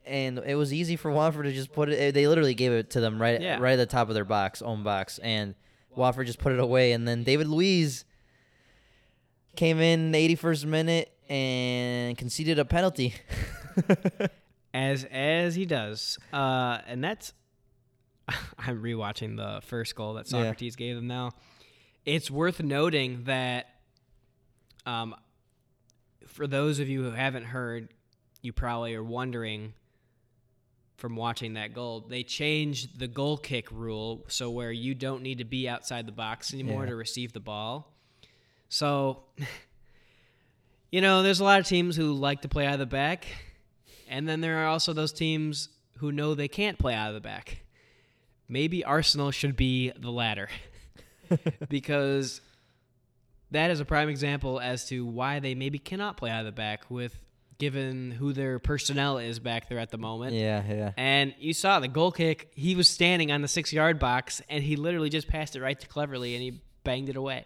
and 0.05 0.39
it 0.41 0.57
was 0.57 0.75
easy 0.75 0.97
for 0.97 1.11
Watford 1.11 1.45
to 1.47 1.53
just 1.53 1.73
put 1.73 1.89
it. 1.89 1.97
Eh, 1.97 2.11
they 2.11 2.27
literally 2.27 2.53
gave 2.55 2.73
it 2.73 2.91
to 2.91 3.01
them 3.01 3.23
right, 3.23 3.41
Yeah. 3.41 3.59
right 3.61 3.75
at 3.75 3.77
the 3.77 3.87
top 3.87 4.09
of 4.09 4.15
their 4.15 4.25
box, 4.27 4.61
own 4.61 4.83
box, 4.83 5.19
and 5.21 5.55
Watford 5.95 6.27
just 6.27 6.39
put 6.41 6.53
it 6.53 6.59
away. 6.61 6.93
And 6.93 7.07
then 7.09 7.23
David 7.23 7.47
Luiz 7.47 8.05
came 9.55 9.81
in 9.81 10.13
81st 10.13 10.67
minute 10.67 11.16
and 11.29 12.17
conceded 12.17 12.59
a 12.59 12.65
penalty. 12.65 13.15
as 14.75 15.05
as 15.11 15.55
he 15.55 15.65
does, 15.67 16.19
uh, 16.33 16.79
and 16.87 17.03
that's 17.03 17.33
I'm 18.59 18.83
rewatching 18.83 19.37
the 19.37 19.61
first 19.67 19.95
goal 19.95 20.15
that 20.15 20.31
Yeah. 20.31 20.53
Sokratis 20.53 20.77
gave 20.77 20.97
them 20.97 21.07
now. 21.07 21.33
It's 22.05 22.31
worth 22.31 22.63
noting 22.63 23.25
that 23.25 23.67
um, 24.85 25.15
for 26.27 26.47
those 26.47 26.79
of 26.79 26.89
you 26.89 27.03
who 27.03 27.11
haven't 27.11 27.45
heard, 27.45 27.89
you 28.43 28.53
probably 28.53 28.95
are 28.95 29.03
wondering 29.05 29.75
from 30.97 31.15
watching 31.17 31.55
that 31.55 31.75
goal, 31.75 32.01
they 32.09 32.23
changed 32.23 32.99
the 32.99 33.07
goal 33.09 33.37
kick 33.37 33.71
rule 33.71 34.25
so 34.29 34.51
where 34.51 34.73
you 34.73 34.95
don't 34.95 35.23
need 35.23 35.39
to 35.39 35.45
be 35.45 35.69
outside 35.69 36.07
the 36.07 36.13
box 36.13 36.55
anymore 36.55 36.85
Yeah. 36.85 36.91
to 36.91 36.97
receive 36.97 37.33
the 37.35 37.41
ball. 37.41 37.93
So, 38.69 39.25
you 40.97 41.03
know, 41.03 41.23
there's 41.23 41.41
a 41.41 41.45
lot 41.45 41.61
of 41.61 41.67
teams 41.67 41.95
who 41.95 42.15
like 42.15 42.41
to 42.41 42.49
play 42.49 42.65
out 42.65 42.73
of 42.73 42.79
the 42.79 42.87
back, 42.87 43.27
and 44.09 44.27
then 44.27 44.41
there 44.41 44.65
are 44.65 44.69
also 44.69 44.95
those 44.95 45.13
teams 45.13 45.69
who 45.99 46.11
know 46.11 46.35
they 46.35 46.49
can't 46.49 46.79
play 46.79 46.95
out 46.95 47.09
of 47.09 47.15
the 47.15 47.21
back. 47.21 47.65
Maybe 48.49 48.83
Arsenal 48.83 49.31
should 49.31 49.57
be 49.57 49.93
the 49.95 50.11
latter 50.11 50.49
because 51.69 52.41
that 53.51 53.71
is 53.71 53.79
a 53.79 53.85
prime 53.85 54.09
example 54.09 54.59
as 54.59 54.89
to 54.89 55.05
why 55.05 55.39
they 55.39 55.55
maybe 55.55 55.79
cannot 55.79 56.17
play 56.17 56.31
out 56.31 56.41
of 56.41 56.47
the 56.47 56.53
back 56.53 56.91
with 56.91 57.15
given 57.59 58.13
who 58.13 58.33
their 58.33 58.59
personnel 58.59 59.19
is 59.19 59.39
back 59.39 59.69
there 59.69 59.79
at 59.79 59.91
the 59.91 59.99
moment. 59.99 60.33
yeah, 60.33 60.63
yeah. 60.67 60.93
And 60.97 61.35
you 61.39 61.53
saw 61.53 61.79
the 61.79 61.89
goal 61.89 62.11
kick, 62.11 62.51
he 62.55 62.75
was 62.75 62.89
standing 62.89 63.31
on 63.31 63.43
the 63.43 63.49
6-yard 63.49 63.99
box 63.99 64.41
and 64.49 64.65
he 64.65 64.77
literally 64.77 65.11
just 65.11 65.29
passed 65.29 65.57
it 65.57 65.61
right 65.61 65.79
to 65.79 65.87
Cleverley 65.89 66.33
and 66.33 66.43
he 66.43 66.63
banged 66.85 67.11
it 67.11 67.17
away. 67.17 67.45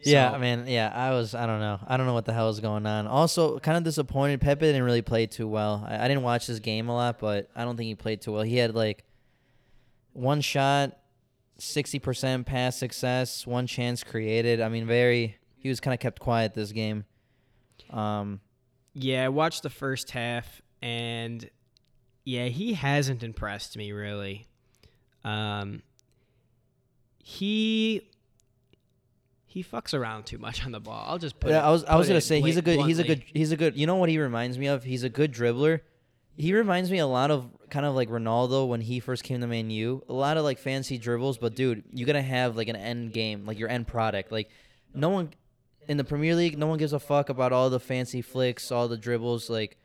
Yeah, 0.00 0.30
So- 0.30 0.36
I 0.36 0.38
mean, 0.38 0.66
yeah, 0.68 0.92
I 0.94 1.10
was, 1.10 1.34
I 1.34 1.46
don't 1.46 1.60
know. 1.60 1.80
I 1.86 1.96
don't 1.96 2.06
know 2.06 2.14
what 2.14 2.24
the 2.24 2.32
hell 2.32 2.48
is 2.50 2.60
going 2.60 2.86
on. 2.86 3.06
Also, 3.06 3.58
kind 3.58 3.76
of 3.76 3.82
disappointed. 3.84 4.40
Pepe 4.40 4.60
didn't 4.66 4.84
really 4.84 5.02
play 5.02 5.26
too 5.26 5.48
well. 5.48 5.84
I, 5.88 6.04
I 6.04 6.08
didn't 6.08 6.22
watch 6.22 6.46
this 6.46 6.60
game 6.60 6.88
a 6.88 6.94
lot, 6.94 7.18
but 7.18 7.50
I 7.56 7.64
don't 7.64 7.76
think 7.76 7.88
he 7.88 7.94
played 7.94 8.20
too 8.20 8.32
well. 8.32 8.42
He 8.42 8.56
had 8.56 8.74
like 8.74 9.04
one 10.12 10.40
shot, 10.40 10.96
60% 11.58 12.46
pass 12.46 12.76
success, 12.76 13.46
one 13.46 13.66
chance 13.66 14.04
created. 14.04 14.60
I 14.60 14.68
mean, 14.68 14.86
very, 14.86 15.36
he 15.58 15.68
was 15.68 15.80
kind 15.80 15.92
of 15.94 15.98
kept 16.00 16.20
quiet 16.20 16.54
this 16.54 16.70
game. 16.72 17.04
Um, 17.90 18.40
Yeah, 18.94 19.24
I 19.24 19.28
watched 19.30 19.62
the 19.64 19.70
first 19.70 20.12
half, 20.12 20.62
and 20.80 21.48
yeah, 22.24 22.46
he 22.46 22.74
hasn't 22.74 23.22
impressed 23.24 23.76
me 23.76 23.90
really. 23.92 24.46
Um, 25.24 25.82
he 27.22 28.02
he 29.50 29.64
fucks 29.64 29.92
around 29.94 30.24
too 30.26 30.38
much 30.38 30.64
on 30.64 30.72
the 30.72 30.78
ball. 30.80 31.04
I'll 31.08 31.18
just 31.18 31.40
put. 31.40 31.50
yeah, 31.50 31.58
it- 31.58 31.64
I 31.66 31.70
was, 31.70 31.84
I 31.84 31.96
was 31.96 32.06
gonna 32.06 32.20
say 32.20 32.40
he's 32.40 32.56
a 32.58 32.62
good, 32.62 32.80
he's 32.86 32.98
a 32.98 33.04
good, 33.04 33.22
he's 33.32 33.50
a 33.50 33.56
good. 33.56 33.76
You 33.76 33.86
know 33.86 33.96
what 33.96 34.08
he 34.08 34.18
reminds 34.18 34.58
me 34.58 34.66
of? 34.68 34.84
He's 34.84 35.02
a 35.04 35.08
good 35.08 35.32
dribbler. 35.32 35.80
He 36.36 36.54
reminds 36.54 36.88
me 36.90 36.98
a 36.98 37.06
lot 37.06 37.32
of 37.32 37.50
kind 37.68 37.84
of 37.84 37.96
like 37.96 38.08
Ronaldo 38.08 38.68
when 38.68 38.80
he 38.80 39.00
first 39.00 39.24
came 39.24 39.40
to 39.40 39.46
Man 39.48 39.70
U. 39.70 40.04
A 40.08 40.12
lot 40.12 40.36
of 40.36 40.44
like 40.44 40.58
fancy 40.58 40.96
dribbles, 40.98 41.36
but 41.38 41.56
dude, 41.56 41.82
you 41.92 42.06
gotta 42.06 42.22
have 42.22 42.56
like 42.56 42.68
an 42.68 42.76
end 42.76 43.12
game, 43.12 43.44
like 43.44 43.58
your 43.58 43.68
end 43.68 43.88
product. 43.88 44.30
Like 44.30 44.48
no 44.94 45.08
one 45.08 45.30
in 45.88 45.96
the 45.96 46.04
Premier 46.04 46.36
League, 46.36 46.56
no 46.58 46.66
one 46.68 46.78
gives 46.78 46.92
a 46.92 47.00
fuck 47.00 47.28
about 47.28 47.50
all 47.52 47.70
the 47.70 47.80
fancy 47.80 48.22
flicks, 48.22 48.70
all 48.70 48.86
the 48.86 48.96
dribbles. 48.98 49.50
Like 49.50 49.78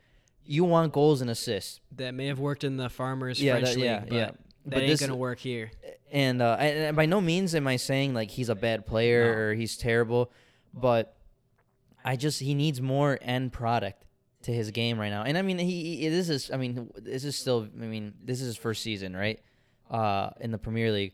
you 0.44 0.62
want 0.64 0.92
goals 0.92 1.22
and 1.22 1.30
assists. 1.30 1.80
That 1.96 2.12
may 2.14 2.26
have 2.26 2.38
worked 2.38 2.62
in 2.64 2.76
the 2.76 2.88
Farmers 2.90 3.42
Yeah, 3.42 3.52
French 3.54 3.70
that- 3.70 3.76
league, 3.76 3.84
yeah, 3.84 4.04
yeah. 4.10 4.30
That 4.64 4.70
But 4.70 4.78
ain't 4.82 4.88
this- 4.88 5.00
gonna 5.00 5.16
work 5.16 5.38
here. 5.38 5.70
and 6.10 6.40
uh, 6.40 6.56
and, 6.58 6.96
by 6.96 7.06
no 7.06 7.20
means 7.20 7.54
am 7.54 7.66
I 7.66 7.76
saying 7.76 8.14
like 8.14 8.30
he's 8.30 8.48
a 8.48 8.54
bad 8.54 8.86
player 8.86 9.24
No. 9.34 9.38
or 9.40 9.54
he's 9.54 9.76
terrible, 9.76 10.30
but 10.72 11.16
I 12.04 12.16
just 12.16 12.40
he 12.40 12.54
needs 12.54 12.80
more 12.80 13.18
end 13.22 13.52
product 13.52 14.04
to 14.42 14.52
his 14.52 14.70
game 14.70 14.98
right 14.98 15.10
now. 15.10 15.22
And 15.22 15.36
I 15.38 15.42
mean 15.42 15.58
he, 15.58 15.96
he 15.96 16.08
this 16.08 16.28
is 16.28 16.50
I 16.52 16.56
mean 16.56 16.90
this 16.96 17.24
is 17.24 17.36
still 17.36 17.68
I 17.80 17.84
mean 17.86 18.14
this 18.22 18.40
is 18.40 18.46
his 18.46 18.56
first 18.56 18.82
season 18.82 19.14
right, 19.16 19.40
uh, 19.90 20.30
in 20.40 20.50
the 20.50 20.58
Premier 20.58 20.90
League, 20.92 21.12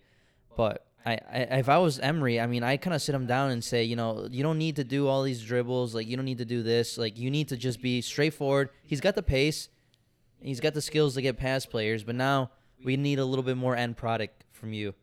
but. 0.57 0.87
I, 1.07 1.13
I 1.33 1.39
if 1.61 1.71
I 1.71 1.79
was 1.79 1.99
Emery, 1.99 2.39
I 2.39 2.47
mean, 2.47 2.63
I 2.63 2.77
kind 2.77 2.93
of 2.93 3.01
sit 3.01 3.15
him 3.15 3.25
down 3.25 3.53
and 3.53 3.65
say, 3.65 3.85
you 3.85 3.97
know, 3.97 4.29
you 4.31 4.43
don't 4.43 4.59
need 4.59 4.77
to 4.77 4.85
do 4.85 5.09
all 5.09 5.23
these 5.23 5.43
dribbles. 5.43 5.95
Like, 5.95 6.07
you 6.07 6.15
don't 6.15 6.27
need 6.27 6.37
to 6.37 6.45
do 6.45 6.63
this. 6.63 6.99
Like, 6.99 7.17
you 7.19 7.31
need 7.31 7.49
to 7.49 7.57
just 7.57 7.81
be 7.81 8.03
straightforward. 8.03 8.69
He's 8.85 9.01
got 9.01 9.15
the 9.15 9.23
pace, 9.23 9.71
he's 10.43 10.61
got 10.61 10.75
the 10.75 10.83
skills 10.83 11.15
to 11.15 11.23
get 11.23 11.39
past 11.39 11.71
players, 11.71 12.05
but 12.05 12.17
now 12.17 12.51
we 12.85 12.97
need 12.97 13.19
a 13.19 13.25
little 13.25 13.43
bit 13.43 13.57
more 13.57 13.77
end 13.77 13.97
product 13.97 14.45
from 14.53 14.73
you. 14.73 14.95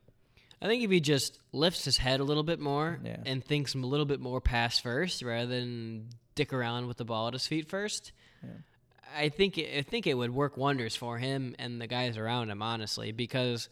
I 0.61 0.65
think 0.67 0.83
if 0.83 0.89
he 0.89 0.99
just 0.99 1.39
lifts 1.51 1.85
his 1.85 1.97
head 1.97 2.19
a 2.19 2.23
little 2.23 2.43
bit 2.43 2.59
more 2.59 2.99
Yeah. 3.03 3.17
and 3.25 3.43
thinks 3.45 3.75
a 3.75 3.77
little 3.77 4.05
bit 4.07 4.19
more 4.19 4.41
pass 4.41 4.79
first 4.79 5.21
rather 5.21 5.47
than 5.47 6.09
dick 6.35 6.51
around 6.53 6.87
with 6.87 6.97
the 6.97 7.05
ball 7.05 7.27
at 7.27 7.33
his 7.33 7.45
feet 7.45 7.69
first, 7.69 8.11
I 9.15 9.29
think 9.29 9.57
I 9.59 9.83
think 9.83 10.07
it 10.07 10.15
would 10.15 10.31
work 10.33 10.57
wonders 10.57 10.95
for 10.95 11.17
him 11.17 11.55
and 11.59 11.79
the 11.79 11.87
guys 11.87 12.17
around 12.17 12.49
him, 12.49 12.61
honestly, 12.61 13.11
because 13.11 13.69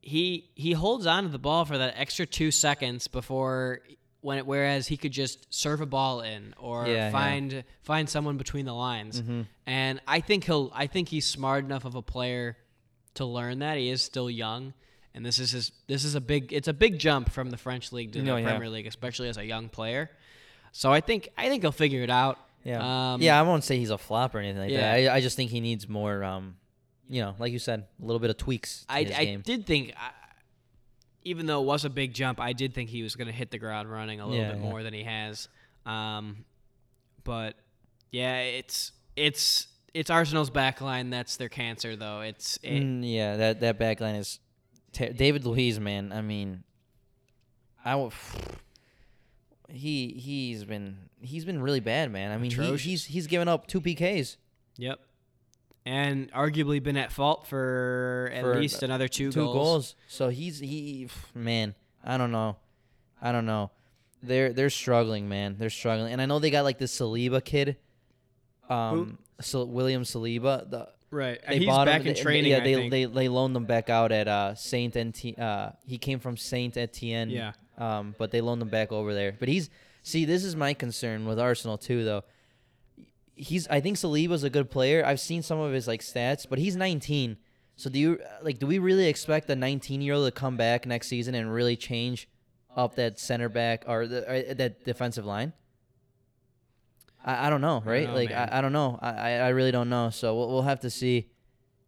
he 0.00 0.50
he 0.54 0.72
holds 0.72 1.06
on 1.06 1.24
to 1.24 1.28
the 1.30 1.38
ball 1.38 1.64
for 1.64 1.78
that 1.78 1.94
extra 1.96 2.26
two 2.26 2.50
seconds 2.50 3.08
before 3.08 3.80
when 4.22 4.38
it, 4.38 4.46
whereas 4.46 4.86
he 4.86 4.96
could 4.96 5.12
just 5.12 5.52
serve 5.52 5.80
a 5.80 5.86
ball 5.86 6.20
in 6.22 6.54
or 6.58 6.86
Yeah, 6.86 6.92
yeah. 6.94 7.10
find 7.10 7.64
find 7.82 8.08
someone 8.08 8.38
between 8.38 8.64
the 8.64 8.72
lines. 8.72 9.20
Mhm. 9.20 9.46
And 9.66 10.00
I 10.08 10.20
think 10.20 10.44
he'll 10.44 10.70
I 10.74 10.86
think 10.86 11.08
he's 11.10 11.26
smart 11.26 11.64
enough 11.64 11.84
of 11.84 11.94
a 11.94 12.02
player 12.02 12.56
to 13.14 13.24
learn 13.26 13.58
that. 13.58 13.76
He 13.76 13.90
is 13.90 14.02
still 14.02 14.30
young. 14.30 14.72
And 15.14 15.26
this 15.26 15.38
is 15.38 15.50
his 15.50 15.72
this 15.88 16.04
is 16.04 16.14
a 16.14 16.20
big 16.22 16.52
it's 16.52 16.68
a 16.68 16.72
big 16.72 16.98
jump 16.98 17.30
from 17.30 17.50
the 17.50 17.58
French 17.58 17.92
league 17.92 18.12
to 18.12 18.20
the 18.20 18.24
No, 18.24 18.36
yeah. 18.36 18.46
Premier 18.48 18.70
League, 18.70 18.86
especially 18.86 19.28
as 19.28 19.36
a 19.36 19.44
young 19.44 19.68
player. 19.68 20.10
So 20.72 20.90
I 20.92 21.00
think 21.02 21.28
I 21.36 21.48
think 21.48 21.62
he'll 21.62 21.70
figure 21.72 22.02
it 22.02 22.08
out. 22.10 22.38
Yeah. 22.64 23.12
Um, 23.14 23.20
yeah, 23.20 23.38
I 23.38 23.42
won't 23.42 23.64
say 23.64 23.76
he's 23.76 23.90
a 23.90 23.98
flop 23.98 24.34
or 24.34 24.38
anything 24.38 24.60
like 24.62 24.70
Yeah. 24.70 24.96
that. 24.96 25.10
I, 25.10 25.16
I 25.16 25.20
just 25.20 25.36
think 25.36 25.50
he 25.50 25.60
needs 25.60 25.88
more, 25.88 26.22
um, 26.22 26.56
you 27.08 27.20
know, 27.20 27.34
like 27.40 27.52
you 27.52 27.58
said, 27.58 27.86
a 28.00 28.04
little 28.06 28.20
bit 28.20 28.30
of 28.30 28.36
tweaks 28.36 28.84
to 28.86 28.92
I, 28.94 28.98
I 29.00 29.36
did 29.42 29.66
think, 29.66 29.92
even 31.24 31.46
though 31.46 31.62
it 31.62 31.66
was 31.66 31.84
a 31.84 31.90
big 31.90 32.12
jump, 32.14 32.40
I 32.40 32.52
did 32.52 32.74
think 32.74 32.90
he 32.90 33.02
was 33.02 33.16
going 33.16 33.26
to 33.28 33.32
hit 33.32 33.50
the 33.50 33.58
ground 33.58 33.90
running 33.90 34.20
a 34.20 34.26
little 34.26 34.40
Yeah, 34.42 34.52
bit 34.52 34.60
yeah. 34.62 34.68
more 34.70 34.82
than 34.82 34.92
he 34.94 35.02
has. 35.04 35.48
Um, 35.86 36.44
but 37.24 37.54
yeah, 38.10 38.40
it's 38.40 38.92
it's 39.16 39.66
it's 39.94 40.10
Arsenal's 40.10 40.50
back 40.50 40.80
line 40.80 41.10
that's 41.10 41.36
their 41.36 41.48
cancer, 41.48 41.96
though. 41.96 42.20
It's 42.22 42.58
it, 42.62 42.82
Mm, 42.82 43.00
yeah, 43.12 43.36
that 43.36 43.60
that 43.60 43.78
back 43.78 44.00
line 44.00 44.14
is 44.16 44.38
ter- 44.92 45.12
David 45.12 45.44
Luiz, 45.44 45.78
man. 45.78 46.12
I 46.12 46.20
mean, 46.22 46.64
I 47.84 47.92
w- 47.92 48.10
he 49.68 50.08
he's 50.12 50.64
been 50.64 50.96
he's 51.20 51.44
been 51.44 51.62
really 51.62 51.80
bad, 51.80 52.10
man. 52.10 52.30
I 52.32 52.38
mean, 52.38 52.50
he, 52.50 52.76
he's 52.76 53.04
he's 53.06 53.26
given 53.26 53.48
up 53.48 53.66
two 53.66 53.80
PKs, 53.80 54.36
yep, 54.76 55.00
and 55.84 56.30
arguably 56.32 56.82
been 56.82 56.96
at 56.96 57.12
fault 57.12 57.46
for 57.46 58.30
at 58.34 58.42
For 58.42 58.56
least 58.56 58.82
another 58.82 59.08
two, 59.08 59.32
two 59.32 59.40
goals. 59.44 59.54
goals. 59.54 59.96
So 60.08 60.28
he's 60.28 60.58
he 60.58 61.08
man. 61.34 61.74
I 62.04 62.16
don't 62.16 62.32
know, 62.32 62.56
I 63.20 63.32
don't 63.32 63.46
know. 63.46 63.70
They're 64.22 64.52
they're 64.52 64.70
struggling, 64.70 65.28
man. 65.28 65.56
They're 65.58 65.70
struggling, 65.70 66.12
and 66.12 66.20
I 66.22 66.26
know 66.26 66.38
they 66.38 66.50
got 66.50 66.62
like 66.64 66.78
this 66.78 66.96
Saliba 66.98 67.44
kid, 67.44 67.76
um, 68.68 69.18
William 69.54 70.02
Saliba. 70.02 70.68
The 70.70 70.88
Right, 71.10 71.38
they 71.46 71.58
he's 71.58 71.66
bought 71.66 71.84
back 71.86 72.00
him, 72.00 72.06
in 72.08 72.14
they- 72.14 72.20
training. 72.22 72.50
Yeah, 72.52 72.60
they, 72.60 72.74
think. 72.74 72.90
they 72.90 73.04
they 73.04 73.28
loaned 73.28 73.54
him 73.54 73.66
back 73.66 73.90
out 73.90 74.12
at 74.12 74.28
uh, 74.28 74.54
Saint 74.54 74.96
Etienne. 74.96 75.34
Uh, 75.38 75.72
he 75.84 75.98
came 75.98 76.18
from 76.18 76.38
Saint 76.38 76.76
Etienne. 76.78 77.28
Yeah. 77.28 77.52
Um, 77.76 78.14
but 78.16 78.30
they 78.30 78.40
loaned 78.40 78.62
him 78.62 78.68
back 78.68 78.92
over 78.92 79.12
there. 79.12 79.34
But 79.38 79.48
he's 79.48 79.68
see, 80.02 80.24
this 80.24 80.42
is 80.42 80.56
my 80.56 80.72
concern 80.72 81.26
with 81.26 81.38
Arsenal 81.38 81.76
too, 81.76 82.02
though. 82.04 82.24
He's 83.34 83.66
I 83.68 83.80
think 83.80 83.96
Saliba's 83.96 84.44
a 84.44 84.50
good 84.50 84.70
player. 84.70 85.04
I've 85.04 85.20
seen 85.20 85.42
some 85.42 85.58
of 85.58 85.72
his 85.72 85.88
like 85.88 86.00
stats, 86.00 86.46
but 86.48 86.58
he's 86.58 86.76
19. 86.76 87.38
So 87.76 87.90
do 87.90 87.98
you 87.98 88.20
like? 88.42 88.58
Do 88.58 88.66
we 88.66 88.78
really 88.78 89.08
expect 89.08 89.48
a 89.50 89.56
19 89.56 90.02
year 90.02 90.14
old 90.14 90.26
to 90.26 90.32
come 90.32 90.56
back 90.56 90.86
next 90.86 91.08
season 91.08 91.34
and 91.34 91.52
really 91.52 91.76
change 91.76 92.28
up 92.76 92.96
that 92.96 93.18
center 93.18 93.48
back 93.48 93.84
or, 93.86 94.06
the, 94.06 94.30
or 94.30 94.54
that 94.54 94.84
defensive 94.84 95.24
line? 95.24 95.52
I, 97.24 97.46
I 97.46 97.50
don't 97.50 97.60
know, 97.60 97.82
right? 97.84 98.08
know, 98.08 98.14
like. 98.14 98.30
I, 98.30 98.48
I 98.52 98.60
don't 98.60 98.72
know. 98.72 98.98
I, 99.00 99.10
I 99.10 99.30
I 99.30 99.48
really 99.48 99.72
don't 99.72 99.88
know. 99.88 100.10
So 100.10 100.36
we'll, 100.36 100.48
we'll 100.48 100.62
have 100.62 100.80
to 100.80 100.90
see. 100.90 101.30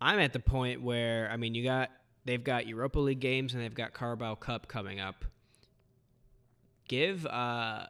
I'm 0.00 0.18
at 0.18 0.32
the 0.32 0.40
point 0.40 0.82
where 0.82 1.30
I 1.30 1.36
mean, 1.36 1.54
you 1.54 1.64
got 1.64 1.90
they've 2.24 2.42
got 2.42 2.66
Europa 2.66 2.98
League 2.98 3.20
games 3.20 3.54
and 3.54 3.62
they've 3.62 3.74
got 3.74 3.94
Carabao 3.94 4.36
Cup 4.36 4.68
coming 4.68 5.00
up. 5.00 5.24
Give 6.88 7.24
uh, 7.26 7.86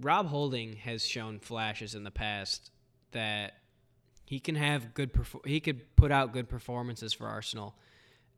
Rob 0.00 0.26
Holding 0.26 0.76
has 0.76 1.06
shown 1.06 1.38
flashes 1.38 1.94
in 1.94 2.04
the 2.04 2.10
past 2.10 2.70
that 3.12 3.54
he 4.24 4.40
can 4.40 4.54
have 4.54 4.94
good 4.94 5.12
perfor- 5.12 5.46
he 5.46 5.60
could 5.60 5.94
put 5.96 6.10
out 6.10 6.32
good 6.32 6.48
performances 6.48 7.12
for 7.12 7.26
Arsenal. 7.26 7.74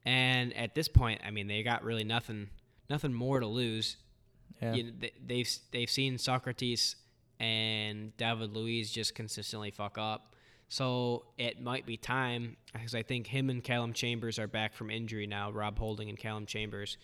And 0.04 0.54
at 0.56 0.74
this 0.74 0.88
point, 0.88 1.20
I 1.24 1.30
mean, 1.30 1.46
they 1.46 1.62
got 1.62 1.84
really 1.84 2.04
nothing 2.04 2.48
nothing 2.90 3.12
more 3.12 3.40
to 3.40 3.46
lose. 3.46 3.96
Yeah. 4.60 4.74
You 4.74 4.82
know, 4.84 4.90
they, 4.98 5.12
they've 5.24 5.58
they've 5.70 5.90
seen 5.90 6.16
Sokratis 6.16 6.96
and 7.40 8.16
David 8.16 8.54
Luiz 8.54 8.90
just 8.90 9.14
consistently 9.14 9.70
fuck 9.70 9.98
up. 9.98 10.34
So 10.68 11.26
it 11.38 11.60
might 11.60 11.86
be 11.86 11.96
time 11.96 12.56
because 12.72 12.94
I 12.94 13.02
think 13.02 13.26
him 13.26 13.50
and 13.50 13.62
Callum 13.62 13.92
Chambers 13.92 14.38
are 14.38 14.48
back 14.48 14.74
from 14.74 14.90
injury 14.90 15.26
now. 15.26 15.50
Rob 15.50 15.78
Holding 15.78 16.08
and 16.08 16.18
Callum 16.18 16.46
Chambers. 16.46 16.96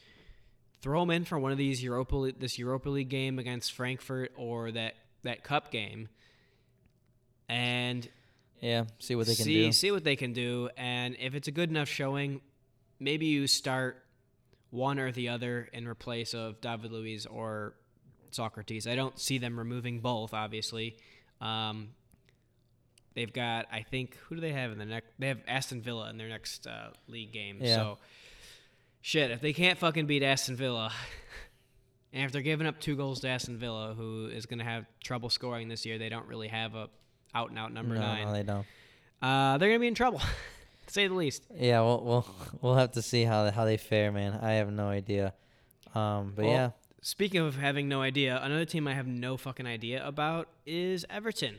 Throw 0.83 1.03
him 1.03 1.11
in 1.11 1.24
for 1.24 1.39
one 1.39 1.53
of 1.53 1.59
these 1.59 1.83
Europa 1.83 2.33
this 2.39 2.59
Europa 2.59 2.89
League 2.89 3.11
game 3.11 3.39
against 3.39 3.72
Frankfurt 3.72 4.33
or 4.37 4.70
that 4.72 4.95
that 5.22 5.45
cup 5.45 5.70
game, 5.70 6.09
and 7.49 8.09
yeah, 8.61 8.85
see 8.99 9.14
what 9.14 9.26
they 9.26 9.35
can 9.35 9.45
see 9.45 9.64
do. 9.66 9.72
see 9.72 9.91
what 9.91 10.05
they 10.05 10.16
can 10.16 10.33
do. 10.33 10.70
And 10.76 11.16
if 11.18 11.35
it's 11.35 11.49
a 11.49 11.51
good 11.51 11.70
enough 11.70 11.89
showing, 11.89 12.41
maybe 12.99 13.26
you 13.26 13.47
start 13.47 14.03
one 14.70 14.99
or 14.99 15.12
the 15.12 15.28
other 15.28 15.68
in 15.72 15.87
replace 15.87 16.35
of 16.35 16.61
David 16.61 16.93
Luiz 16.93 17.26
or 17.26 17.74
Sokratis. 18.33 18.87
I 18.87 18.95
don't 18.95 19.18
see 19.18 19.39
them 19.39 19.59
removing 19.59 20.01
both, 20.01 20.33
obviously. 20.33 20.97
Um, 21.41 21.89
they've 23.14 23.33
got, 23.33 23.66
I 23.72 23.83
think, 23.83 24.16
who 24.28 24.37
do 24.37 24.41
they 24.41 24.53
have 24.53 24.72
in 24.72 24.78
the 24.78 24.85
next? 24.85 25.09
They 25.18 25.28
have 25.28 25.41
Aston 25.49 25.83
Villa 25.83 26.09
in 26.11 26.18
their 26.18 26.28
next 26.28 26.66
uh, 26.66 26.91
league 27.09 27.33
game. 27.33 27.59
Yeah. 27.61 27.74
So, 27.74 27.99
shit, 29.01 29.30
if 29.30 29.40
they 29.40 29.53
can't 29.53 29.78
fucking 29.78 30.07
beat 30.07 30.22
Aston 30.22 30.57
Villa, 30.57 30.92
and 32.12 32.24
if 32.24 32.32
they're 32.32 32.42
giving 32.42 32.66
up 32.66 32.80
two 32.80 32.96
goals 32.96 33.20
to 33.20 33.28
Aston 33.28 33.59
Villa, 33.59 33.94
who 33.96 34.26
is 34.26 34.46
going 34.46 34.59
to 34.59 34.64
have 34.64 34.86
trouble 35.03 35.30
scoring 35.30 35.68
this 35.68 35.84
year, 35.86 35.98
they 35.98 36.09
don't 36.09 36.26
really 36.26 36.48
have 36.48 36.74
a 36.74 36.88
out 37.34 37.51
and 37.51 37.59
out 37.59 37.72
number 37.72 37.94
no, 37.94 38.01
nine. 38.01 38.26
no, 38.26 38.32
they 38.32 38.42
don't. 38.42 38.66
Uh, 39.22 39.59
they're 39.59 39.68
going 39.68 39.78
to 39.78 39.82
be 39.82 39.88
in 39.88 39.94
trouble, 39.94 40.18
to 40.86 40.92
say 40.92 41.07
the 41.07 41.14
least. 41.14 41.44
Yeah, 41.55 41.80
we'll 41.80 42.03
we'll 42.03 42.26
we'll 42.62 42.74
have 42.76 42.92
to 42.92 43.03
see 43.03 43.24
how 43.24 43.51
how 43.51 43.64
they 43.64 43.76
fare, 43.76 44.11
man. 44.12 44.38
I 44.40 44.53
have 44.53 44.72
no 44.72 44.88
idea. 44.88 45.34
Um, 45.94 46.32
but 46.36 46.44
Well, 46.44 46.55
yeah, 46.55 46.70
Speaking 47.03 47.40
of 47.40 47.57
having 47.57 47.88
no 47.88 48.03
idea, 48.03 48.38
another 48.42 48.66
team 48.66 48.86
I 48.86 48.92
have 48.92 49.07
no 49.07 49.38
fucking 49.38 49.66
idea 49.66 50.07
about 50.07 50.48
is 50.66 51.07
Everton. 51.09 51.59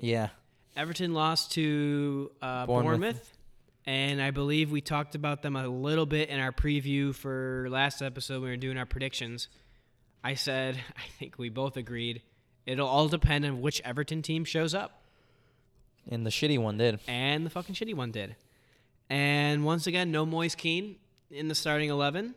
yeah, 0.00 0.30
Everton 0.76 1.14
lost 1.14 1.52
to 1.52 2.32
uh, 2.42 2.66
Bournemouth. 2.66 3.00
Bournemouth. 3.00 3.32
And 3.90 4.22
I 4.22 4.30
believe 4.30 4.70
we 4.70 4.80
talked 4.80 5.16
about 5.16 5.42
them 5.42 5.56
a 5.56 5.66
little 5.66 6.06
bit 6.06 6.28
in 6.28 6.38
our 6.38 6.52
preview 6.52 7.12
for 7.12 7.66
last 7.68 8.02
episode 8.02 8.34
when 8.34 8.42
we 8.44 8.48
were 8.50 8.56
doing 8.56 8.78
our 8.78 8.86
predictions. 8.86 9.48
I 10.22 10.34
said, 10.34 10.76
I 10.96 11.08
think 11.18 11.38
we 11.38 11.48
both 11.48 11.76
agreed, 11.76 12.22
it'll 12.66 12.86
all 12.86 13.08
depend 13.08 13.44
on 13.44 13.60
which 13.60 13.80
Everton 13.80 14.22
team 14.22 14.44
shows 14.44 14.74
up. 14.76 15.02
and 16.08 16.24
the 16.24 16.30
shitty 16.30 16.56
one 16.56 16.76
did. 16.78 17.00
And 17.08 17.44
the 17.44 17.50
fucking 17.50 17.74
shitty 17.74 17.94
one 17.96 18.12
did. 18.12 18.36
And 19.08 19.64
once 19.64 19.88
again, 19.88 20.12
no 20.12 20.24
Moise 20.24 20.54
Kean 20.54 20.94
in 21.28 21.48
the 21.48 21.54
starting 21.56 21.90
11. 21.90 22.36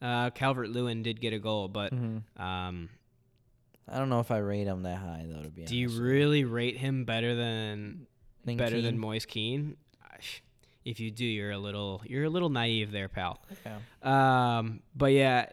Uh, 0.00 0.30
Calvert 0.30 0.70
Lewin 0.70 1.02
did 1.02 1.20
get 1.20 1.34
a 1.34 1.38
goal, 1.38 1.68
but 1.68 1.92
Mhm. 1.94 2.22
um, 2.40 2.88
I 3.86 3.98
don't 3.98 4.08
know 4.08 4.20
if 4.20 4.30
I 4.30 4.38
rate 4.38 4.66
him 4.66 4.82
that 4.84 4.96
high 4.96 5.26
though. 5.28 5.42
To 5.42 5.50
be 5.50 5.60
honest, 5.60 5.70
do 5.72 5.76
you 5.76 5.90
really 5.90 6.44
rate 6.44 6.78
him 6.78 7.04
better 7.04 7.34
than 7.34 8.06
Think 8.46 8.56
better 8.58 8.80
than 8.80 8.98
Moise 8.98 9.26
Kean? 9.26 9.76
If 10.86 11.00
you 11.00 11.10
do, 11.10 11.24
you're 11.24 11.50
a 11.50 11.58
little 11.58 12.00
you're 12.06 12.24
a 12.24 12.30
little 12.30 12.48
naive 12.48 12.92
there, 12.92 13.08
pal. 13.08 13.40
Yeah. 13.66 14.58
Um, 14.58 14.80
but 14.94 15.12
yeah, 15.12 15.46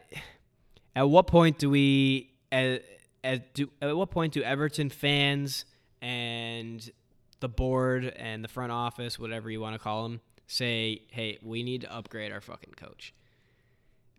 at 0.95 1.09
what 1.09 1.25
point 1.25 1.57
do 1.57 1.71
we 1.71 2.29
at, 2.51 2.83
at 3.23 3.53
do 3.55 3.67
at 3.81 3.97
what 3.97 4.11
point 4.11 4.33
do 4.33 4.43
Everton 4.43 4.89
fans 4.91 5.65
and 6.03 6.87
the 7.39 7.49
board 7.49 8.05
and 8.05 8.43
the 8.43 8.47
front 8.47 8.71
office, 8.71 9.17
whatever 9.17 9.49
you 9.49 9.59
want 9.59 9.73
to 9.73 9.79
call 9.79 10.03
them, 10.03 10.21
say, 10.45 11.01
"Hey, 11.09 11.39
we 11.41 11.63
need 11.63 11.81
to 11.81 11.91
upgrade 11.91 12.31
our 12.31 12.39
fucking 12.41 12.75
coach 12.75 13.11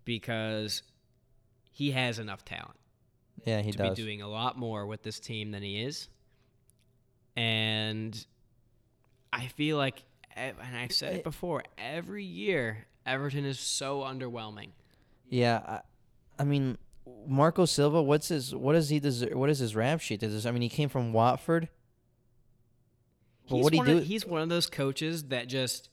because 0.04 0.82
he 1.70 1.92
has 1.92 2.18
enough 2.18 2.44
talent 2.44 2.76
Yeah, 3.44 3.60
he 3.62 3.70
to 3.70 3.78
does. 3.78 3.96
be 3.96 4.02
doing 4.02 4.20
a 4.20 4.28
lot 4.28 4.58
more 4.58 4.84
with 4.84 5.04
this 5.04 5.20
team 5.20 5.52
than 5.52 5.62
he 5.62 5.80
is." 5.84 6.08
And 7.36 8.26
I 9.32 9.46
feel 9.46 9.76
like, 9.76 10.02
and 10.36 10.76
I've 10.76 10.92
said 10.92 11.14
it 11.16 11.24
before, 11.24 11.62
every 11.78 12.24
year 12.24 12.86
Everton 13.06 13.44
is 13.44 13.58
so 13.60 14.00
underwhelming. 14.00 14.68
Yeah, 15.28 15.60
I, 15.66 15.80
I 16.38 16.44
mean, 16.44 16.78
Marco 17.26 17.64
Silva. 17.64 18.02
What's 18.02 18.28
his? 18.28 18.54
What 18.54 18.72
does 18.74 18.88
he 18.88 18.98
deserve? 19.00 19.34
What 19.34 19.50
is 19.50 19.58
his 19.58 19.74
rap 19.76 20.00
sheet? 20.00 20.20
This, 20.20 20.46
I 20.46 20.50
mean, 20.50 20.62
he 20.62 20.68
came 20.68 20.88
from 20.88 21.12
Watford. 21.12 21.68
But 23.48 23.56
He's 23.56 23.64
what 23.64 23.72
do 23.72 23.78
you 23.78 23.84
do? 23.84 23.98
Of, 23.98 24.04
he's 24.04 24.24
one 24.26 24.40
of 24.42 24.48
those 24.48 24.66
coaches 24.66 25.24
that 25.24 25.48
just 25.48 25.90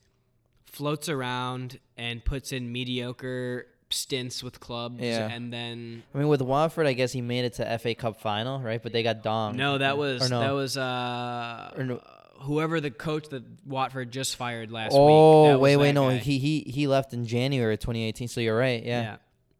floats 0.65 1.09
around 1.09 1.79
and 1.97 2.23
puts 2.23 2.53
in 2.53 2.71
mediocre 2.71 3.67
stints 3.89 4.41
with 4.41 4.61
clubs, 4.61 5.01
Yeah. 5.01 5.27
and 5.29 5.51
then 5.51 6.03
I 6.15 6.17
mean, 6.19 6.29
with 6.29 6.41
Watford, 6.41 6.87
I 6.87 6.93
guess 6.93 7.11
he 7.11 7.19
made 7.19 7.43
it 7.43 7.53
to 7.55 7.77
FA 7.77 7.93
Cup 7.93 8.21
final, 8.21 8.61
right? 8.61 8.81
But 8.81 8.93
they 8.93 9.03
got 9.03 9.21
donged. 9.21 9.55
no, 9.55 9.77
that 9.79 9.97
was 9.97 10.25
Or 10.25 10.29
no. 10.29 10.39
that 10.39 10.51
was 10.51 10.77
uh, 10.77 11.73
Or 11.75 11.83
no. 11.83 12.01
Whoever 12.41 12.81
the 12.81 12.91
coach 12.91 13.29
that 13.29 13.43
Watford 13.65 14.11
just 14.11 14.35
fired 14.35 14.71
last 14.71 14.93
Oh 14.93 15.05
week. 15.05 15.55
Oh, 15.55 15.59
wait, 15.59 15.77
wait, 15.77 15.93
no, 15.93 16.09
guy. 16.09 16.17
he 16.17 16.37
he 16.39 16.59
he 16.61 16.87
left 16.87 17.13
in 17.13 17.25
January 17.25 17.77
2018. 17.77 18.27
So 18.27 18.41
you're 18.41 18.57
right. 18.57 18.83
Yeah. 18.83 19.01
yeah. 19.01 19.15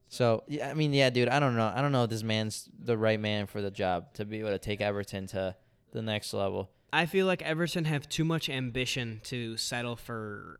So 0.10 0.44
yeah, 0.48 0.70
I 0.70 0.74
mean, 0.74 0.94
yeah, 0.94 1.10
dude, 1.10 1.30
I 1.30 1.40
don't 1.40 1.56
know. 1.56 1.72
I 1.74 1.82
don't 1.82 1.92
know 1.92 2.04
if 2.04 2.10
this 2.10 2.24
man's 2.24 2.68
the 2.78 2.98
right 2.98 3.20
man 3.20 3.48
for 3.48 3.62
the 3.62 3.72
job 3.72 4.14
to 4.16 4.26
be 4.26 4.40
able 4.40 4.50
to 4.50 4.60
take 4.60 4.82
Everton 4.82 5.28
to 5.28 5.56
the 5.94 6.02
next 6.02 6.34
level. 6.34 6.70
I 6.94 7.06
feel 7.06 7.26
like 7.26 7.42
Everton 7.42 7.86
have 7.86 8.10
too 8.10 8.26
much 8.26 8.50
ambition 8.50 9.22
to 9.26 9.56
settle 9.56 9.96
for 9.96 10.60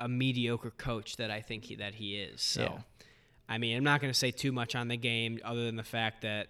a 0.00 0.08
mediocre 0.08 0.70
coach 0.72 1.16
that 1.18 1.30
I 1.30 1.40
think 1.42 1.64
he, 1.66 1.76
that 1.76 1.94
he 1.94 2.16
is. 2.16 2.40
So, 2.40 2.62
Yeah. 2.62 2.78
I 3.48 3.58
mean, 3.58 3.76
I'm 3.76 3.84
not 3.84 4.00
going 4.00 4.12
to 4.12 4.18
say 4.18 4.30
too 4.30 4.50
much 4.52 4.74
on 4.74 4.88
the 4.88 4.96
game 4.96 5.38
other 5.44 5.64
than 5.66 5.76
the 5.76 5.84
fact 5.84 6.22
that, 6.22 6.48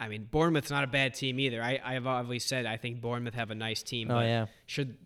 I 0.00 0.08
mean, 0.08 0.28
Bournemouth's 0.30 0.70
not 0.70 0.84
a 0.84 0.86
bad 0.86 1.14
team 1.14 1.40
either. 1.40 1.62
I, 1.62 1.80
I've 1.84 2.06
always 2.06 2.44
said 2.44 2.66
I 2.66 2.76
think 2.76 3.00
Bournemouth 3.00 3.34
have 3.34 3.50
a 3.50 3.54
nice 3.54 3.82
team. 3.82 4.10
Oh 4.10 4.14
but 4.14 4.26
yeah. 4.26 4.46
should 4.66 4.96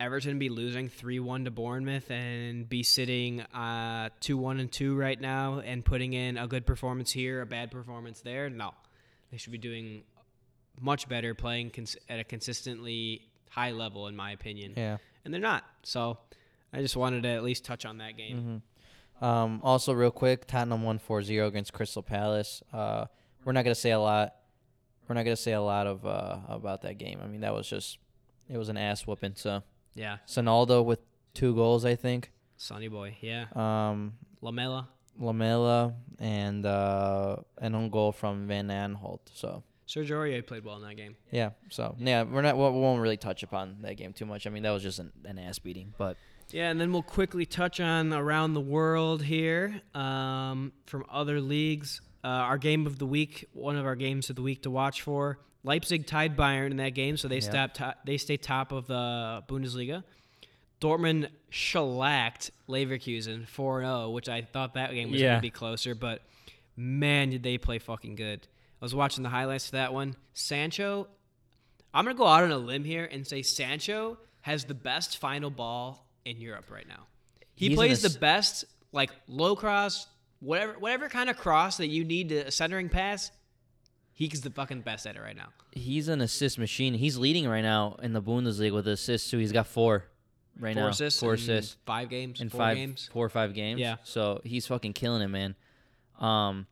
Everton 0.00 0.38
be 0.38 0.48
losing 0.48 0.88
3 0.88 1.20
1 1.20 1.44
to 1.44 1.50
Bournemouth 1.50 2.10
and 2.10 2.68
be 2.68 2.82
sitting 2.82 3.40
uh, 3.40 4.08
2 4.20 4.36
1 4.36 4.60
and 4.60 4.70
2 4.72 4.96
right 4.96 5.20
now 5.20 5.60
and 5.60 5.84
putting 5.84 6.12
in 6.12 6.36
a 6.36 6.46
good 6.46 6.66
performance 6.66 7.12
here, 7.12 7.40
a 7.40 7.46
bad 7.46 7.70
performance 7.70 8.20
there? 8.20 8.50
No. 8.50 8.72
They 9.30 9.36
should 9.36 9.52
be 9.52 9.58
doing 9.58 10.02
much 10.80 11.08
better, 11.08 11.34
playing 11.34 11.70
cons- 11.70 11.96
at 12.08 12.18
a 12.18 12.24
consistently 12.24 13.22
high 13.50 13.70
level, 13.70 14.08
in 14.08 14.16
my 14.16 14.32
opinion. 14.32 14.74
Yeah. 14.76 14.98
And 15.24 15.32
they're 15.32 15.40
not. 15.40 15.64
So 15.84 16.18
I 16.72 16.80
just 16.80 16.96
wanted 16.96 17.22
to 17.22 17.28
at 17.30 17.44
least 17.44 17.64
touch 17.64 17.86
on 17.86 17.98
that 17.98 18.16
game. 18.16 18.62
hmm 19.20 19.24
Um, 19.24 19.60
also, 19.62 19.92
real 19.92 20.10
quick, 20.10 20.46
Tottenham 20.46 20.82
won 20.82 20.98
4-0 20.98 21.46
against 21.46 21.72
Crystal 21.72 22.02
Palace. 22.02 22.62
Uh, 22.72 23.06
we're 23.44 23.52
not 23.52 23.64
gonna 23.64 23.74
say 23.74 23.90
a 23.90 23.98
lot. 24.00 24.34
We're 25.08 25.14
not 25.14 25.24
gonna 25.24 25.36
say 25.36 25.52
a 25.52 25.60
lot 25.60 25.86
of 25.86 26.04
uh, 26.06 26.38
about 26.48 26.82
that 26.82 26.98
game. 26.98 27.20
I 27.22 27.26
mean, 27.26 27.40
that 27.42 27.54
was 27.54 27.68
just 27.68 27.98
it 28.48 28.56
was 28.56 28.68
an 28.68 28.76
ass 28.76 29.06
whooping. 29.06 29.34
So 29.36 29.62
Yeah. 29.94 30.18
Sonaldo 30.26 30.84
with 30.84 31.00
two 31.34 31.54
goals, 31.54 31.84
I 31.84 31.94
think. 31.94 32.30
Sonny 32.56 32.88
boy. 32.88 33.16
Yeah. 33.20 33.46
Um, 33.54 34.14
Lamella. 34.42 34.86
Lamela 35.18 35.94
and 36.18 36.66
uh, 36.66 37.36
an 37.58 37.74
own 37.74 37.90
goal 37.90 38.12
from 38.12 38.46
Van 38.48 38.68
Aanholt. 38.68 39.20
So 39.32 39.62
Sergio 39.86 40.10
Aurier 40.12 40.44
played 40.46 40.64
well 40.64 40.76
in 40.76 40.82
that 40.82 40.96
game. 40.96 41.16
yeah, 41.30 41.50
so 41.68 41.94
yeah, 41.98 42.22
we're 42.22 42.42
not 42.42 42.56
we 42.56 42.62
won't 42.62 43.00
really 43.00 43.16
touch 43.18 43.42
upon 43.42 43.82
that 43.82 43.96
game 43.96 44.12
too 44.12 44.26
much. 44.26 44.46
I 44.46 44.50
mean, 44.50 44.62
that 44.62 44.70
was 44.70 44.82
just 44.82 44.98
an, 44.98 45.12
an 45.24 45.38
ass 45.38 45.58
beating, 45.58 45.92
but 45.98 46.16
Yeah, 46.50 46.70
and 46.70 46.80
then 46.80 46.90
we'll 46.92 47.02
quickly 47.02 47.44
touch 47.46 47.80
on 47.80 48.12
around 48.12 48.54
the 48.54 48.60
world 48.60 49.22
here 49.22 49.82
um, 49.94 50.72
from 50.86 51.04
other 51.10 51.40
leagues. 51.40 52.00
Uh, 52.24 52.28
our 52.28 52.56
game 52.58 52.86
of 52.86 52.98
the 52.98 53.04
week, 53.06 53.46
one 53.52 53.76
of 53.76 53.84
our 53.84 53.94
games 53.96 54.30
of 54.30 54.36
the 54.36 54.42
week 54.42 54.62
to 54.62 54.70
watch 54.70 55.02
for. 55.02 55.38
Leipzig 55.62 56.06
tied 56.06 56.36
Bayern 56.36 56.70
in 56.70 56.78
that 56.78 56.94
game, 56.94 57.16
so 57.18 57.28
they 57.28 57.36
Yeah. 57.36 57.40
stop 57.50 57.74
to- 57.74 57.96
they 58.04 58.16
stay 58.16 58.36
top 58.38 58.72
of 58.72 58.86
the 58.86 59.44
Bundesliga. 59.46 60.02
Dortmund 60.80 61.28
shellacked 61.50 62.50
Leverkusen 62.68 63.46
4-0, 63.48 64.10
which 64.12 64.28
I 64.28 64.42
thought 64.42 64.74
that 64.74 64.92
game 64.92 65.10
was 65.10 65.20
going 65.20 65.36
to 65.36 65.40
be 65.42 65.50
closer, 65.50 65.94
but 65.94 66.22
man, 66.76 67.30
did 67.30 67.42
they 67.42 67.58
play 67.58 67.78
fucking 67.78 68.16
good. 68.16 68.46
I 68.80 68.84
was 68.84 68.94
watching 68.94 69.22
the 69.22 69.30
highlights 69.30 69.66
of 69.66 69.72
that 69.72 69.94
one. 69.94 70.16
Sancho, 70.34 71.06
I'm 71.94 72.04
going 72.04 72.14
to 72.16 72.18
go 72.18 72.26
out 72.26 72.44
on 72.44 72.50
a 72.50 72.58
limb 72.58 72.84
here 72.84 73.04
and 73.10 73.26
say 73.26 73.40
Sancho 73.42 74.18
has 74.42 74.64
the 74.64 74.74
best 74.74 75.16
final 75.18 75.48
ball 75.50 76.06
in 76.24 76.40
Europe 76.40 76.70
right 76.70 76.86
now. 76.88 77.06
He 77.54 77.68
He's 77.68 77.76
plays 77.76 78.02
the 78.02 78.18
best 78.18 78.64
like 78.92 79.10
low 79.28 79.56
cross, 79.56 80.06
whatever 80.44 80.74
whatever 80.78 81.08
kind 81.08 81.28
of 81.30 81.36
cross 81.36 81.76
that 81.78 81.88
you 81.88 82.04
need 82.04 82.28
to 82.30 82.46
a 82.46 82.50
centering 82.50 82.88
pass. 82.88 83.30
He's 84.16 84.42
the 84.42 84.50
fucking 84.50 84.82
best 84.82 85.06
at 85.08 85.16
it 85.16 85.20
right 85.20 85.36
now. 85.36 85.48
he's 85.72 86.06
an 86.06 86.20
assist 86.20 86.56
machine. 86.58 86.94
He's 86.94 87.18
leading 87.18 87.48
right 87.48 87.62
now 87.62 87.96
in 88.00 88.12
the 88.12 88.22
Bundesliga 88.22 88.72
with 88.72 88.86
assists 88.86 89.28
too. 89.30 89.38
He's 89.38 89.50
got 89.50 89.66
four 89.66 90.04
right 90.60 90.74
Four 90.74 90.84
now. 90.84 90.88
assists, 90.90 91.18
four 91.18 91.34
assists 91.34 91.76
five 91.84 92.08
games, 92.10 92.40
in 92.40 92.48
four 92.48 92.58
five, 92.58 92.76
games. 92.76 93.10
four 93.12 93.26
or 93.26 93.28
five 93.28 93.54
games. 93.54 93.80
Yeah. 93.80 93.96
So 94.04 94.40
he's 94.44 94.66
fucking 94.68 94.92
killing 94.92 95.20
it, 95.22 95.26
man. 95.28 95.56
Um, 96.20 96.68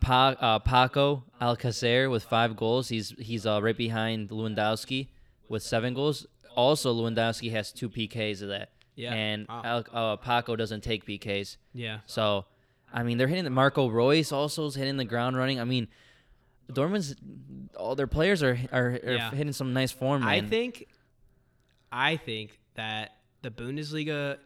pa- 0.00 0.36
uh, 0.38 0.58
Paco 0.58 1.24
Alcacer 1.40 2.10
with 2.10 2.24
five 2.24 2.54
goals. 2.54 2.88
He's 2.90 3.14
he's 3.18 3.46
uh, 3.46 3.62
right 3.62 3.76
behind 3.76 4.28
Lewandowski 4.28 5.08
with 5.48 5.62
seven 5.62 5.94
goals. 5.94 6.26
Also, 6.54 6.94
Lewandowski 6.94 7.50
has 7.52 7.72
two 7.72 7.88
PKs 7.88 8.42
of 8.42 8.48
that. 8.48 8.72
Yeah. 8.94 9.12
And 9.14 9.46
Wow. 9.48 9.62
Al- 9.64 10.12
uh, 10.12 10.16
Paco 10.16 10.54
doesn't 10.54 10.82
take 10.82 11.04
PKs. 11.06 11.56
Yeah, 11.72 12.00
So, 12.06 12.44
I 12.94 13.02
mean, 13.02 13.18
they're 13.18 13.26
hitting 13.28 13.44
the 13.44 13.50
Marco 13.50 13.88
Reus 13.88 14.30
also 14.32 14.66
is 14.66 14.74
hitting 14.76 14.96
the 14.96 15.04
ground 15.04 15.36
running. 15.36 15.60
I 15.60 15.64
mean, 15.64 15.88
Dortmund's 16.72 17.14
all 17.76 17.94
their 17.96 18.06
players 18.06 18.42
are 18.42 18.58
are, 18.72 18.86
are 19.04 19.14
Yeah. 19.14 19.30
hitting 19.32 19.52
some 19.52 19.72
nice 19.74 19.90
form. 19.92 20.22
I 20.22 20.40
think, 20.40 20.86
I 21.92 22.16
think 22.16 22.58
that 22.76 23.16
the 23.42 23.50
Bundesliga 23.50 24.38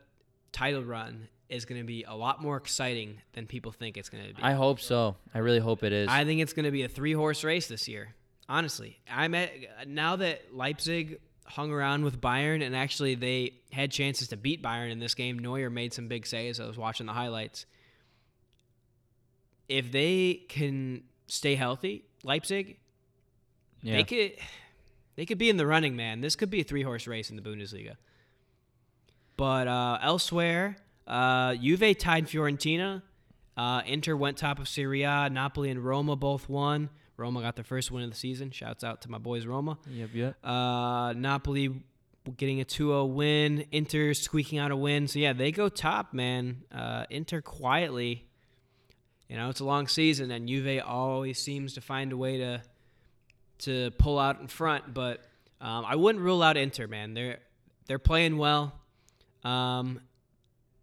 title 0.50 0.82
run 0.82 1.28
is 1.48 1.64
going 1.64 1.80
to 1.80 1.86
be 1.86 2.04
a 2.04 2.14
lot 2.14 2.42
more 2.42 2.56
exciting 2.56 3.20
than 3.32 3.46
people 3.46 3.70
think 3.72 3.96
it's 3.96 4.08
going 4.08 4.26
to 4.26 4.34
be. 4.34 4.42
I 4.42 4.52
hope 4.52 4.80
so. 4.80 5.16
I 5.34 5.38
really 5.38 5.60
hope 5.60 5.82
it 5.82 5.92
is. 5.92 6.08
I 6.10 6.24
think 6.24 6.40
it's 6.40 6.52
going 6.52 6.64
to 6.64 6.70
be 6.70 6.82
a 6.82 6.88
three 6.88 7.12
horse 7.12 7.44
race 7.44 7.68
this 7.68 7.86
year. 7.86 8.14
Honestly, 8.48 8.98
I'm 9.10 9.34
at 9.34 9.50
now 9.86 10.16
that 10.16 10.54
Leipzig 10.54 11.20
hung 11.44 11.70
around 11.70 12.04
with 12.04 12.20
Bayern 12.20 12.62
and 12.64 12.74
actually 12.76 13.14
they 13.14 13.54
had 13.72 13.90
chances 13.90 14.28
to 14.28 14.36
beat 14.36 14.62
Bayern 14.62 14.90
in 14.90 14.98
this 14.98 15.14
game. 15.14 15.38
Neuer 15.38 15.70
made 15.70 15.92
some 15.94 16.08
big 16.08 16.26
saves. 16.26 16.58
I 16.60 16.66
was 16.66 16.76
watching 16.78 17.06
the 17.06 17.12
highlights. 17.12 17.66
If 19.68 19.92
they 19.92 20.44
can 20.48 21.02
stay 21.26 21.54
healthy, 21.54 22.04
Leipzig, 22.24 22.78
yeah. 23.82 23.96
they 23.96 24.04
could 24.04 24.32
they 25.16 25.26
could 25.26 25.38
be 25.38 25.50
in 25.50 25.56
the 25.56 25.66
running, 25.66 25.96
man. 25.96 26.20
This 26.20 26.36
could 26.36 26.50
be 26.50 26.60
a 26.60 26.64
three 26.64 26.82
horse 26.82 27.06
race 27.06 27.30
in 27.30 27.36
the 27.36 27.42
Bundesliga. 27.42 27.96
But 29.36 29.68
uh, 29.68 29.98
elsewhere, 30.02 30.76
uh, 31.06 31.54
Juve 31.54 31.96
tied 31.98 32.26
Fiorentina. 32.26 33.02
Uh, 33.56 33.82
Inter 33.86 34.14
went 34.14 34.36
top 34.36 34.60
of 34.60 34.68
Serie 34.68 35.02
A. 35.02 35.28
Napoli 35.28 35.70
and 35.70 35.84
Roma 35.84 36.14
both 36.16 36.48
won. 36.48 36.90
Roma 37.16 37.42
got 37.42 37.56
their 37.56 37.64
first 37.64 37.90
win 37.90 38.04
of 38.04 38.10
the 38.10 38.16
season. 38.16 38.52
Shouts 38.52 38.84
out 38.84 39.02
to 39.02 39.10
my 39.10 39.18
boys 39.18 39.44
Roma. 39.44 39.78
Yep, 39.90 40.10
yep. 40.14 40.36
Uh, 40.44 41.12
Napoli 41.16 41.82
getting 42.36 42.60
a 42.60 42.64
2-0 42.64 43.12
win. 43.12 43.64
Inter 43.72 44.14
squeaking 44.14 44.60
out 44.60 44.70
a 44.70 44.76
win. 44.76 45.08
So 45.08 45.18
yeah, 45.18 45.32
they 45.32 45.50
go 45.50 45.68
top, 45.68 46.14
man. 46.14 46.62
Uh, 46.72 47.06
Inter 47.10 47.40
quietly. 47.40 48.27
You 49.28 49.36
know, 49.36 49.50
it's 49.50 49.60
a 49.60 49.64
long 49.64 49.88
season, 49.88 50.30
and 50.30 50.48
Juve 50.48 50.82
always 50.86 51.38
seems 51.38 51.74
to 51.74 51.80
find 51.80 52.12
a 52.12 52.16
way 52.16 52.38
to 52.38 52.62
to 53.60 53.90
pull 53.98 54.18
out 54.18 54.40
in 54.40 54.46
front. 54.46 54.94
But 54.94 55.20
um, 55.60 55.84
I 55.84 55.96
wouldn't 55.96 56.24
rule 56.24 56.42
out 56.42 56.56
Inter, 56.56 56.86
man. 56.86 57.14
They're 57.14 57.38
they're 57.86 57.98
playing 57.98 58.38
well. 58.38 58.72
Um, 59.44 60.00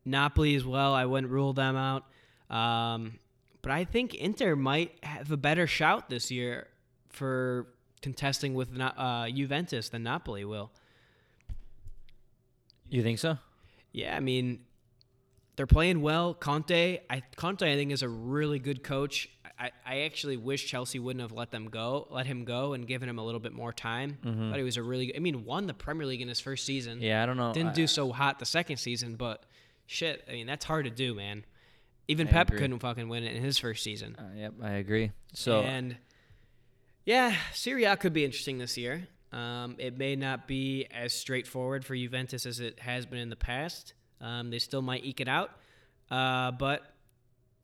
Napoli 0.06 0.56
as 0.56 0.64
well. 0.64 0.94
I 0.94 1.06
wouldn't 1.06 1.32
rule 1.32 1.54
them 1.54 1.76
out. 1.76 2.06
Um, 2.50 3.20
but 3.62 3.72
I 3.72 3.84
think 3.84 4.14
Inter 4.14 4.56
might 4.56 4.92
have 5.02 5.32
a 5.32 5.38
better 5.38 5.66
shout 5.66 6.10
this 6.10 6.30
year 6.30 6.68
for 7.10 7.68
contesting 8.02 8.54
with 8.54 8.70
uh, 8.80 9.28
Juventus 9.30 9.90
than 9.90 10.04
Napoli 10.04 10.46
will. 10.46 10.72
You 12.90 13.02
think 13.02 13.18
so? 13.18 13.40
Yeah, 13.92 14.16
I 14.16 14.20
mean, 14.20 14.60
they're 15.56 15.68
playing 15.68 16.02
well. 16.02 16.34
Conte, 16.34 17.00
I 17.10 17.24
Conte, 17.36 17.62
I 17.64 17.76
think 17.76 17.92
is 17.92 18.02
a 18.04 18.10
really 18.10 18.60
good 18.60 18.84
coach. 18.84 19.30
I, 19.58 19.72
I 19.86 20.00
actually 20.02 20.36
wish 20.36 20.68
Chelsea 20.68 21.00
wouldn't 21.00 21.22
have 21.22 21.32
let 21.32 21.52
them 21.52 21.70
go, 21.70 22.08
let 22.10 22.26
him 22.26 22.44
go, 22.44 22.74
and 22.74 22.86
given 22.86 23.08
him 23.08 23.18
a 23.20 23.24
little 23.24 23.40
bit 23.40 23.54
more 23.54 23.72
time. 23.72 24.18
Mhm. 24.24 24.50
But 24.52 24.58
he 24.58 24.64
was 24.64 24.76
a 24.76 24.84
really, 24.84 25.16
I 25.16 25.20
mean, 25.20 25.46
won 25.46 25.66
the 25.68 25.74
Premier 25.74 26.06
League 26.06 26.22
in 26.22 26.28
his 26.28 26.42
first 26.42 26.66
season. 26.66 27.00
Yeah, 27.02 27.24
I 27.24 27.26
don't 27.26 27.38
know. 27.38 27.54
Didn't 27.54 27.70
I- 27.70 27.74
do 27.74 27.88
so 27.88 28.12
hot 28.12 28.40
the 28.40 28.46
second 28.46 28.78
season, 28.78 29.16
but 29.16 29.46
shit, 29.86 30.26
I 30.28 30.34
mean, 30.34 30.46
that's 30.46 30.66
hard 30.66 30.84
to 30.86 30.92
do, 30.92 31.14
man. 31.16 31.46
Even 32.10 32.28
I 32.28 32.32
Pep 32.32 32.48
agree. 32.50 32.60
couldn't 32.60 32.80
fucking 32.80 33.08
win 33.08 33.24
it 33.24 33.34
in 33.36 33.42
his 33.44 33.58
first 33.58 33.82
season. 33.82 34.16
Uh, 34.20 34.30
yep, 34.36 34.54
I 34.62 34.72
agree. 34.72 35.12
So 35.34 35.62
and 35.62 35.96
yeah, 37.06 37.36
Serie 37.54 37.84
A 37.86 37.96
could 37.96 38.14
be 38.14 38.26
interesting 38.26 38.58
this 38.58 38.78
year. 38.78 39.08
Um, 39.32 39.76
it 39.80 39.98
may 39.98 40.16
not 40.16 40.48
be 40.48 40.86
as 40.92 41.14
straightforward 41.14 41.86
for 41.86 41.96
Juventus 41.96 42.46
as 42.46 42.60
it 42.60 42.80
has 42.80 43.06
been 43.06 43.20
in 43.20 43.30
the 43.30 43.36
past. 43.36 43.94
Um, 44.22 44.50
they 44.50 44.60
still 44.60 44.82
might 44.82 45.04
eke 45.04 45.22
it 45.22 45.28
out, 45.28 45.52
uh, 46.10 46.52
but 46.52 46.82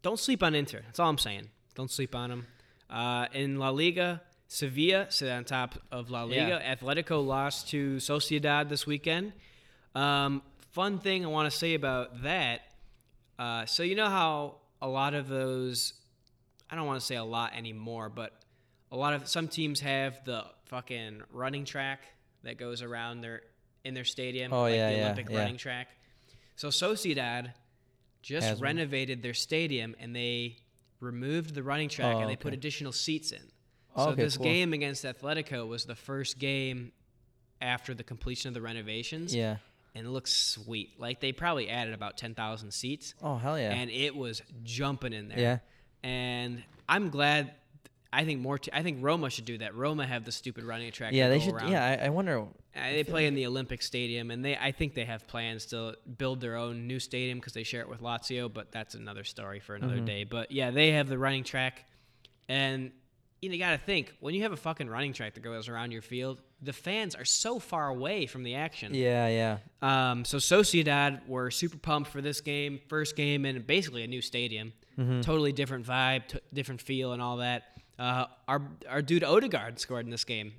don't 0.02 0.20
sleep 0.20 0.43
on 0.43 0.56
Inter. 0.56 0.82
That's 0.86 0.99
all 0.99 1.10
I'm 1.10 1.18
saying. 1.18 1.49
Don't 1.76 1.89
sleep 1.89 2.16
on 2.16 2.30
them. 2.30 2.47
Uh, 2.89 3.28
in 3.34 3.58
La 3.58 3.70
Liga, 3.70 4.22
Sevilla 4.47 5.08
sit 5.10 5.32
on 5.32 5.45
top 5.45 5.78
of 5.91 6.10
La 6.10 6.24
Liga. 6.24 6.62
Atletico 6.64 7.26
lost 7.26 7.70
to 7.70 7.95
Sociedad 7.97 8.68
this 8.68 8.86
weekend. 8.86 9.34
Um, 9.95 10.41
fun 10.72 10.99
thing 10.99 11.26
I 11.26 11.30
want 11.30 11.52
to 11.52 11.58
say 11.58 11.74
about 11.74 12.24
that. 12.24 12.62
Uh, 13.39 13.66
so 13.66 13.84
you 13.84 13.95
know 13.95 14.10
how 14.10 14.56
a 14.82 14.88
lot 14.88 15.14
of 15.14 15.28
those, 15.30 15.93
I 16.70 16.76
don't 16.76 16.86
want 16.86 16.99
to 16.99 17.06
say 17.06 17.16
a 17.16 17.24
lot 17.24 17.54
anymore, 17.56 18.10
but 18.10 18.34
a 18.91 18.97
lot 18.97 19.14
of 19.14 19.28
some 19.28 19.47
teams 19.47 19.80
have 19.80 20.24
the 20.26 20.43
fucking 20.66 21.22
running 21.32 21.66
track 21.66 22.02
that 22.43 22.58
goes 22.58 22.82
around 22.82 23.22
their 23.22 23.41
in 23.84 23.93
their 23.93 24.04
stadium. 24.04 24.54
Oh, 24.54 24.64
like 24.64 24.76
yeah, 24.76 24.89
the 24.89 24.95
yeah, 24.97 25.04
Olympic 25.04 25.30
yeah. 25.30 25.38
running 25.38 25.58
track. 25.58 25.88
So 26.62 26.68
Sociedad 26.68 27.53
just 28.22 28.45
Has 28.47 28.62
renovated 28.62 29.24
their 29.24 29.34
stadium 29.34 29.95
and 29.99 30.16
they 30.16 30.57
removed 30.99 31.55
the 31.55 31.64
running 31.64 31.89
track 31.89 32.16
Oh, 32.16 32.20
and 32.20 32.30
they 32.30 32.36
put 32.36 32.49
okay. 32.49 32.57
additional 32.57 32.91
seats 32.91 33.32
in. 33.32 33.41
Oh, 33.95 34.05
So 34.05 34.12
okay, 34.12 34.22
this 34.22 34.38
cool. 34.38 34.43
game 34.43 34.72
against 34.72 35.03
Atletico 35.03 35.68
was 35.68 35.86
the 35.86 35.95
first 35.95 36.38
game 36.38 36.91
after 37.59 37.95
the 37.95 38.03
completion 38.03 38.49
of 38.49 38.53
the 38.53 38.62
renovations, 38.62 39.34
yeah. 39.34 39.55
and 39.95 40.05
it 40.05 40.09
looks 40.12 40.32
sweet. 40.36 40.99
Like 40.99 41.20
they 41.20 41.32
probably 41.32 41.68
added 41.68 41.95
about 41.95 42.16
ten 42.20 42.36
thousand 42.36 42.70
seats, 42.76 43.16
Oh 43.24 43.38
hell 43.38 43.57
yeah. 43.57 43.72
and 43.72 43.89
it 43.89 44.16
was 44.16 44.43
jumping 44.64 45.14
in 45.14 45.30
there. 45.30 45.39
yeah. 45.39 45.57
And 46.03 46.62
I'm 46.88 47.09
glad. 47.09 47.55
I 48.14 48.26
think 48.26 48.41
more. 48.41 48.57
T- 48.59 48.72
I 48.74 48.84
think 48.84 48.97
Roma 49.01 49.30
should 49.30 49.45
do 49.45 49.57
that. 49.59 49.74
Roma 49.74 50.05
have 50.05 50.26
the 50.26 50.32
stupid 50.32 50.64
running 50.66 50.91
track. 50.91 51.14
Yeah, 51.14 51.30
they 51.30 51.39
should. 51.39 51.53
around. 51.53 51.72
Yeah, 51.72 51.97
I, 52.01 52.05
I 52.07 52.09
wonder. 52.09 52.39
Uh, 52.41 52.45
they 52.91 53.03
play 53.03 53.26
in 53.26 53.36
the 53.36 53.45
Olympic 53.45 53.82
Stadium, 53.82 54.32
and 54.32 54.43
they 54.43 54.57
I 54.57 54.72
think 54.72 54.93
they 54.95 55.05
have 55.05 55.28
plans 55.28 55.66
to 55.68 55.95
build 56.18 56.41
their 56.41 56.55
own 56.57 56.88
new 56.88 56.99
stadium 56.99 57.38
because 57.39 57.53
they 57.53 57.64
share 57.64 57.82
it 57.82 57.89
with 57.89 58.01
Lazio. 58.01 58.51
But 58.53 58.72
that's 58.72 58.95
another 58.95 59.24
story 59.24 59.59
for 59.62 59.76
another 59.76 59.97
Mhm. 59.99 60.05
day. 60.05 60.24
But 60.26 60.51
yeah, 60.51 60.72
they 60.72 60.91
have 60.91 61.07
the 61.07 61.18
running 61.18 61.43
track, 61.45 61.86
and 62.49 62.91
you, 63.41 63.49
know, 63.49 63.53
you 63.53 63.59
got 63.59 63.72
to 63.72 63.78
think 63.78 64.14
when 64.20 64.36
you 64.36 64.43
have 64.43 64.51
a 64.51 64.57
fucking 64.57 64.88
running 64.89 65.14
track 65.14 65.34
that 65.34 65.39
goes 65.41 65.68
around 65.68 65.91
your 65.91 66.01
field, 66.03 66.41
the 66.62 66.74
fans 66.74 67.16
are 67.16 67.26
so 67.26 67.57
far 67.59 67.88
away 67.89 68.28
from 68.28 68.43
the 68.43 68.55
action. 68.55 68.93
Yeah, 68.93 69.28
yeah. 69.28 69.57
Um, 70.12 70.26
so 70.26 70.38
Sociedad 70.38 71.28
were 71.28 71.49
super 71.49 71.78
pumped 71.78 72.12
for 72.12 72.22
this 72.22 72.39
game, 72.41 72.80
first 72.88 73.16
game 73.16 73.45
in 73.45 73.62
basically 73.64 74.03
a 74.03 74.07
new 74.07 74.22
stadium, 74.22 74.74
Mm-hmm. 74.99 75.22
totally 75.22 75.53
different 75.53 75.86
vibe, 75.88 76.28
t- 76.28 76.39
different 76.53 76.82
feel, 76.82 77.14
and 77.14 77.22
all 77.22 77.38
that. 77.38 77.71
Uh, 78.02 78.26
our 78.47 78.64
our 78.89 79.02
dude 79.04 79.24
Odegaard 79.24 79.80
scored 79.80 80.06
in 80.06 80.10
this 80.10 80.24
game 80.24 80.54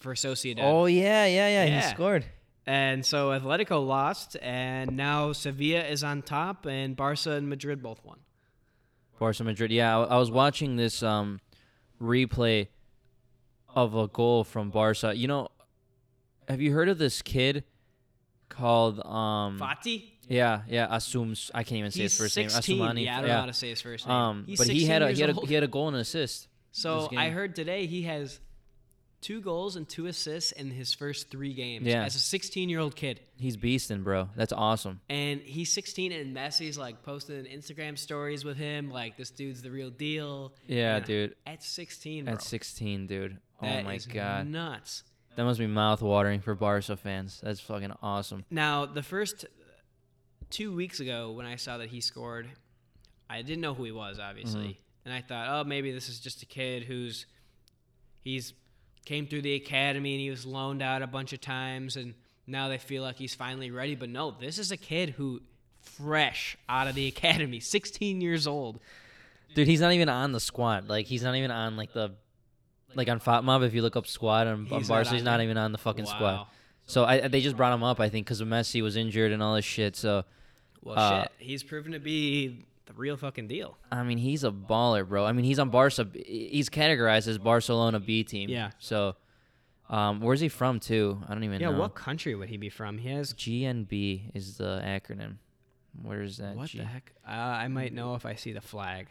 for 0.00 0.14
Sociedad. 0.14 0.60
Oh 0.62 0.86
yeah, 0.86 1.26
yeah, 1.26 1.48
yeah. 1.48 1.64
Yeah. 1.64 1.80
He 1.80 1.90
scored. 1.92 2.24
And 2.64 3.04
so 3.04 3.30
Atletico 3.30 3.84
lost, 3.84 4.36
and 4.40 4.96
now 4.96 5.32
Sevilla 5.32 5.82
is 5.82 6.04
on 6.04 6.22
top, 6.22 6.66
and 6.66 6.94
Barca 6.94 7.32
and 7.32 7.48
Madrid 7.48 7.82
both 7.82 8.04
won. 8.04 8.20
Barca 9.18 9.42
Madrid. 9.42 9.72
Yeah, 9.72 9.98
I, 9.98 10.14
I 10.14 10.18
was 10.18 10.30
watching 10.30 10.76
this 10.76 11.02
um 11.02 11.40
replay 12.00 12.68
of 13.74 13.96
a 13.96 14.06
goal 14.06 14.44
from 14.44 14.70
Barca. 14.70 15.12
You 15.16 15.26
know, 15.26 15.48
have 16.46 16.60
you 16.60 16.72
heard 16.72 16.88
of 16.88 16.98
this 16.98 17.20
kid 17.20 17.64
called 18.48 19.04
um? 19.04 19.58
Fati? 19.58 20.04
Yeah, 20.28 20.62
yeah. 20.68 20.86
Asums. 20.86 21.50
I 21.52 21.64
can't 21.64 21.80
even 21.80 21.90
say 21.90 22.02
He's 22.02 22.12
his 22.12 22.20
first 22.20 22.34
16. 22.34 22.78
name. 22.78 22.86
Asumani. 22.86 23.04
Yeah, 23.06 23.18
I 23.18 23.20
don't 23.22 23.28
know 23.28 23.40
how 23.40 23.46
to 23.46 23.52
say 23.52 23.70
his 23.70 23.80
first 23.80 24.06
name. 24.06 24.16
Um, 24.16 24.44
He's 24.46 24.58
but 24.58 24.68
he 24.68 24.84
had 24.84 25.02
a 25.02 25.10
he 25.10 25.20
had 25.20 25.30
a, 25.30 25.46
he 25.46 25.54
had 25.54 25.64
a 25.64 25.68
goal 25.68 25.88
and 25.88 25.96
an 25.96 26.02
assist. 26.02 26.46
So 26.72 27.08
I 27.16 27.30
heard 27.30 27.54
today 27.56 27.86
he 27.86 28.02
has 28.02 28.38
two 29.20 29.40
goals 29.42 29.76
and 29.76 29.86
two 29.88 30.06
assists 30.06 30.52
in 30.52 30.70
his 30.70 30.94
first 30.94 31.30
three 31.30 31.52
games 31.52 31.86
Yeah. 31.86 32.04
as 32.04 32.14
a 32.14 32.18
16 32.20 32.68
year 32.70 32.80
old 32.80 32.96
kid. 32.96 33.20
He's 33.36 33.56
beasting, 33.56 34.02
bro. 34.02 34.30
That's 34.36 34.52
awesome. 34.52 35.00
And 35.10 35.40
he's 35.42 35.70
16, 35.72 36.12
and 36.12 36.34
Messi's 36.34 36.78
like 36.78 37.02
posting 37.02 37.44
Instagram 37.44 37.98
stories 37.98 38.44
with 38.44 38.56
him, 38.56 38.90
like 38.90 39.16
this 39.16 39.30
dude's 39.30 39.60
the 39.62 39.70
real 39.70 39.90
deal. 39.90 40.54
Yeah, 40.66 40.96
And 40.96 41.04
dude. 41.04 41.34
At 41.46 41.62
16, 41.62 42.24
bro. 42.24 42.34
At 42.34 42.42
16, 42.42 43.06
dude. 43.06 43.38
Oh 43.60 43.66
That 43.66 43.84
my 43.84 43.98
god. 43.98 44.46
nuts. 44.46 45.04
That 45.36 45.44
must 45.44 45.58
be 45.58 45.66
mouth 45.66 46.02
watering 46.02 46.40
for 46.40 46.54
Barca 46.54 46.96
fans. 46.96 47.40
That's 47.42 47.60
fucking 47.60 47.92
awesome. 48.02 48.44
Now, 48.50 48.86
the 48.86 49.02
first 49.02 49.44
two 50.50 50.74
weeks 50.74 50.98
ago, 51.00 51.32
when 51.32 51.46
I 51.46 51.56
saw 51.56 51.78
that 51.78 51.88
he 51.88 52.00
scored, 52.00 52.48
I 53.28 53.42
didn't 53.42 53.60
know 53.60 53.74
who 53.74 53.84
he 53.84 53.92
was, 53.92 54.18
obviously, 54.18 54.60
Mm-hmm. 54.62 54.80
And 55.04 55.14
I 55.14 55.20
thought, 55.22 55.46
oh, 55.48 55.64
maybe 55.66 55.92
this 55.92 56.08
is 56.08 56.20
just 56.20 56.42
a 56.42 56.46
kid 56.46 56.84
who's 56.84 57.26
he's 58.22 58.52
came 59.06 59.26
through 59.26 59.42
the 59.42 59.54
academy 59.54 60.12
and 60.14 60.20
he 60.20 60.30
was 60.30 60.44
loaned 60.44 60.82
out 60.82 61.02
a 61.02 61.06
bunch 61.06 61.32
of 61.32 61.40
times, 61.40 61.96
and 61.96 62.14
now 62.46 62.68
they 62.68 62.78
feel 62.78 63.02
like 63.02 63.16
he's 63.16 63.34
finally 63.34 63.70
ready. 63.70 63.94
But 63.94 64.10
no, 64.10 64.30
this 64.30 64.58
is 64.58 64.70
a 64.70 64.76
kid 64.76 65.10
who 65.10 65.40
fresh 65.80 66.56
out 66.68 66.86
of 66.86 66.94
the 66.94 67.06
academy, 67.06 67.60
16 67.60 68.20
years 68.20 68.46
old. 68.46 68.80
Dude, 69.54 69.66
he's 69.66 69.80
not 69.80 69.92
even 69.92 70.08
on 70.08 70.32
the 70.32 70.40
squad. 70.40 70.88
Like 70.88 71.06
he's 71.06 71.22
not 71.22 71.34
even 71.34 71.50
on 71.50 71.76
like 71.76 71.92
the 71.92 72.12
like 72.94 73.08
on 73.08 73.20
FotMob. 73.20 73.64
If 73.64 73.74
you 73.74 73.82
look 73.82 73.96
up 73.96 74.06
squad 74.06 74.46
on, 74.46 74.68
on 74.70 74.78
He's 74.78 74.90
on 74.90 75.06
he's 75.06 75.22
not 75.24 75.40
even 75.40 75.56
on 75.56 75.72
the 75.72 75.78
fucking 75.78 76.04
Wow. 76.04 76.10
squad. 76.10 76.46
So 76.86 77.04
I, 77.04 77.28
they 77.28 77.40
just 77.40 77.56
brought 77.56 77.72
him 77.72 77.84
up, 77.84 78.00
I 78.00 78.08
think, 78.08 78.26
because 78.26 78.42
Messi 78.42 78.82
was 78.82 78.96
injured 78.96 79.30
and 79.32 79.42
all 79.42 79.54
this 79.54 79.64
shit. 79.64 79.94
So 79.96 80.24
Well, 80.82 80.98
Uh, 80.98 81.22
shit, 81.22 81.32
he's 81.38 81.62
proven 81.62 81.92
to 81.92 82.00
be 82.00 82.64
the 82.90 83.00
real 83.00 83.16
fucking 83.16 83.46
deal. 83.48 83.76
I 83.92 84.02
mean, 84.02 84.18
he's 84.18 84.42
a 84.44 84.50
baller, 84.50 85.06
bro. 85.08 85.24
I 85.24 85.32
mean, 85.32 85.44
he's 85.44 85.58
on 85.58 85.70
Barca. 85.70 86.08
He's 86.26 86.68
categorized 86.68 87.28
as 87.28 87.38
Barcelona 87.38 88.00
B 88.00 88.24
team. 88.24 88.50
Yeah. 88.50 88.70
So, 88.78 89.14
um, 89.88 90.20
where's 90.20 90.40
he 90.40 90.48
from 90.48 90.80
too? 90.80 91.20
I 91.28 91.34
don't 91.34 91.44
even 91.44 91.60
Yeah, 91.60 91.70
know. 91.70 91.78
what 91.78 91.94
country 91.94 92.34
would 92.34 92.48
he 92.48 92.56
be 92.56 92.68
from? 92.68 92.98
He 92.98 93.08
has 93.10 93.32
GNB 93.34 94.32
is 94.34 94.56
the 94.56 94.82
acronym. 94.84 95.36
Where 96.02 96.22
is 96.22 96.38
that? 96.38 96.56
What 96.56 96.68
G- 96.68 96.78
the 96.78 96.84
heck? 96.84 97.12
Uh, 97.26 97.30
I 97.30 97.68
might 97.68 97.92
know 97.92 98.14
if 98.14 98.24
I 98.26 98.34
see 98.34 98.52
the 98.52 98.60
flag. 98.60 99.08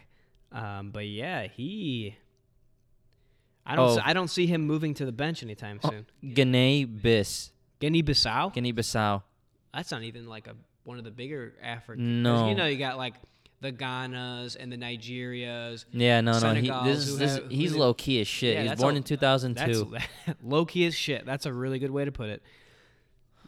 Um, 0.52 0.90
but 0.90 1.06
yeah, 1.06 1.46
he. 1.46 2.16
I 3.66 3.76
don't. 3.76 3.88
Oh. 3.90 3.92
s- 3.96 4.02
I 4.04 4.12
don't 4.12 4.28
see 4.28 4.46
him 4.46 4.62
moving 4.66 4.94
to 4.94 5.04
the 5.06 5.12
bench 5.12 5.42
anytime 5.42 5.80
Oh, 5.84 5.90
soon. 5.90 6.06
Guinea 6.34 6.84
Bis. 6.84 7.52
Guinea 7.78 8.02
Bissau. 8.02 8.52
Guinea 8.52 8.72
Bissau. 8.72 9.22
That's 9.72 9.90
not 9.90 10.02
even 10.02 10.26
like 10.28 10.46
a 10.48 10.56
one 10.84 10.98
of 10.98 11.04
the 11.04 11.10
bigger 11.10 11.54
African. 11.62 12.22
No. 12.22 12.48
you 12.48 12.54
know 12.54 12.66
you 12.66 12.78
got 12.78 12.96
like 12.96 13.14
the 13.60 13.72
Ghanas 13.72 14.56
and 14.58 14.72
the 14.72 14.76
Nigerias. 14.76 15.84
Yeah, 15.92 16.20
no, 16.20 16.38
no. 16.38 16.54
He, 16.54 16.68
this, 16.88 17.08
who 17.08 17.16
this, 17.16 17.34
have- 17.36 17.50
he's 17.50 17.74
low 17.74 17.92
key 17.94 18.20
as 18.20 18.26
shit. 18.28 18.54
Yeah, 18.54 18.62
he 18.62 18.68
was 18.70 18.80
born 18.80 18.94
a- 18.94 18.98
in 18.98 19.02
2002. 19.02 19.90
That's 19.92 20.08
low 20.42 20.64
key 20.64 20.86
as 20.86 20.94
shit. 20.94 21.26
That's 21.26 21.46
a 21.46 21.52
really 21.52 21.78
good 21.78 21.90
way 21.90 22.04
to 22.04 22.12
put 22.12 22.30
it. 22.30 22.42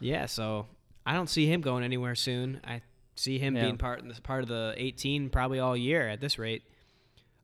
Yeah, 0.00 0.26
so 0.26 0.66
I 1.06 1.14
don't 1.14 1.28
see 1.28 1.46
him 1.46 1.60
going 1.60 1.84
anywhere 1.84 2.14
soon. 2.14 2.60
I 2.64 2.82
see 3.14 3.38
him 3.38 3.56
Yeah. 3.56 3.62
being 3.64 3.78
part 3.78 4.00
in 4.02 4.08
this 4.08 4.20
part 4.20 4.42
of 4.42 4.48
the 4.48 4.74
18 4.76 5.30
probably 5.30 5.58
all 5.60 5.76
year 5.76 6.08
at 6.08 6.20
this 6.20 6.38
rate. 6.38 6.62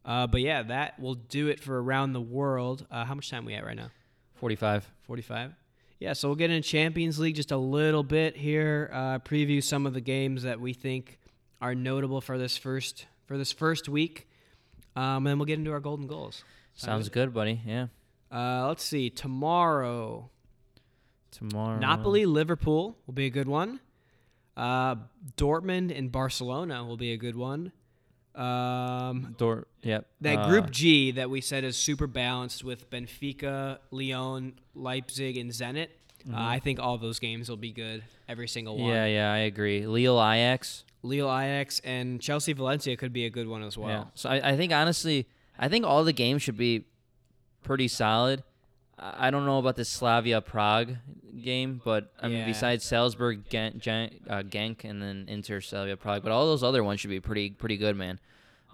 Uh, 0.04 0.26
but 0.26 0.40
yeah, 0.40 0.62
that 0.62 0.98
will 0.98 1.14
do 1.14 1.48
it 1.48 1.60
for 1.60 1.82
around 1.82 2.12
the 2.14 2.20
world. 2.20 2.86
Uh, 2.90 3.04
how 3.04 3.14
much 3.14 3.30
time 3.30 3.44
we 3.44 3.54
at 3.54 3.64
right 3.64 3.76
now? 3.76 3.90
45. 4.36 4.90
45. 5.02 5.52
Yeah, 6.00 6.12
so 6.12 6.28
we'll 6.28 6.36
get 6.36 6.50
into 6.50 6.66
Champions 6.68 7.18
League 7.18 7.34
just 7.34 7.50
a 7.50 7.56
little 7.56 8.02
bit 8.04 8.36
here. 8.36 8.88
Uh, 8.92 9.18
preview 9.18 9.62
some 9.62 9.84
of 9.84 9.94
the 9.94 10.00
games 10.00 10.44
that 10.44 10.60
we 10.60 10.72
think 10.72 11.18
are 11.60 11.74
notable 11.74 12.20
for 12.20 12.38
this 12.38 12.56
first 12.56 13.06
for 13.26 13.36
this 13.36 13.52
first 13.52 13.88
week, 13.88 14.28
um, 14.96 15.18
and 15.18 15.26
then 15.26 15.38
we'll 15.38 15.46
get 15.46 15.58
into 15.58 15.72
our 15.72 15.80
golden 15.80 16.06
goals. 16.06 16.44
Sounds 16.74 17.08
good, 17.08 17.34
buddy. 17.34 17.60
Yeah. 17.66 17.88
Uh, 18.30 18.68
let's 18.68 18.84
see. 18.84 19.10
Tomorrow, 19.10 20.30
Tomorrow. 21.30 21.78
Napoli, 21.78 22.26
Liverpool 22.26 22.96
will 23.06 23.14
be 23.14 23.26
a 23.26 23.30
good 23.30 23.48
one. 23.48 23.80
Uh, 24.56 24.96
Dortmund 25.36 25.96
and 25.96 26.10
Barcelona 26.10 26.84
will 26.84 26.96
be 26.96 27.12
a 27.12 27.16
good 27.16 27.36
one. 27.36 27.72
Um, 28.34 29.34
Dor- 29.36 29.66
yep. 29.82 30.06
that 30.20 30.38
uh, 30.38 30.48
Group 30.48 30.70
G 30.70 31.10
that 31.12 31.28
we 31.28 31.40
said 31.40 31.64
is 31.64 31.76
super 31.76 32.06
balanced 32.06 32.62
with 32.62 32.88
Benfica, 32.88 33.78
Lyon, 33.90 34.54
Leipzig, 34.74 35.36
and 35.36 35.50
Zenit. 35.50 35.88
Uh, 36.30 36.36
I 36.36 36.58
think 36.58 36.78
all 36.78 36.98
those 36.98 37.18
games 37.18 37.48
will 37.48 37.56
be 37.56 37.72
good. 37.72 38.04
Every 38.28 38.48
single 38.48 38.76
one. 38.76 38.86
Mm-hmm. 38.86 38.94
Yeah, 38.94 39.06
yeah, 39.06 39.32
I 39.32 39.38
agree. 39.38 39.86
Lille 39.86 40.20
Ajax. 40.22 40.84
Lille, 41.02 41.30
Ajax, 41.32 41.80
and 41.84 42.20
Chelsea, 42.20 42.52
Valencia 42.52 42.96
could 42.96 43.12
be 43.12 43.24
a 43.26 43.30
good 43.30 43.46
one 43.48 43.62
as 43.62 43.78
well. 43.78 43.88
Yeah. 43.88 44.04
So 44.14 44.28
I, 44.30 44.50
I 44.52 44.56
think 44.56 44.72
honestly, 44.72 45.28
I 45.58 45.68
think 45.68 45.84
all 45.86 46.04
the 46.04 46.12
games 46.12 46.42
should 46.42 46.56
be 46.56 46.84
pretty 47.62 47.88
solid. 47.88 48.42
I 48.98 49.28
I 49.28 49.30
don't 49.30 49.46
know 49.46 49.58
about 49.58 49.76
the 49.76 49.84
Slavia 49.84 50.40
Prague 50.40 50.96
game, 51.40 51.80
but 51.84 52.12
I 52.20 52.26
mean, 52.28 52.38
Yeah. 52.38 52.46
besides 52.46 52.84
Salzburg, 52.84 53.48
Gen- 53.48 53.78
Gen- 53.78 54.10
uh, 54.28 54.42
Genk, 54.42 54.84
and 54.84 55.00
then 55.00 55.26
Inter 55.28 55.60
Slavia 55.60 55.96
Prague, 55.96 56.22
but 56.24 56.32
all 56.32 56.46
those 56.46 56.64
other 56.64 56.82
ones 56.82 57.00
should 57.00 57.10
be 57.10 57.20
pretty 57.20 57.50
pretty 57.50 57.76
good, 57.76 57.96
man. 57.96 58.18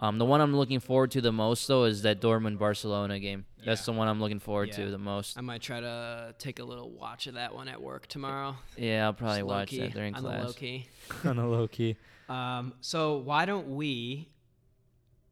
Um, 0.01 0.18
the 0.18 0.25
one 0.25 0.41
I'm 0.41 0.57
looking 0.57 0.81
forward 0.81 1.12
to 1.12 1.20
the 1.20 1.31
most 1.31 1.68
though 1.68 1.85
is 1.85 2.03
that 2.03 2.20
Dortmund 2.22 2.59
Barcelona 2.59 3.20
game. 3.20 3.45
That's 3.64 3.85
the 3.85 3.93
one 3.93 4.09
I'm 4.09 4.20
looking 4.20 4.41
forward 4.41 4.70
Yeah. 4.70 4.85
to 4.87 4.91
the 4.91 4.99
most. 4.99 5.39
I 5.39 5.41
might 5.41 5.62
try 5.62 5.81
to 5.81 6.35
take 6.39 6.59
a 6.59 6.64
little 6.64 6.91
watch 6.91 7.27
of 7.27 7.35
that 7.35 7.55
one 7.55 7.68
at 7.68 7.81
work 7.81 8.07
tomorrow. 8.09 8.57
Yeah, 8.77 9.05
I'll 9.05 9.12
probably 9.12 9.39
Just 9.39 9.47
watch 9.47 9.72
low-key, 9.72 9.81
that 9.87 9.93
during 9.95 10.14
on 10.14 10.22
the 10.22 10.29
low 10.29 10.35
class. 10.41 10.55
key. 10.55 10.87
On 11.25 11.37
the 11.43 11.47
low 11.47 11.68
key. 11.68 11.97
Um, 12.29 12.75
so 12.81 13.18
why 13.18 13.45
don't 13.45 13.77
we, 13.77 14.29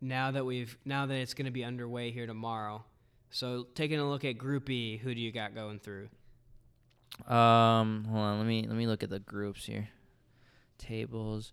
now 0.01 0.31
that 0.31 0.45
we've 0.45 0.77
now 0.85 1.07
that 1.07 1.15
it's 1.15 1.35
going 1.35 1.47
to 1.47 1.53
be 1.53 1.65
underway 1.65 2.11
here 2.11 2.27
tomorrow, 2.27 2.85
so 3.31 3.67
taking 3.75 3.99
a 3.99 4.09
look 4.09 4.25
at 4.25 4.37
Group 4.39 4.69
E, 4.69 4.99
who 4.99 5.15
do 5.15 5.21
you 5.21 5.33
got 5.33 5.55
going 5.55 5.79
through? 5.79 6.09
Um, 7.27 8.05
hold 8.05 8.21
on. 8.21 8.39
Let 8.39 8.47
me 8.47 8.67
let 8.67 8.77
me 8.77 8.87
look 8.87 9.03
at 9.03 9.11
the 9.11 9.21
groups 9.21 9.65
here. 9.67 9.89
Tables. 10.79 11.53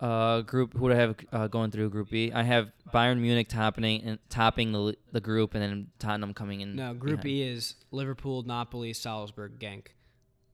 Uh, 0.00 0.42
group. 0.42 0.74
Who 0.74 0.88
do 0.88 0.94
I 0.94 0.98
have 0.98 1.16
uh, 1.32 1.46
going 1.48 1.70
through 1.70 1.88
Group 1.88 2.10
B? 2.10 2.30
I 2.30 2.42
have 2.42 2.70
Bayern 2.92 3.18
Munich 3.18 3.48
topping 3.48 4.02
and 4.02 4.18
topping 4.28 4.72
the 4.72 4.94
the 5.12 5.20
group, 5.20 5.54
and 5.54 5.62
then 5.62 5.86
Tottenham 5.98 6.34
coming 6.34 6.60
in. 6.60 6.76
No, 6.76 6.92
Group 6.92 7.22
behind. 7.22 7.38
E 7.38 7.42
is 7.42 7.76
Liverpool, 7.90 8.42
Napoli, 8.42 8.92
Salzburg, 8.92 9.58
Genk. 9.58 9.86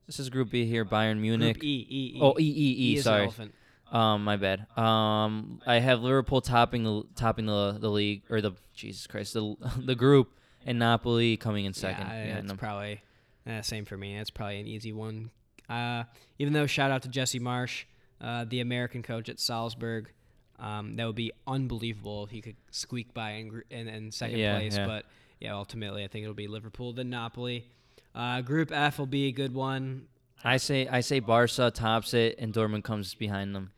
This 0.07 0.21
is 0.21 0.31
Group 0.31 0.51
B 0.51 0.65
here. 0.65 0.85
Bayern 0.85 1.19
Munich. 1.19 1.57
Group 1.57 1.65
E, 1.65 1.87
E, 1.89 2.13
E. 2.17 2.21
Oh, 2.21 2.37
E 2.39 2.43
E 2.45 2.93
E. 2.93 2.97
an 2.99 3.03
sorry. 3.03 3.23
elephant. 3.25 3.55
Um, 3.93 4.25
my 4.25 4.37
bad. 4.37 4.67
Um, 4.77 5.61
I 5.67 5.79
have 5.79 6.01
Liverpool 6.03 6.41
topping 6.41 6.83
the 6.85 7.03
topping 7.15 7.47
the 7.47 7.77
the 7.79 7.91
league 7.91 8.23
or 8.31 8.41
the 8.41 8.53
Jesus 8.75 9.07
Christ 9.07 9.35
the 9.35 9.55
the 9.85 9.95
group, 9.95 10.33
and 10.67 10.79
Napoli 10.79 11.37
coming 11.37 11.67
in 11.67 11.75
second. 11.75 12.07
Yeah, 12.07 12.25
behind 12.25 12.39
it's 12.39 12.49
them. 12.49 12.57
probably 12.57 13.03
uh, 13.47 13.61
same 13.63 13.85
for 13.85 13.97
me. 13.97 14.17
It's 14.17 14.31
probably 14.31 14.61
an 14.61 14.67
easy 14.67 14.93
one. 14.93 15.31
Uh, 15.69 16.05
even 16.39 16.53
though 16.55 16.67
shout 16.67 16.91
out 16.91 17.03
to 17.03 17.09
Jesse 17.09 17.39
Marsch, 17.41 17.85
uh, 18.21 18.45
the 18.49 18.61
American 18.61 19.03
coach 19.03 19.29
at 19.29 19.39
Salzburg. 19.39 20.11
Um, 20.59 20.95
that 20.95 21.07
would 21.07 21.17
be 21.17 21.33
unbelievable 21.45 22.23
if 22.25 22.31
he 22.31 22.41
could 22.41 22.55
squeak 22.71 23.13
by 23.13 23.33
in, 23.33 23.63
in, 23.69 23.89
in 23.89 24.13
second 24.13 24.39
Yeah, 24.39 24.57
place. 24.59 24.77
yeah. 24.77 24.87
But 24.87 25.07
yeah, 25.41 25.55
ultimately, 25.55 26.05
I 26.05 26.07
think 26.07 26.23
it'll 26.23 26.35
be 26.37 26.47
Liverpool, 26.47 26.93
then 26.93 27.11
Napoli. 27.11 27.67
Uh, 28.15 28.43
group 28.43 28.71
F 28.71 28.99
will 29.01 29.07
be 29.07 29.27
a 29.27 29.33
good 29.33 29.55
one. 29.55 30.07
I 30.45 30.59
say 30.59 30.87
I 30.87 31.01
say 31.01 31.19
Barca 31.19 31.73
tops 31.73 32.15
it, 32.15 32.37
and 32.39 32.55
Dortmund 32.55 32.85
comes 32.85 33.15
behind 33.15 33.57
them. 33.57 33.73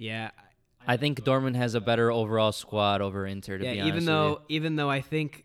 Yeah, 0.00 0.30
I 0.86 0.96
think 0.96 1.20
Dortmund 1.22 1.56
has 1.56 1.74
a 1.74 1.80
better 1.80 2.10
overall 2.10 2.52
squad 2.52 3.02
over 3.02 3.26
Inter. 3.26 3.58
To 3.58 3.64
yeah. 3.64 3.72
be 3.74 3.80
honest 3.80 3.88
Even 3.88 3.96
with 3.98 4.06
though 4.06 4.28
you. 4.48 4.56
even 4.56 4.76
though 4.76 4.90
I 4.90 5.00
think 5.02 5.44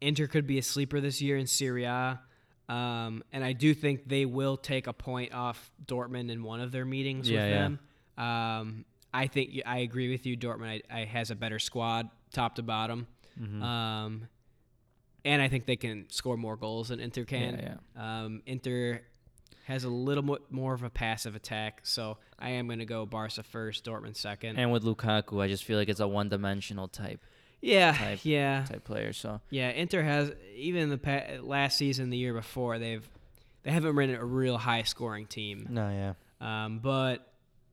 Inter 0.00 0.26
could 0.26 0.46
be 0.46 0.58
a 0.58 0.62
sleeper 0.62 1.00
this 1.00 1.22
year 1.22 1.38
in 1.38 1.46
Serie 1.46 1.84
A, 1.84 2.20
um, 2.68 3.24
and 3.32 3.42
I 3.42 3.52
do 3.54 3.72
think 3.74 4.06
they 4.08 4.26
will 4.26 4.56
take 4.58 4.86
a 4.86 4.92
point 4.92 5.32
off 5.32 5.70
Dortmund 5.86 6.30
in 6.30 6.42
one 6.42 6.60
of 6.60 6.70
their 6.72 6.84
meetings 6.84 7.28
Yeah, 7.30 7.40
with 7.42 7.50
yeah. 7.50 7.58
them. 7.62 7.78
Um, 8.26 8.84
I 9.12 9.26
think 9.26 9.62
I 9.64 9.78
agree 9.78 10.10
with 10.10 10.26
you. 10.26 10.36
Dortmund 10.36 10.82
I, 10.90 11.00
I 11.00 11.04
has 11.04 11.30
a 11.30 11.34
better 11.34 11.58
squad, 11.58 12.10
top 12.32 12.56
to 12.56 12.62
bottom, 12.62 13.06
Mhm. 13.40 13.62
um, 13.62 14.28
and 15.24 15.40
I 15.40 15.48
think 15.48 15.64
they 15.66 15.76
can 15.76 16.10
score 16.10 16.36
more 16.36 16.56
goals 16.56 16.88
than 16.88 17.00
Inter 17.00 17.24
can. 17.24 17.78
Yeah, 17.96 18.24
Um, 18.24 18.42
Inter 18.44 19.00
has 19.64 19.84
a 19.84 19.88
little 19.88 20.22
mo- 20.22 20.38
more 20.50 20.74
of 20.74 20.82
a 20.82 20.90
passive 20.90 21.34
attack, 21.34 21.80
so 21.84 22.18
I 22.38 22.50
am 22.50 22.66
going 22.66 22.80
to 22.80 22.84
go 22.84 23.06
Barca 23.06 23.42
first, 23.42 23.84
Dortmund 23.84 24.16
second. 24.16 24.58
And 24.58 24.70
with 24.72 24.84
Lukaku, 24.84 25.42
I 25.42 25.48
just 25.48 25.64
feel 25.64 25.78
like 25.78 25.88
it's 25.88 26.00
a 26.00 26.08
one-dimensional 26.08 26.88
type 26.88 27.20
yeah, 27.62 27.92
type- 27.92 28.20
yeah. 28.24 28.64
type 28.68 28.84
player. 28.84 29.14
So 29.14 29.40
Yeah, 29.48 29.70
Inter 29.70 30.02
has 30.02 30.32
even 30.54 30.90
the 30.90 30.98
pa- 30.98 31.40
last 31.42 31.78
season, 31.78 32.10
the 32.10 32.18
year 32.18 32.34
before, 32.34 32.78
they've 32.78 33.08
they 33.62 33.70
haven't 33.70 33.96
been 33.96 34.10
a 34.14 34.22
real 34.24 34.58
high 34.58 34.82
scoring 34.82 35.26
team. 35.26 35.66
no, 35.70 35.88
yeah, 35.88 36.64
Um, 36.64 36.80
but 36.80 37.26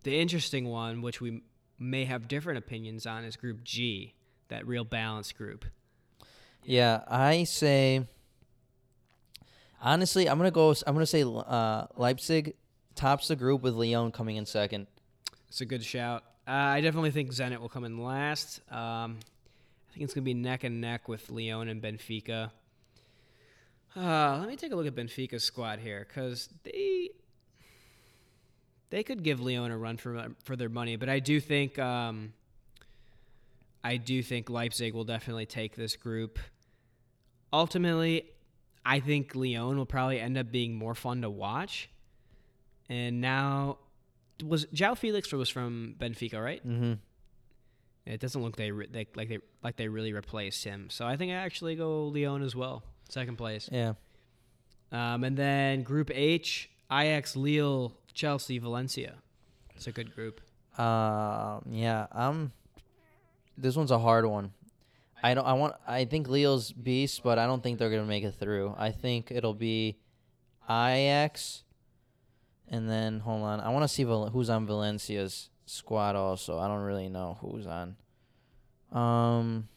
the 0.03 0.17
interesting 0.17 0.69
one, 0.69 1.01
which 1.01 1.19
we 1.19 1.41
may 1.77 2.05
have 2.05 2.29
different 2.29 2.57
opinions 2.59 3.05
on, 3.05 3.25
is 3.25 3.35
Group 3.35 3.63
G, 3.65 4.13
that 4.47 4.65
real 4.65 4.85
balanced 4.85 5.35
group. 5.37 5.65
yeah. 6.63 7.01
I 7.09 7.43
say 7.43 8.07
honestly, 9.81 10.29
I'm 10.29 10.37
gonna 10.37 10.51
go. 10.51 10.73
I'm 10.85 10.93
gonna 10.93 11.05
say 11.05 11.23
uh, 11.23 11.87
Leipzig 11.97 12.53
tops 12.95 13.27
the 13.27 13.35
group 13.35 13.61
with 13.61 13.73
Lyon 13.73 14.11
coming 14.11 14.35
in 14.37 14.45
second. 14.45 14.87
It's 15.49 15.61
a 15.61 15.65
good 15.65 15.83
shout. 15.83 16.23
Uh, 16.47 16.51
I 16.51 16.81
definitely 16.81 17.11
think 17.11 17.31
Zenit 17.31 17.59
will 17.59 17.69
come 17.69 17.83
in 17.83 18.01
last. 18.01 18.61
Um, 18.71 19.19
I 19.89 19.93
think 19.93 20.05
it's 20.05 20.13
to 20.13 20.21
be 20.21 20.33
neck 20.33 20.63
and 20.63 20.79
neck 20.79 21.07
with 21.07 21.29
Lyon 21.29 21.67
and 21.67 21.81
Benfica. 21.81 22.51
Uh, 23.95 24.37
let 24.39 24.47
me 24.47 24.55
take 24.55 24.71
a 24.71 24.75
look 24.75 24.87
at 24.87 24.95
Benfica's 24.95 25.43
squad 25.43 25.79
here 25.79 26.07
because 26.07 26.47
they 26.63 27.09
they 28.89 29.03
could 29.03 29.23
give 29.23 29.41
Lyon 29.41 29.71
a 29.71 29.77
run 29.77 29.97
for 29.97 30.27
for 30.45 30.55
their 30.55 30.69
money, 30.69 30.95
but 30.95 31.09
I 31.09 31.19
do 31.19 31.39
think 31.39 31.77
um, 31.77 32.33
I 33.83 33.97
do 33.97 34.23
think 34.23 34.49
Leipzig 34.49 34.93
will 34.93 35.03
definitely 35.03 35.45
take 35.45 35.75
this 35.75 35.95
group. 35.95 36.39
Ultimately, 37.51 38.30
I 38.85 38.99
think 38.99 39.35
Lyon 39.35 39.77
will 39.77 39.85
probably 39.85 40.19
end 40.19 40.37
up 40.37 40.51
being 40.51 40.75
more 40.75 40.95
fun 40.95 41.21
to 41.21 41.29
watch. 41.29 41.89
And 42.89 43.21
now 43.21 43.77
was 44.43 44.65
João 44.67 44.93
Félix 44.93 45.31
was 45.33 45.49
from 45.49 45.95
Benfica, 45.99 46.43
right? 46.43 46.65
Mm-hmm. 46.67 46.93
It 48.05 48.19
doesn't 48.19 48.41
look 48.41 48.55
they, 48.55 48.71
re- 48.71 48.87
they 48.91 49.07
like 49.15 49.29
they 49.29 49.39
like 49.63 49.77
they 49.77 49.87
really 49.87 50.13
replaced 50.13 50.63
him. 50.63 50.87
So 50.89 51.05
I 51.05 51.17
think 51.17 51.31
I 51.31 51.35
actually 51.35 51.75
go 51.75 52.07
Lyon 52.07 52.41
as 52.41 52.55
well, 52.55 52.83
second 53.09 53.37
place. 53.37 53.69
Yeah. 53.71 53.93
Um, 54.91 55.23
and 55.23 55.37
then 55.37 55.83
Group 55.83 56.11
H: 56.13 56.69
Ajax, 56.91 57.35
Lille, 57.35 57.93
Chelsea, 58.13 58.57
Valencia. 58.57 59.15
It's 59.75 59.87
a 59.87 59.91
good 59.91 60.13
group. 60.15 60.41
Um. 60.77 61.61
Yeah. 61.69 62.07
Um. 62.11 62.51
This 63.57 63.75
one's 63.75 63.91
a 63.91 63.99
hard 63.99 64.25
one. 64.25 64.53
I 65.23 65.33
don't. 65.33 65.45
I 65.45 65.53
want. 65.53 65.75
I 65.87 66.05
think 66.05 66.27
Lille's 66.27 66.71
beast, 66.71 67.21
but 67.23 67.37
I 67.37 67.45
don't 67.45 67.61
think 67.61 67.77
they're 67.79 67.89
gonna 67.91 68.05
make 68.05 68.23
it 68.23 68.33
through. 68.35 68.73
I 68.77 68.91
think 68.91 69.29
it'll 69.31 69.53
be 69.53 69.97
Ajax, 70.69 71.63
and 72.67 72.89
then 72.89 73.19
hold 73.19 73.43
on. 73.43 73.59
I 73.59 73.69
want 73.69 73.83
to 73.83 73.87
see 73.87 74.03
Val- 74.03 74.29
who's 74.29 74.49
on 74.49 74.65
Valencia's 74.65 75.49
squad. 75.65 76.15
Also, 76.15 76.57
I 76.57 76.67
don't 76.67 76.81
really 76.81 77.09
know 77.09 77.37
who's 77.41 77.67
on. 77.67 77.95
Um. 78.91 79.67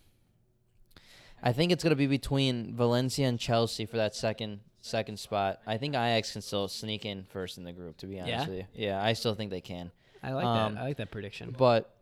I 1.42 1.52
think 1.52 1.72
it's 1.72 1.84
gonna 1.84 1.94
be 1.94 2.06
between 2.06 2.74
Valencia 2.74 3.26
and 3.28 3.38
Chelsea 3.38 3.84
for 3.84 3.98
that 3.98 4.14
second 4.14 4.60
second 4.80 5.18
spot. 5.18 5.60
I 5.66 5.76
think 5.76 5.94
Ajax 5.94 6.32
can 6.32 6.40
still 6.40 6.68
sneak 6.68 7.04
in 7.04 7.24
first 7.24 7.58
in 7.58 7.64
the 7.64 7.72
group. 7.72 7.98
To 7.98 8.06
be 8.06 8.18
honest 8.18 8.30
Yeah? 8.32 8.46
with 8.48 8.56
you, 8.58 8.64
yeah, 8.86 9.02
I 9.04 9.12
still 9.12 9.34
think 9.34 9.50
they 9.50 9.60
can. 9.60 9.90
I 10.22 10.32
like 10.32 10.44
Um, 10.46 10.74
that. 10.76 10.80
I 10.80 10.84
like 10.84 10.96
that 10.96 11.10
prediction. 11.10 11.54
But 11.56 11.94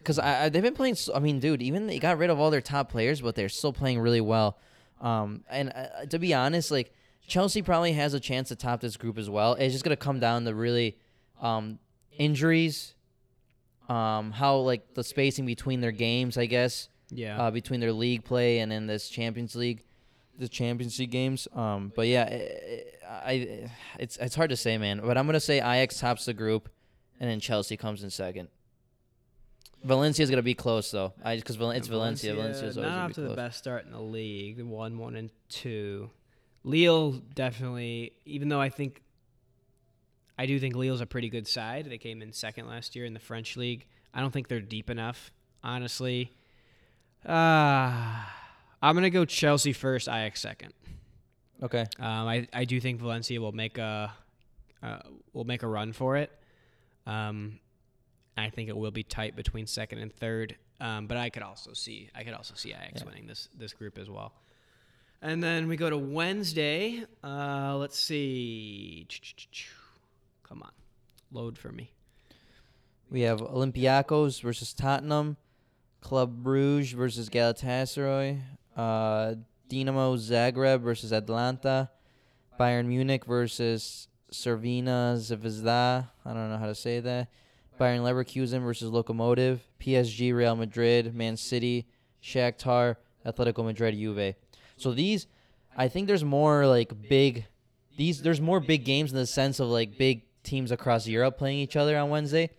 because 0.00 0.18
I, 0.18 0.44
I 0.44 0.48
they've 0.48 0.62
been 0.62 0.74
playing, 0.74 0.96
so, 0.96 1.14
I 1.14 1.20
mean, 1.20 1.38
dude, 1.40 1.62
even 1.62 1.86
they 1.86 1.98
got 1.98 2.18
rid 2.18 2.28
of 2.30 2.40
all 2.40 2.50
their 2.50 2.60
top 2.60 2.90
players, 2.90 3.20
but 3.20 3.34
they're 3.36 3.48
still 3.48 3.72
playing 3.72 4.00
really 4.00 4.20
well. 4.20 4.58
Um, 5.00 5.44
and 5.48 5.72
uh, 5.74 6.06
to 6.10 6.18
be 6.18 6.34
honest, 6.34 6.70
like 6.70 6.92
Chelsea 7.26 7.62
probably 7.62 7.92
has 7.92 8.12
a 8.14 8.20
chance 8.20 8.48
to 8.48 8.56
top 8.56 8.80
this 8.80 8.96
group 8.96 9.16
as 9.18 9.30
well. 9.30 9.54
It's 9.54 9.72
just 9.72 9.84
gonna 9.84 9.96
come 9.96 10.18
down 10.20 10.44
to 10.46 10.54
really, 10.54 10.98
um, 11.40 11.78
injuries, 12.18 12.94
um, 13.88 14.32
how 14.32 14.56
like 14.56 14.94
the 14.94 15.04
spacing 15.04 15.46
between 15.46 15.80
their 15.80 15.92
games, 15.92 16.36
I 16.36 16.46
guess, 16.46 16.88
Yeah. 17.10 17.40
uh, 17.40 17.50
between 17.50 17.80
their 17.80 17.92
league 17.92 18.24
play 18.24 18.58
and 18.60 18.70
then 18.70 18.86
this 18.86 19.08
Champions 19.08 19.54
League, 19.56 19.84
the 20.38 20.48
Champions 20.48 20.98
League 20.98 21.10
games. 21.10 21.48
Um, 21.54 21.92
but 21.94 22.06
yeah, 22.08 22.24
I, 23.10 23.32
I, 23.32 23.70
it's 23.98 24.16
it's 24.18 24.34
hard 24.34 24.50
to 24.50 24.56
say, 24.56 24.78
man. 24.78 25.00
But 25.04 25.16
I'm 25.18 25.26
gonna 25.26 25.40
say 25.40 25.58
Ajax 25.58 25.98
tops 26.00 26.24
the 26.26 26.34
group, 26.34 26.68
and 27.18 27.28
then 27.30 27.40
Chelsea 27.40 27.76
comes 27.76 28.02
in 28.02 28.10
second. 28.10 28.48
Valencia's 29.82 30.30
gonna 30.30 30.42
be 30.42 30.54
close 30.54 30.90
though. 30.90 31.12
I 31.24 31.36
because 31.36 31.56
Val- 31.56 31.70
it's 31.70 31.88
Valencia. 31.88 32.34
Valencia's 32.34 32.76
always 32.76 32.90
not 32.90 32.98
off 32.98 33.08
be 33.08 33.14
to 33.14 33.20
close. 33.20 33.30
the 33.30 33.36
best 33.36 33.58
start 33.58 33.86
in 33.86 33.92
the 33.92 34.00
league. 34.00 34.60
One, 34.60 34.98
one, 34.98 35.16
and 35.16 35.30
two. 35.48 36.10
Lille 36.64 37.12
definitely, 37.34 38.12
even 38.26 38.50
though 38.50 38.60
I 38.60 38.68
think, 38.68 39.02
I 40.38 40.44
do 40.44 40.60
think 40.60 40.76
Lille's 40.76 41.00
a 41.00 41.06
pretty 41.06 41.30
good 41.30 41.48
side. 41.48 41.86
They 41.86 41.96
came 41.96 42.20
in 42.20 42.32
second 42.32 42.68
last 42.68 42.94
year 42.94 43.06
in 43.06 43.14
the 43.14 43.20
French 43.20 43.56
league. 43.56 43.86
I 44.12 44.20
don't 44.20 44.30
think 44.30 44.48
they're 44.48 44.60
deep 44.60 44.90
enough, 44.90 45.30
honestly. 45.64 46.30
Uh, 47.26 48.22
I'm 48.82 48.94
gonna 48.94 49.10
go 49.10 49.24
Chelsea 49.24 49.72
first, 49.72 50.08
Ajax 50.08 50.40
second. 50.40 50.74
Okay. 51.62 51.86
Um, 51.98 52.26
I, 52.28 52.48
I 52.52 52.64
do 52.64 52.80
think 52.80 53.00
Valencia 53.00 53.40
will 53.40 53.52
make 53.52 53.78
a 53.78 54.12
uh, 54.82 54.98
will 55.32 55.44
make 55.44 55.62
a 55.62 55.66
run 55.66 55.92
for 55.92 56.16
it. 56.16 56.30
Um, 57.06 57.58
I 58.36 58.48
think 58.50 58.68
it 58.68 58.76
will 58.76 58.90
be 58.90 59.02
tight 59.02 59.36
between 59.36 59.66
second 59.66 59.98
and 59.98 60.12
third. 60.12 60.56
Um, 60.80 61.06
but 61.06 61.16
I 61.18 61.28
could 61.30 61.42
also 61.42 61.72
see 61.74 62.08
I 62.14 62.24
could 62.24 62.32
also 62.34 62.54
see 62.54 62.70
Ajax 62.70 63.00
Yeah. 63.00 63.04
winning 63.06 63.26
this 63.26 63.48
this 63.54 63.72
group 63.74 63.98
as 63.98 64.08
well. 64.08 64.32
And 65.22 65.42
then 65.42 65.68
we 65.68 65.76
go 65.76 65.90
to 65.90 65.98
Wednesday. 65.98 67.04
Uh, 67.22 67.76
let's 67.76 67.98
see. 67.98 69.06
Come 70.42 70.62
on, 70.62 70.72
load 71.30 71.58
for 71.58 71.70
me. 71.70 71.90
We 73.10 73.22
have 73.22 73.40
Olympiacos 73.40 74.40
versus 74.40 74.72
Tottenham, 74.72 75.36
Club 76.00 76.42
Bruges 76.42 76.92
versus 76.92 77.28
Galatasaray, 77.28 78.40
uh, 78.76 79.34
Dinamo 79.68 80.16
Zagreb 80.16 80.80
versus 80.80 81.12
Atalanta, 81.12 81.90
Bayern 82.58 82.86
Munich 82.86 83.24
versus 83.26 84.08
Servina 84.32 85.16
Zvezda. 85.18 86.08
I 86.24 86.32
don't 86.32 86.50
know 86.50 86.56
how 86.58 86.66
to 86.66 86.74
say 86.74 87.00
that. 87.00 87.28
Bayer 87.80 87.98
Leverkusen 88.00 88.62
versus 88.62 88.90
Lokomotiv, 88.90 89.60
PSG, 89.80 90.34
Real 90.34 90.54
Madrid, 90.54 91.14
Man 91.14 91.36
City, 91.36 91.86
Shakhtar, 92.22 92.96
Atletico 93.24 93.64
Madrid, 93.64 93.94
Juve. 93.94 94.34
So 94.76 94.92
these, 94.92 95.26
I 95.74 95.88
think 95.88 96.06
there's 96.06 96.22
more 96.22 96.66
like 96.66 96.92
big, 97.08 97.46
these 97.96 98.20
there's 98.20 98.40
more 98.40 98.60
big 98.60 98.84
games 98.84 99.12
in 99.12 99.16
the 99.16 99.26
sense 99.26 99.60
of 99.60 99.68
like 99.68 99.96
big 99.96 100.24
teams 100.42 100.70
across 100.70 101.06
Europe 101.06 101.38
playing 101.38 101.58
each 101.58 101.74
other 101.76 101.98
on 101.98 102.10
Wednesday 102.10 102.50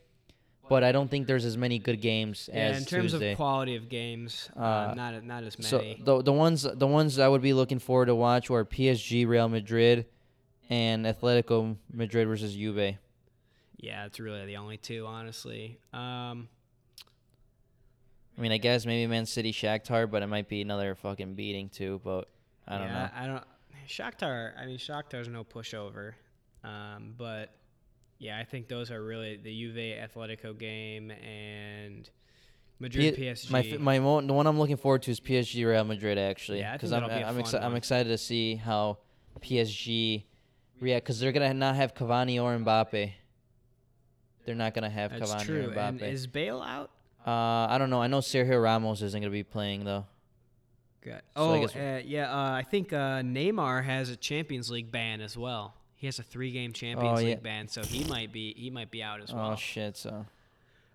but 0.69 0.85
I 0.85 0.93
don't 0.93 1.11
think 1.11 1.27
there's 1.27 1.43
as 1.43 1.57
many 1.57 1.79
good 1.79 1.99
games 1.99 2.49
Yeah, 2.53 2.59
as 2.69 2.77
in 2.77 2.85
terms 2.85 3.11
Tuesday. 3.11 3.31
of 3.31 3.37
quality 3.37 3.75
of 3.75 3.89
games, 3.89 4.49
uh, 4.55 4.59
Uh, 4.59 4.93
not 4.95 5.23
not 5.25 5.43
as 5.43 5.59
many. 5.59 5.67
so 5.69 6.03
the 6.05 6.23
the 6.23 6.31
ones 6.31 6.63
the 6.63 6.87
ones 6.87 7.19
I 7.19 7.27
would 7.27 7.41
be 7.41 7.51
looking 7.53 7.79
forward 7.79 8.05
to 8.05 8.15
watch 8.15 8.49
were 8.49 8.63
PSG, 8.63 9.27
Real 9.27 9.49
Madrid, 9.49 10.05
and 10.69 11.05
Atletico 11.05 11.75
Madrid 11.91 12.25
versus 12.27 12.55
Juve. 12.55 12.95
Yeah, 13.81 14.05
it's 14.05 14.19
really 14.19 14.45
the 14.45 14.57
only 14.57 14.77
two, 14.77 15.05
honestly. 15.07 15.79
Um, 15.91 16.47
I 18.37 18.41
mean, 18.41 18.51
I 18.51 18.57
guess 18.57 18.85
maybe 18.85 19.05
Man 19.07 19.25
City, 19.25 19.51
Shakhtar, 19.51 20.09
but 20.09 20.21
it 20.21 20.27
might 20.27 20.47
be 20.47 20.61
another 20.61 20.95
fucking 20.95 21.33
beating 21.33 21.69
too. 21.69 21.99
But 22.03 22.29
I 22.67 22.77
don't 22.77 22.87
yeah, 22.87 22.93
know. 22.93 23.09
I 23.15 23.27
don't. 23.27 23.43
Shakhtar. 23.87 24.53
I 24.57 24.67
mean, 24.67 24.77
Shakhtar's 24.77 25.27
no 25.27 25.43
pushover, 25.43 26.13
um, 26.63 27.15
but 27.17 27.55
yeah, 28.19 28.37
I 28.37 28.43
think 28.43 28.67
those 28.67 28.91
are 28.91 29.03
really 29.03 29.37
the 29.37 29.51
Juve 29.51 29.75
Atletico 29.75 30.57
game 30.57 31.09
and 31.09 32.07
Madrid 32.79 33.15
P- 33.15 33.23
PSG. 33.23 33.49
My 33.49 33.77
my 33.79 33.99
mo- 33.99 34.21
the 34.21 34.33
one 34.33 34.45
I'm 34.45 34.59
looking 34.59 34.77
forward 34.77 35.01
to 35.03 35.11
is 35.11 35.19
PSG, 35.19 35.65
Real 35.65 35.83
Madrid 35.83 36.19
actually. 36.19 36.59
Yeah, 36.59 36.67
I 36.67 36.69
think 36.71 36.81
because 36.81 36.91
I'm 36.93 37.01
that'll 37.01 37.17
be 37.17 37.23
a 37.23 37.27
I'm, 37.27 37.37
exci- 37.37 37.63
I'm 37.63 37.75
excited 37.75 38.09
to 38.09 38.17
see 38.19 38.55
how 38.55 38.99
PSG 39.41 40.23
react 40.79 41.05
because 41.05 41.19
they're 41.19 41.31
gonna 41.31 41.53
not 41.55 41.75
have 41.75 41.95
Cavani 41.95 42.41
or 42.41 42.55
Mbappe. 42.57 43.13
They're 44.51 44.57
not 44.57 44.73
gonna 44.73 44.89
have 44.89 45.11
That's 45.17 45.31
Cavani 45.33 45.45
true. 45.45 45.67
or 45.69 45.79
And 45.79 45.99
Mbappe. 45.99 46.11
is 46.11 46.27
Bale 46.27 46.61
out? 46.61 46.91
Uh, 47.25 47.31
I 47.69 47.77
don't 47.77 47.89
know. 47.89 48.01
I 48.01 48.07
know 48.07 48.19
Sergio 48.19 48.61
Ramos 48.61 49.01
isn't 49.01 49.21
gonna 49.21 49.31
be 49.31 49.43
playing 49.43 49.85
though. 49.85 50.05
Good. 51.01 51.21
So 51.35 51.41
Oh, 51.53 51.63
uh, 51.63 52.01
yeah. 52.03 52.29
Uh, 52.31 52.51
I 52.51 52.63
think 52.69 52.91
uh, 52.91 53.21
Neymar 53.21 53.83
has 53.85 54.09
a 54.09 54.17
Champions 54.17 54.69
League 54.69 54.91
ban 54.91 55.21
as 55.21 55.37
well. 55.37 55.73
He 55.95 56.05
has 56.07 56.19
a 56.19 56.23
three-game 56.23 56.73
Champions 56.73 57.19
Oh, 57.19 57.21
yeah. 57.21 57.29
League 57.29 57.43
ban, 57.43 57.67
so 57.69 57.81
he 57.83 58.03
might 58.03 58.33
be 58.33 58.53
he 58.57 58.69
might 58.69 58.91
be 58.91 59.01
out 59.01 59.21
as 59.21 59.31
well. 59.33 59.51
Oh 59.51 59.55
shit! 59.55 59.95
So 59.97 60.25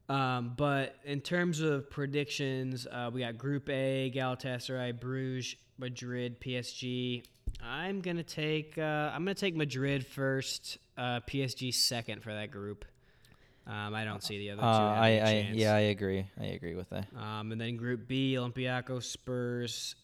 Um, 0.08 0.52
but 0.56 0.96
in 1.04 1.20
terms 1.22 1.60
of 1.60 1.88
predictions, 1.90 2.86
uh, 2.86 3.10
we 3.12 3.20
got 3.20 3.38
Group 3.38 3.68
A: 3.70 4.12
Galatasaray, 4.14 5.00
Bruges, 5.00 5.56
Madrid, 5.78 6.40
PSG. 6.40 7.24
I'm 7.62 8.00
gonna 8.00 8.22
take 8.22 8.76
uh, 8.78 8.82
I'm 9.14 9.22
gonna 9.24 9.34
take 9.34 9.56
Madrid 9.56 10.04
first, 10.06 10.78
uh, 10.98 11.20
PSG 11.20 11.72
second 11.72 12.22
for 12.22 12.32
that 12.34 12.50
group. 12.50 12.84
Um, 13.66 13.94
I 13.94 14.04
don't 14.04 14.22
see 14.22 14.38
the 14.38 14.50
other 14.50 14.62
uh, 14.62 14.78
two. 14.78 14.84
having 14.94 15.02
I, 15.02 15.08
a 15.08 15.22
I 15.22 15.42
chance. 15.42 15.56
yeah 15.56 15.74
I 15.74 15.80
agree. 15.80 16.26
I 16.40 16.44
agree 16.46 16.74
with 16.74 16.88
that. 16.90 17.06
Um, 17.16 17.50
and 17.52 17.60
then 17.60 17.76
Group 17.76 18.06
B: 18.06 18.34
Olympiacos, 18.38 19.02
Spurs, 19.04 19.96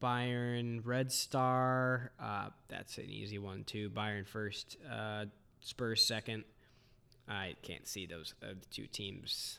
Bayern, 0.00 0.80
Red 0.84 1.10
Star. 1.10 2.12
Uh, 2.20 2.50
that's 2.68 2.98
an 2.98 3.10
easy 3.10 3.38
one 3.38 3.64
too. 3.64 3.90
Bayern 3.90 4.26
first, 4.26 4.76
uh, 4.90 5.24
Spurs 5.60 6.04
second. 6.04 6.44
I 7.28 7.56
can't 7.62 7.86
see 7.86 8.06
those 8.06 8.34
uh, 8.42 8.54
two 8.70 8.86
teams 8.86 9.58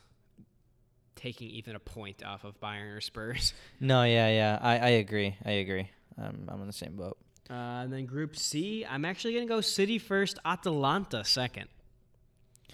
taking 1.15 1.49
even 1.49 1.75
a 1.75 1.79
point 1.79 2.23
off 2.23 2.45
of 2.45 2.59
Bayern 2.61 2.95
or 2.95 3.01
Spurs. 3.01 3.53
No, 3.81 4.03
yeah, 4.03 4.29
yeah. 4.29 4.59
I, 4.61 4.77
I 4.77 4.89
agree. 4.89 5.35
I 5.45 5.51
agree. 5.51 5.89
I'm 6.17 6.47
I'm 6.47 6.61
in 6.61 6.67
the 6.67 6.73
same 6.73 6.95
boat. 6.95 7.17
Uh, 7.49 7.83
and 7.83 7.91
then 7.91 8.05
Group 8.05 8.37
C, 8.37 8.85
I'm 8.89 9.03
actually 9.05 9.33
gonna 9.33 9.45
go 9.47 9.59
City 9.61 9.97
first, 9.99 10.39
Atalanta 10.45 11.25
second. 11.25 11.67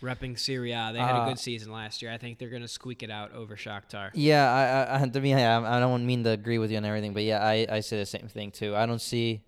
Repping 0.01 0.37
Serie 0.37 0.71
A. 0.71 0.91
They 0.93 0.99
had 0.99 1.15
a 1.15 1.19
Uh, 1.19 1.25
good 1.29 1.39
season 1.39 1.71
last 1.71 2.01
year. 2.01 2.11
I 2.11 2.17
think 2.17 2.37
they're 2.37 2.49
gonna 2.49 2.67
squeak 2.67 3.01
it 3.03 3.09
out 3.09 3.31
over 3.33 3.55
Shakhtar. 3.55 4.11
Yeah, 4.13 4.87
I, 4.89 4.95
I, 4.97 5.01
I 5.03 5.07
to 5.07 5.21
me, 5.21 5.33
I, 5.33 5.77
I 5.77 5.79
don't 5.79 6.05
mean 6.05 6.23
to 6.25 6.31
agree 6.31 6.57
with 6.57 6.69
you 6.71 6.77
on 6.77 6.85
everything, 6.85 7.13
but 7.13 7.23
yeah, 7.23 7.43
I, 7.43 7.65
I 7.69 7.79
say 7.79 7.97
the 7.97 8.05
same 8.05 8.27
thing 8.27 8.51
too. 8.51 8.75
I 8.75 8.85
don't 8.85 9.01
see 9.01 9.41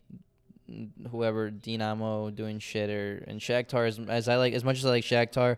whoever 1.11 1.49
Dinamo 1.49 2.33
doing 2.35 2.59
shit 2.59 2.89
or 2.89 3.23
and 3.27 3.39
Shakhtar 3.39 3.87
as, 3.87 3.99
as 4.09 4.27
I 4.27 4.35
like 4.35 4.53
as 4.53 4.63
much 4.63 4.77
as 4.79 4.85
I 4.85 4.89
like 4.89 5.03
Shakhtar, 5.03 5.57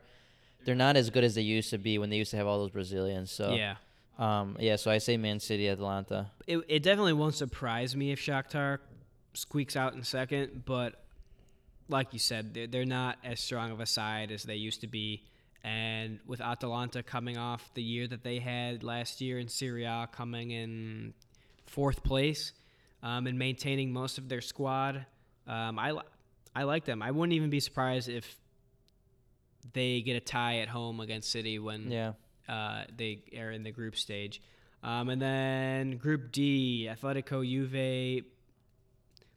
they're 0.65 0.75
not 0.75 0.97
as 0.97 1.09
good 1.09 1.23
as 1.23 1.35
they 1.35 1.41
used 1.41 1.69
to 1.71 1.77
be 1.77 1.97
when 1.97 2.09
they 2.09 2.17
used 2.17 2.31
to 2.31 2.37
have 2.37 2.45
all 2.47 2.59
those 2.59 2.71
Brazilians. 2.71 3.31
So 3.31 3.53
Yeah. 3.55 3.75
um, 4.19 4.55
yeah. 4.59 4.75
So 4.75 4.91
I 4.91 4.97
say 4.99 5.17
Man 5.17 5.39
City, 5.39 5.67
Atalanta. 5.69 6.29
it, 6.47 6.59
it 6.67 6.83
definitely 6.83 7.13
won't 7.13 7.35
surprise 7.35 7.95
me 7.95 8.11
if 8.11 8.19
Shakhtar 8.19 8.79
squeaks 9.33 9.75
out 9.75 9.93
in 9.93 10.03
second, 10.03 10.63
but 10.65 11.01
like 11.89 12.13
you 12.13 12.19
said, 12.19 12.53
they're, 12.53 12.67
they're 12.67 12.85
not 12.85 13.17
as 13.23 13.39
strong 13.39 13.71
of 13.71 13.79
a 13.79 13.85
side 13.85 14.31
as 14.31 14.43
they 14.43 14.55
used 14.55 14.81
to 14.81 14.87
be. 14.87 15.23
And 15.63 16.19
with 16.25 16.39
Atalanta 16.39 17.03
coming 17.03 17.37
off 17.37 17.69
the 17.73 17.81
year 17.83 18.07
that 18.07 18.23
they 18.23 18.39
had 18.39 18.83
last 18.83 19.19
year 19.19 19.39
in 19.39 19.49
Serie 19.49 19.83
A, 19.83 20.07
coming 20.11 20.51
in 20.51 21.13
fourth 21.65 22.03
place 22.03 22.53
um, 23.03 23.27
and 23.27 23.37
maintaining 23.37 23.91
most 23.91 24.17
of 24.17 24.29
their 24.29 24.39
squad, 24.41 25.05
um, 25.47 25.77
I, 25.77 25.91
li- 25.91 26.01
I 26.55 26.63
like 26.63 26.85
them. 26.85 27.01
I 27.01 27.11
wouldn't 27.11 27.33
even 27.33 27.49
be 27.49 27.59
surprised 27.59 28.07
if 28.07 28.37
they 29.73 30.01
get 30.01 30.15
a 30.15 30.19
tie 30.21 30.59
at 30.59 30.69
home 30.69 30.99
against 31.01 31.29
City 31.31 31.59
when 31.59 31.91
Yeah. 31.91 32.13
uh, 32.47 32.83
they 32.95 33.23
are 33.37 33.51
in 33.51 33.63
the 33.63 33.71
group 33.71 33.95
stage. 33.97 34.41
Um, 34.81 35.09
and 35.09 35.21
then 35.21 35.97
Group 35.97 36.31
D, 36.31 36.87
Atletico, 36.89 37.43
Juve, 37.45 38.23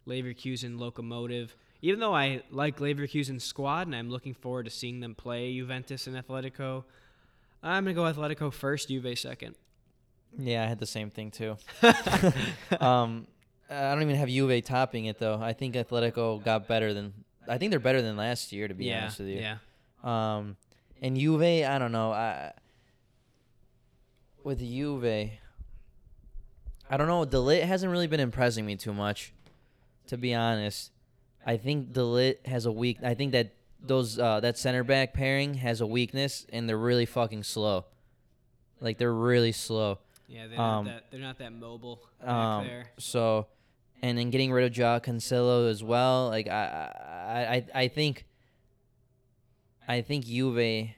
Leverkusen, 0.07 0.79
Lokomotiv. 0.79 1.51
Even 1.83 1.99
though 1.99 2.15
I 2.15 2.43
like 2.51 2.79
Leverkusen's 2.79 3.43
squad 3.43 3.89
and 3.89 3.97
I'm 3.97 4.09
looking 4.09 4.35
forward 4.35 4.65
to 4.65 4.71
seeing 4.71 5.01
them 5.01 5.17
play 5.17 5.53
Juventus 5.55 6.07
and 6.07 6.17
Atletico, 6.17 6.85
I'm 7.63 7.85
gonna 7.85 7.95
go 7.95 8.03
Atletico 8.03 8.53
first, 8.53 8.89
Juve 8.89 9.19
second. 9.19 9.57
Yeah, 10.39 10.63
I 10.63 10.67
had 10.67 10.79
the 10.79 10.87
same 10.87 11.11
thing 11.11 11.31
too. 11.31 11.57
um, 12.81 13.27
I 13.69 13.93
don't 13.93 14.03
even 14.03 14.17
have 14.17 14.29
Juve 14.29 14.65
topping 14.65 15.07
it 15.07 15.19
though. 15.19 15.41
I 15.41 15.53
think 15.53 15.75
Atletico 15.75 16.43
got 16.43 16.69
better 16.69 16.95
than. 16.95 17.13
I 17.49 17.59
think 17.59 17.71
they're 17.71 17.81
better 17.81 18.01
than 18.01 18.17
last 18.17 18.53
year, 18.53 18.69
to 18.69 18.75
be 18.75 18.85
yeah, 18.85 19.03
honest 19.03 19.19
with 19.19 19.29
you. 19.29 19.41
yeah. 19.41 19.57
Um, 20.05 20.57
and 21.01 21.17
Juve, 21.17 21.43
I 21.43 21.79
don't 21.79 21.93
know. 21.93 22.13
I 22.13 22.53
with 24.45 24.61
Juve, 24.61 25.05
I 26.91 26.97
don't 26.97 27.09
know. 27.09 27.25
de 27.25 27.37
Ligt 27.37 27.63
hasn't 27.63 27.91
really 27.91 28.07
been 28.07 28.21
impressing 28.21 28.67
me 28.67 28.77
too 28.77 28.93
much, 28.93 29.33
to 30.07 30.17
be 30.17 30.35
honest. 30.35 30.91
I 31.45 31.57
think 31.57 31.93
de 31.93 32.01
Ligt 32.01 32.47
has 32.47 32.67
a 32.67 32.73
weak. 32.73 32.99
I 33.03 33.15
think 33.15 33.33
that 33.33 33.53
those 33.81 34.19
uh, 34.19 34.41
that 34.41 34.57
center 34.59 34.85
back 34.85 35.13
pairing 35.13 35.55
has 35.55 35.81
a 35.81 35.87
weakness, 35.87 36.47
and 36.53 36.69
they're 36.69 36.79
really 36.79 37.07
fucking 37.07 37.43
slow. 37.43 37.85
Like 38.81 38.99
they're 38.99 39.13
really 39.15 39.53
slow. 39.53 39.99
Yeah, 40.29 40.47
they're 40.47 40.61
Um, 40.61 40.85
not 40.87 40.95
that 40.95 41.05
they're 41.11 41.21
not 41.21 41.39
that 41.39 41.53
mobile 41.53 42.01
back 42.21 42.29
Um, 42.29 42.67
there. 42.67 42.91
so, 42.99 43.49
and 44.03 44.17
then 44.17 44.31
getting 44.31 44.53
rid 44.53 44.65
of 44.67 44.73
João 44.73 45.03
Cancelo 45.03 45.69
as 45.69 45.83
well. 45.83 46.29
Like 46.29 46.49
I, 46.49 46.93
I, 47.27 47.55
I, 47.57 47.83
I 47.83 47.89
think. 47.89 48.27
I 49.89 50.01
think 50.01 50.25
Juve 50.27 50.91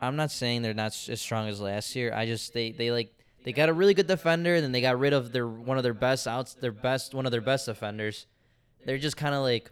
I'm 0.00 0.16
not 0.16 0.30
saying 0.32 0.62
they're 0.62 0.74
not 0.74 0.96
as 1.08 1.20
strong 1.20 1.48
as 1.48 1.60
last 1.60 1.94
year. 1.94 2.12
I 2.12 2.26
just 2.26 2.52
they 2.54 2.72
they 2.72 2.90
like 2.90 3.14
they 3.44 3.52
got 3.52 3.68
a 3.68 3.72
really 3.72 3.94
good 3.94 4.06
defender, 4.06 4.54
and 4.54 4.64
then 4.64 4.72
they 4.72 4.80
got 4.80 4.98
rid 4.98 5.12
of 5.12 5.32
their 5.32 5.46
one 5.46 5.76
of 5.76 5.82
their 5.84 5.94
best 5.94 6.26
outs, 6.26 6.54
their 6.54 6.72
best 6.72 7.14
one 7.14 7.26
of 7.26 7.30
their 7.32 7.40
best 7.42 7.66
defenders. 7.66 8.26
They're 8.84 8.98
just 8.98 9.16
kind 9.16 9.34
of 9.34 9.42
like, 9.42 9.70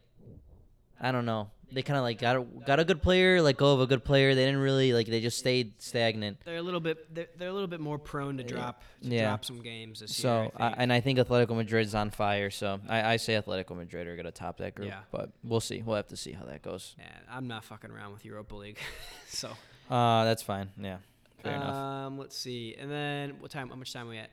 I 1.01 1.13
don't 1.13 1.27
know. 1.27 1.51
They 1.73 1.83
kind 1.83 1.97
of 1.97 2.03
like 2.03 2.19
got 2.21 2.35
a, 2.37 2.41
got 2.67 2.81
a 2.81 2.85
good 2.85 3.01
player, 3.01 3.41
let 3.41 3.57
go 3.57 3.73
of 3.75 3.81
a 3.81 3.87
good 3.87 4.03
player. 4.05 4.35
They 4.35 4.45
didn't 4.45 4.61
really 4.61 4.93
like. 4.93 5.07
They 5.07 5.21
just 5.21 5.39
stayed 5.39 5.81
stagnant. 5.81 6.39
They're 6.45 6.57
a 6.57 6.63
little 6.63 6.81
bit 6.81 7.15
they're, 7.15 7.29
they're 7.39 7.49
a 7.49 7.53
little 7.53 7.69
bit 7.69 7.79
more 7.79 7.97
prone 7.97 8.39
to 8.39 8.43
drop 8.43 8.83
to 9.03 9.09
Yeah. 9.09 9.29
drop 9.29 9.45
some 9.45 9.61
games 9.63 10.01
this 10.01 10.17
So 10.17 10.43
year. 10.43 10.51
I 10.57 10.65
I 10.65 10.69
think. 10.71 10.77
and 10.81 10.93
I 10.93 11.01
think 11.01 11.19
Atletico 11.21 11.57
Madrid's 11.57 11.95
on 11.95 12.11
fire. 12.11 12.51
So 12.51 12.81
I, 12.89 13.13
I 13.13 13.17
say 13.19 13.35
Atletico 13.35 13.77
Madrid 13.77 14.09
are 14.09 14.17
gonna 14.17 14.33
top 14.33 14.59
that 14.59 14.75
group. 14.75 14.89
Yeah. 14.89 14.99
But 15.13 15.31
we'll 15.45 15.61
see. 15.61 15.81
We'll 15.81 15.95
have 15.95 16.09
to 16.09 16.17
see 16.17 16.33
how 16.33 16.45
that 16.47 16.63
goes. 16.63 16.97
Yeah, 16.99 17.05
I'm 17.31 17.47
not 17.47 17.63
fucking 17.63 17.93
around 17.93 18.15
with 18.15 18.25
Europa 18.25 18.57
League. 18.57 18.79
so 19.29 19.51
Uh, 19.89 20.25
that's 20.25 20.43
fine. 20.43 20.71
Yeah, 20.77 20.97
fair 21.45 21.55
enough. 21.55 21.75
um, 21.77 22.19
let's 22.19 22.37
see. 22.37 22.75
And 22.81 22.91
then 22.91 23.37
what 23.39 23.53
time? 23.53 23.69
How 23.69 23.77
much 23.77 23.93
time 23.93 24.09
are 24.09 24.11
we 24.11 24.19
at? 24.19 24.31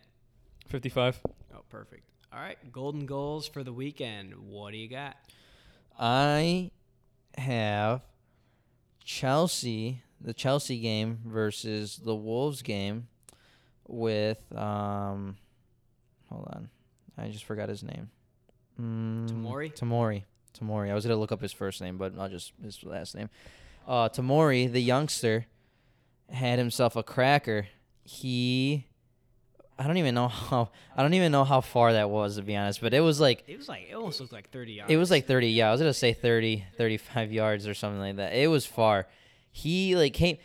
Fifty-five. 0.69 1.19
Oh, 1.53 1.59
perfect. 1.69 2.01
All 2.33 2.39
right, 2.39 2.57
golden 2.71 3.05
goals 3.05 3.47
for 3.47 3.63
the 3.63 3.71
weekend. 3.71 4.35
What 4.35 4.71
do 4.71 4.77
you 4.77 4.89
got? 4.89 5.15
I 5.97 6.71
have 7.37 8.01
Chelsea, 9.03 10.01
the 10.19 10.33
Chelsea 10.33 10.79
game 10.79 11.19
versus 11.25 11.97
the 12.03 12.13
Wolves 12.13 12.61
game 12.61 13.07
with 13.87 14.39
um 14.55 15.37
hold 16.29 16.47
on. 16.53 16.69
I 17.17 17.29
just 17.29 17.45
forgot 17.45 17.69
his 17.69 17.81
name. 17.81 18.09
Mm, 18.79 19.29
Tamori? 19.29 19.73
Tamori. 19.73 20.23
Tomori. 20.59 20.91
I 20.91 20.93
was 20.93 21.05
gonna 21.05 21.15
look 21.15 21.31
up 21.31 21.41
his 21.41 21.53
first 21.53 21.79
name, 21.81 21.97
but 21.97 22.13
I'll 22.19 22.29
just 22.29 22.51
his 22.61 22.83
last 22.83 23.15
name. 23.15 23.29
Uh 23.87 24.09
Tomori, 24.09 24.69
the 24.69 24.81
youngster, 24.81 25.45
had 26.29 26.59
himself 26.59 26.97
a 26.97 27.03
cracker. 27.03 27.67
He 28.03 28.85
I 29.79 29.85
don't 29.85 29.97
even 29.97 30.15
know 30.15 30.27
how 30.27 30.69
I 30.95 31.03
don't 31.03 31.13
even 31.13 31.31
know 31.31 31.43
how 31.43 31.61
far 31.61 31.93
that 31.93 32.09
was 32.09 32.37
to 32.37 32.41
be 32.41 32.55
honest, 32.55 32.81
but 32.81 32.93
it 32.93 33.01
was 33.01 33.19
like 33.19 33.43
It 33.47 33.57
was 33.57 33.69
like 33.69 33.87
it 33.89 33.93
almost 33.93 34.19
looked 34.19 34.33
like 34.33 34.49
30 34.49 34.73
yards. 34.73 34.91
it 34.91 34.97
was 34.97 35.11
like 35.11 35.27
30, 35.27 35.49
yeah. 35.49 35.69
I 35.69 35.71
was 35.71 35.81
going 35.81 35.89
to 35.89 35.97
say 35.97 36.13
30, 36.13 36.65
35 36.77 37.31
yards 37.31 37.67
or 37.67 37.73
something 37.73 37.99
like 37.99 38.15
that. 38.17 38.33
It 38.33 38.47
was 38.47 38.65
far. 38.65 39.07
He 39.51 39.95
like 39.95 40.13
came 40.13 40.37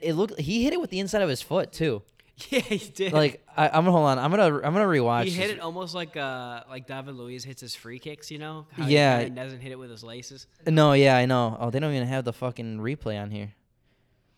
it 0.00 0.14
looked 0.14 0.38
he 0.40 0.64
hit 0.64 0.72
it 0.72 0.80
with 0.80 0.90
the 0.90 1.00
inside 1.00 1.22
of 1.22 1.28
his 1.28 1.42
foot 1.42 1.72
too. 1.72 2.02
yeah, 2.50 2.60
he 2.60 2.78
did. 2.78 3.12
Like 3.12 3.44
I, 3.56 3.66
I'm 3.68 3.84
gonna 3.84 3.92
hold 3.92 4.06
on. 4.06 4.18
I'm 4.18 4.30
gonna 4.30 4.56
I'm 4.56 4.72
gonna 4.72 4.84
rewatch. 4.86 5.24
he 5.24 5.30
hit 5.30 5.48
this. 5.48 5.56
it 5.56 5.60
almost 5.60 5.94
like 5.94 6.16
uh 6.16 6.62
like 6.70 6.86
David 6.86 7.14
Luiz 7.14 7.44
hits 7.44 7.60
his 7.60 7.74
free 7.74 7.98
kicks. 7.98 8.30
You 8.30 8.38
know? 8.38 8.66
How 8.72 8.86
Yeah. 8.86 9.22
He 9.24 9.30
doesn't 9.30 9.60
hit 9.60 9.72
it 9.72 9.78
with 9.78 9.90
his 9.90 10.04
laces. 10.04 10.46
No, 10.66 10.92
yeah, 10.92 11.16
I 11.16 11.26
know. 11.26 11.56
Oh, 11.58 11.70
they 11.70 11.80
don't 11.80 11.92
even 11.92 12.06
have 12.06 12.24
the 12.24 12.32
fucking 12.32 12.78
replay 12.78 13.20
on 13.20 13.30
here. 13.30 13.54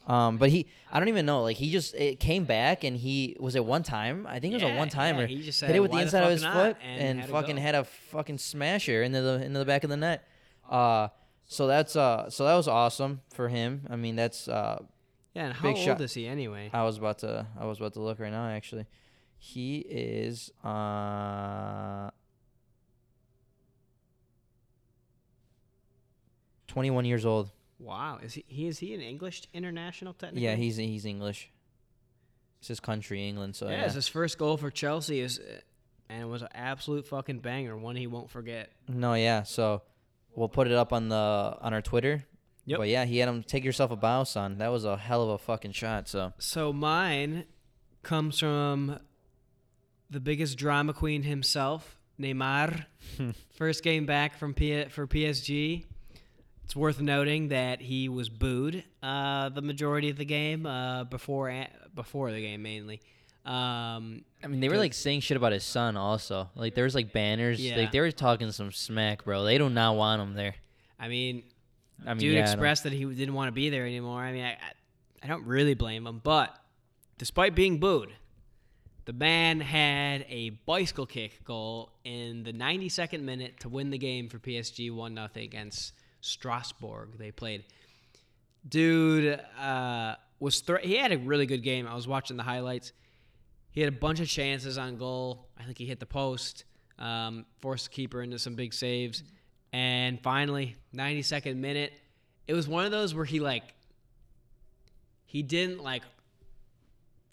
Um, 0.07 0.39
but 0.39 0.49
he, 0.51 0.67
I 0.91 0.99
don't 0.99 1.09
even 1.09 1.27
know. 1.27 1.43
Like 1.43 1.57
he 1.57 1.71
just 1.71 1.95
it 1.95 2.19
came 2.19 2.45
back 2.45 2.83
and 2.85 2.97
he 2.97 3.37
was 3.39 3.55
it 3.55 3.65
one 3.65 3.83
time. 3.83 4.27
I 4.27 4.41
think 4.41 4.53
it 4.53 4.57
was 4.57 4.63
a 4.65 4.69
Yeah, 4.69 4.79
one 4.79 4.89
timer. 4.89 5.21
yeah, 5.23 5.27
he 5.29 5.37
just 5.43 5.61
hit 5.61 5.69
said, 5.69 5.77
it 5.77 5.81
with 5.81 5.91
"Why 5.93 6.05
the 6.05 6.11
the 6.11 6.17
inside 6.17 6.19
of 6.23 6.25
fuck 6.25 6.33
his 6.33 6.43
not?" 6.43 6.55
foot 6.55 6.77
and 6.83 7.01
and, 7.03 7.21
had 7.21 7.27
to 7.27 7.33
fucking 7.33 7.57
go. 7.57 7.63
had 7.63 7.75
a 7.77 7.85
fucking 7.85 8.39
smasher 8.39 9.03
into 9.03 9.21
the 9.21 9.45
into 9.45 9.59
the 9.59 9.65
back 9.65 9.85
of 9.85 9.91
the 9.91 9.97
net. 9.97 10.27
Uh, 10.69 11.09
so 11.47 11.67
that's 11.67 11.95
uh, 11.97 12.29
so 12.31 12.45
that 12.45 12.55
was 12.55 12.67
awesome 12.67 13.21
for 13.33 13.49
him. 13.49 13.87
I 13.91 13.97
mean, 13.97 14.17
that's 14.17 14.49
uh, 14.49 14.83
Yeah, 15.35 15.45
and 15.47 15.55
how 15.55 15.63
Big 15.69 15.77
old 15.77 15.85
shot. 15.85 16.01
is 16.01 16.15
he 16.15 16.27
anyway? 16.27 16.71
I 16.73 16.83
was 16.85 16.97
about 16.99 17.19
to 17.21 17.47
I 17.59 17.67
was 17.67 17.79
about 17.79 17.93
to 17.95 18.01
look 18.01 18.19
right 18.19 18.33
now 18.33 18.49
actually. 18.49 18.87
He 19.39 19.79
is 19.81 20.51
uh 20.65 22.11
21 26.69 27.05
years 27.05 27.25
old. 27.27 27.51
Wow, 27.81 28.19
is 28.23 28.35
he, 28.35 28.45
he 28.47 28.67
is 28.67 28.79
he 28.79 28.95
an 28.95 29.01
English 29.01 29.43
international 29.55 30.13
technically? 30.13 30.45
Yeah, 30.45 30.55
he's 30.55 30.77
he's 30.77 31.07
English. 31.07 31.51
It's 32.59 32.69
his 32.69 32.81
country, 32.81 33.27
England, 33.27 33.57
so 33.57 33.69
yeah, 33.69 33.79
yeah. 33.79 33.85
it's 33.87 33.95
his 33.95 34.07
first 34.07 34.37
goal 34.37 34.59
for 34.59 34.71
Chelsea 34.71 35.21
is, 35.21 35.39
uh, 35.39 35.61
and 36.11 36.23
it 36.23 36.27
was 36.27 36.43
an 36.43 36.49
absolute 36.55 37.07
fucking 37.07 37.39
banger, 37.39 37.75
one 37.79 37.97
he 37.97 38.07
won't 38.07 38.29
forget. 38.29 38.71
No, 38.87 39.15
yeah. 39.15 39.45
So 39.45 39.81
we'll 40.35 40.51
put 40.51 40.67
it 40.67 40.75
up 40.75 40.93
on 40.93 41.09
the 41.09 41.17
on 41.17 41.73
our 41.73 41.81
Twitter. 41.81 42.27
Yep. 42.67 42.79
But 42.79 42.89
yeah, 42.89 43.07
he 43.07 43.17
had 43.17 43.31
him 43.31 43.43
take 43.43 43.65
yourself 43.65 43.91
a 43.91 43.97
bow, 43.97 44.25
son. 44.25 44.59
That 44.59 44.71
was 44.71 44.85
a 44.85 44.99
hell 44.99 45.23
of 45.23 45.31
a 45.31 45.39
fucking 45.39 45.73
shot. 45.73 46.07
So 46.07 46.35
So 46.39 46.73
mine 46.73 47.47
comes 48.03 48.39
from 48.39 49.01
the 50.11 50.21
biggest 50.21 50.59
drama 50.59 50.93
queen 50.93 51.23
himself, 51.23 51.99
Neymar. 52.21 52.85
First 53.55 53.83
game 53.83 54.05
back 54.05 54.37
from 54.37 54.53
P- 54.53 54.85
for 54.85 55.07
PSG. 55.07 55.87
It's 56.71 56.77
worth 56.77 57.01
noting 57.01 57.49
that 57.49 57.81
he 57.83 58.09
was 58.09 58.29
booed 58.29 58.85
uh, 59.03 59.49
the 59.49 59.61
majority 59.61 60.09
of 60.09 60.17
the 60.17 60.25
game 60.25 60.67
uh, 60.67 61.03
before 61.03 61.53
before 61.97 62.31
the 62.31 62.41
game 62.41 62.63
mainly. 62.63 63.01
Um, 63.45 64.25
I 64.41 64.47
mean, 64.47 64.61
they 64.61 64.69
were 64.69 64.77
like 64.77 64.95
saying 64.95 65.23
shit 65.23 65.37
about 65.37 65.51
his 65.51 65.65
son 65.65 65.97
also. 65.97 66.49
Like 66.55 66.77
there 66.77 66.85
was 66.85 66.95
like 66.95 67.13
banners. 67.13 67.61
Yeah. 67.61 67.77
Like 67.77 67.91
they 67.91 67.99
were 67.99 68.13
talking 68.13 68.53
some 68.53 68.71
smack, 68.71 69.25
bro. 69.25 69.43
They 69.43 69.59
do 69.59 69.69
not 69.69 69.97
want 69.97 70.23
him 70.23 70.35
there. 70.35 70.55
I 70.97 71.09
mean, 71.09 71.43
I 72.07 72.11
mean, 72.11 72.21
dude 72.21 72.35
yeah, 72.35 72.43
expressed 72.43 72.85
that 72.85 72.93
he 72.93 73.05
didn't 73.05 73.35
want 73.35 73.49
to 73.49 73.53
be 73.53 73.69
there 73.69 73.85
anymore. 73.85 74.21
I 74.21 74.31
mean, 74.31 74.45
I, 74.45 74.53
I, 74.53 75.25
I 75.25 75.27
don't 75.27 75.45
really 75.47 75.75
blame 75.75 76.07
him, 76.07 76.21
but 76.23 76.57
despite 77.19 77.57
being 77.57 77.81
booed, 77.81 78.13
the 79.07 79.13
man 79.13 79.61
had 79.61 80.25
a 80.29 80.51
bicycle 80.67 81.07
kick 81.07 81.43
goal 81.43 81.91
in 82.05 82.45
the 82.45 82.53
92nd 82.53 83.23
minute 83.23 83.59
to 83.59 83.69
win 83.69 83.91
the 83.91 83.99
game 83.99 84.29
for 84.29 84.39
PSG 84.39 84.95
1 84.95 85.17
0 85.17 85.29
against 85.35 85.95
Strasbourg. 86.21 87.11
They 87.19 87.31
played. 87.31 87.65
Dude 88.69 89.41
uh, 89.59 90.17
was 90.39 90.61
thr 90.61 90.77
he 90.77 90.97
had 90.97 91.13
a 91.13 91.19
really 91.19 91.47
good 91.47 91.63
game. 91.63 91.87
I 91.87 91.95
was 91.95 92.07
watching 92.07 92.37
the 92.37 92.43
highlights. 92.43 92.93
He 93.73 93.81
had 93.81 93.89
a 93.93 93.97
bunch 93.97 94.21
of 94.21 94.29
chances 94.29 94.77
on 94.79 94.97
goal. 94.97 95.49
I 95.59 95.63
think 95.63 95.79
he 95.79 95.87
hit 95.87 96.01
the 96.01 96.07
post, 96.07 96.65
um, 96.99 97.47
forced 97.61 97.87
the 97.87 97.91
keeper 97.95 98.21
into 98.23 98.39
some 98.39 98.55
big 98.57 98.75
saves. 98.75 99.23
And 99.73 100.21
finally, 100.21 100.77
92nd 100.95 101.57
minute, 101.57 101.93
it 102.49 102.55
was 102.55 102.67
one 102.67 102.85
of 102.85 102.91
those 102.91 103.15
where 103.15 103.25
he 103.25 103.39
like 103.41 103.63
he 105.25 105.43
didn't 105.43 105.83
like 105.83 106.03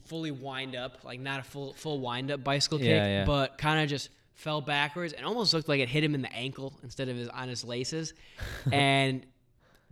fully 0.05 0.31
wind 0.31 0.75
up, 0.75 1.03
like 1.03 1.19
not 1.19 1.39
a 1.39 1.43
full 1.43 1.73
full 1.73 1.99
wind 1.99 2.31
up 2.31 2.43
bicycle 2.43 2.77
kick, 2.77 2.87
Yeah, 2.87 3.05
yeah. 3.07 3.25
but 3.25 3.57
kind 3.57 3.81
of 3.81 3.89
just 3.89 4.09
fell 4.37 4.61
backwards 4.61 5.13
and 5.13 5.25
almost 5.25 5.53
looked 5.53 5.67
like 5.67 5.81
it 5.81 5.89
hit 5.89 6.03
him 6.03 6.15
in 6.15 6.21
the 6.21 6.31
ankle 6.31 6.71
instead 6.83 7.09
of 7.09 7.17
his 7.17 7.27
on 7.27 7.49
his 7.49 7.63
laces, 7.65 8.13
and 8.71 9.25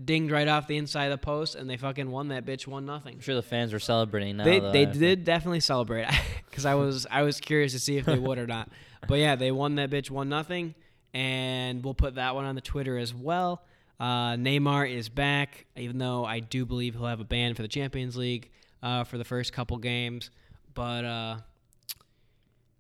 dinged 0.04 0.32
right 0.32 0.48
off 0.48 0.68
the 0.68 0.78
inside 0.78 1.06
of 1.06 1.20
the 1.20 1.26
post, 1.26 1.56
and 1.56 1.70
they 1.70 1.78
fucking 1.78 2.10
won 2.10 2.30
that 2.30 2.46
bitch 2.46 2.68
one 2.68 2.86
nothing. 2.86 3.16
I'm 3.16 3.22
sure 3.22 3.36
the 3.36 3.42
fans 3.42 3.74
were 3.74 3.80
celebrating 3.80 4.38
now. 4.38 4.46
They 4.46 4.60
though. 4.60 4.72
they 4.72 4.86
did 4.86 5.26
definitely 5.26 5.60
celebrate 5.60 6.08
because 6.50 6.66
I 6.66 6.76
was 6.76 7.06
I 7.10 7.24
was 7.24 7.40
curious 7.42 7.74
to 7.74 7.80
see 7.80 7.98
if 7.98 8.06
they 8.06 8.20
would 8.20 8.38
or 8.38 8.48
not. 8.48 8.70
But 9.08 9.20
yeah, 9.20 9.36
they 9.36 9.52
won 9.52 9.76
that 9.76 9.90
bitch 9.90 10.10
one 10.10 10.30
nothing, 10.30 10.76
and 11.14 11.84
we'll 11.84 11.94
put 11.94 12.16
that 12.16 12.36
one 12.36 12.46
on 12.46 12.56
the 12.56 12.62
Twitter 12.62 12.98
as 12.98 13.14
well. 13.14 13.64
Uh, 14.00 14.34
Neymar 14.34 14.94
is 14.94 15.10
back, 15.10 15.66
even 15.76 15.98
though 15.98 16.26
I 16.26 16.40
do 16.40 16.66
believe 16.66 16.96
he'll 16.96 17.06
have 17.06 17.22
a 17.22 17.26
ban 17.26 17.54
for 17.54 17.62
the 17.62 17.68
Champions 17.68 18.18
League 18.18 18.52
uh, 18.84 19.06
for 19.06 19.18
the 19.18 19.24
first 19.24 19.54
couple 19.54 19.78
games. 19.78 20.30
But 20.74 21.06
uh, 21.06 21.38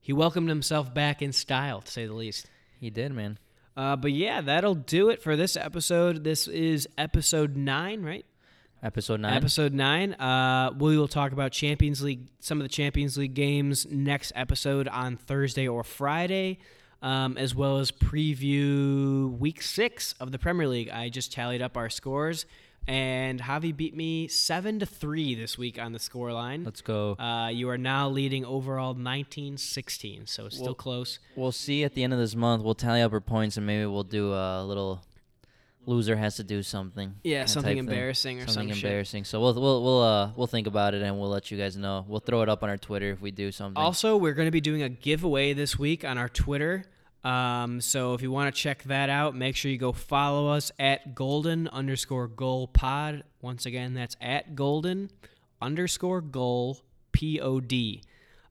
he 0.06 0.14
welcomed 0.14 0.50
himself 0.50 0.94
back 0.94 1.24
in 1.24 1.32
style, 1.32 1.82
to 1.82 1.92
say 1.92 2.06
the 2.06 2.14
least. 2.14 2.46
He 2.80 2.92
did, 2.92 3.12
man. 3.12 3.40
Uh, 3.76 3.96
but 3.96 4.12
yeah, 4.12 4.40
that'll 4.40 4.76
do 4.76 5.10
it 5.10 5.20
for 5.20 5.36
this 5.36 5.58
episode. 5.58 6.24
This 6.24 6.48
is 6.48 6.88
episode 6.96 7.58
nine, 7.58 8.04
right? 8.04 8.24
Episode 8.84 9.20
nine. 9.20 9.34
Episode 9.34 9.74
nine. 9.74 10.14
Uh, 10.14 10.72
we 10.78 10.96
will 10.96 11.08
talk 11.08 11.32
about 11.32 11.54
Champions 11.54 12.04
League, 12.04 12.28
some 12.40 12.60
of 12.60 12.64
the 12.64 12.70
Champions 12.70 13.18
League 13.18 13.34
games 13.34 13.88
next 13.90 14.32
episode 14.36 14.88
on 14.88 15.18
Thursday 15.18 15.68
or 15.68 15.84
Friday, 15.84 16.60
um, 17.02 17.36
as 17.36 17.56
well 17.56 17.80
as 17.80 17.92
preview 17.92 19.36
week 19.40 19.64
six 19.64 20.14
of 20.20 20.32
the 20.32 20.38
Premier 20.38 20.68
League. 20.68 20.90
I 20.90 21.10
just 21.10 21.34
tallied 21.34 21.64
up 21.64 21.78
our 21.78 21.90
scores, 21.90 22.46
and 22.88 23.42
Javi 23.42 23.76
beat 23.76 23.96
me 23.96 24.28
seven 24.28 24.80
to 24.80 24.86
three 24.86 25.36
this 25.36 25.58
week 25.58 25.80
on 25.80 25.92
the 25.92 26.00
score 26.00 26.32
line. 26.34 26.64
Let's 26.64 26.82
go. 26.82 27.14
Uh, 27.14 27.50
you 27.50 27.70
are 27.70 27.78
now 27.78 28.10
leading 28.10 28.46
overall 28.46 28.94
19-16, 28.96 30.28
so 30.30 30.46
it's 30.46 30.56
still 30.56 30.66
Well- 30.68 30.76
close. 30.76 31.20
We'll 31.36 31.52
see 31.52 31.84
at 31.84 31.94
the 31.94 32.04
end 32.04 32.14
of 32.14 32.20
this 32.20 32.36
month. 32.36 32.64
We'll 32.64 32.76
tally 32.76 33.02
up 33.02 33.12
our 33.14 33.22
points 33.22 33.58
and 33.58 33.66
maybe 33.66 33.86
we'll 33.86 34.04
do 34.04 34.34
a 34.34 34.64
little 34.64 35.02
loser 35.88 36.16
has 36.16 36.36
to 36.36 36.44
do 36.44 36.64
something. 36.64 37.14
Yeah, 37.24 37.46
something 37.46 37.70
type 37.78 37.86
thing. 37.86 37.90
embarrassing 37.94 38.38
or 38.42 38.48
something 38.48 38.70
some 38.70 38.78
shit. 38.78 38.86
embarrassing. 38.86 39.24
So 39.26 39.40
we'll 39.40 39.54
we'll 39.54 39.84
we'll 39.84 40.02
uh 40.02 40.32
we'll 40.36 40.48
think 40.48 40.66
about 40.66 40.96
it 40.96 41.04
and 41.04 41.20
we'll 41.20 41.30
let 41.30 41.52
you 41.52 41.58
guys 41.60 41.78
know. 41.78 42.04
We'll 42.08 42.22
throw 42.22 42.42
it 42.42 42.50
up 42.50 42.64
on 42.64 42.70
our 42.70 42.78
Twitter 42.78 43.12
if 43.12 43.22
we 43.22 43.30
do 43.32 43.52
something. 43.52 43.82
Also, 43.82 44.18
we're 44.18 44.34
going 44.34 44.48
to 44.48 44.52
be 44.52 44.62
doing 44.62 44.82
a 44.82 44.90
giveaway 44.90 45.54
this 45.54 45.78
week 45.78 46.04
on 46.04 46.18
our 46.18 46.28
Twitter. 46.30 46.86
Um, 47.26 47.82
so 47.82 48.14
if 48.14 48.22
you 48.22 48.30
want 48.30 48.54
to 48.54 48.62
check 48.62 48.84
that 48.84 49.10
out, 49.10 49.36
make 49.36 49.56
sure 49.56 49.72
you 49.72 49.80
go 49.80 49.92
follow 49.92 50.48
us 50.48 50.72
at 50.78 51.16
golden 51.16 51.68
underscore 51.70 52.28
goal 52.28 52.68
pod. 52.68 53.24
Once 53.42 53.66
again, 53.66 53.96
that's 53.96 54.16
at 54.22 54.56
golden 54.56 55.10
underscore 55.60 56.22
goal 56.22 56.80
p 57.12 57.42
o 57.42 57.60
d. 57.60 58.04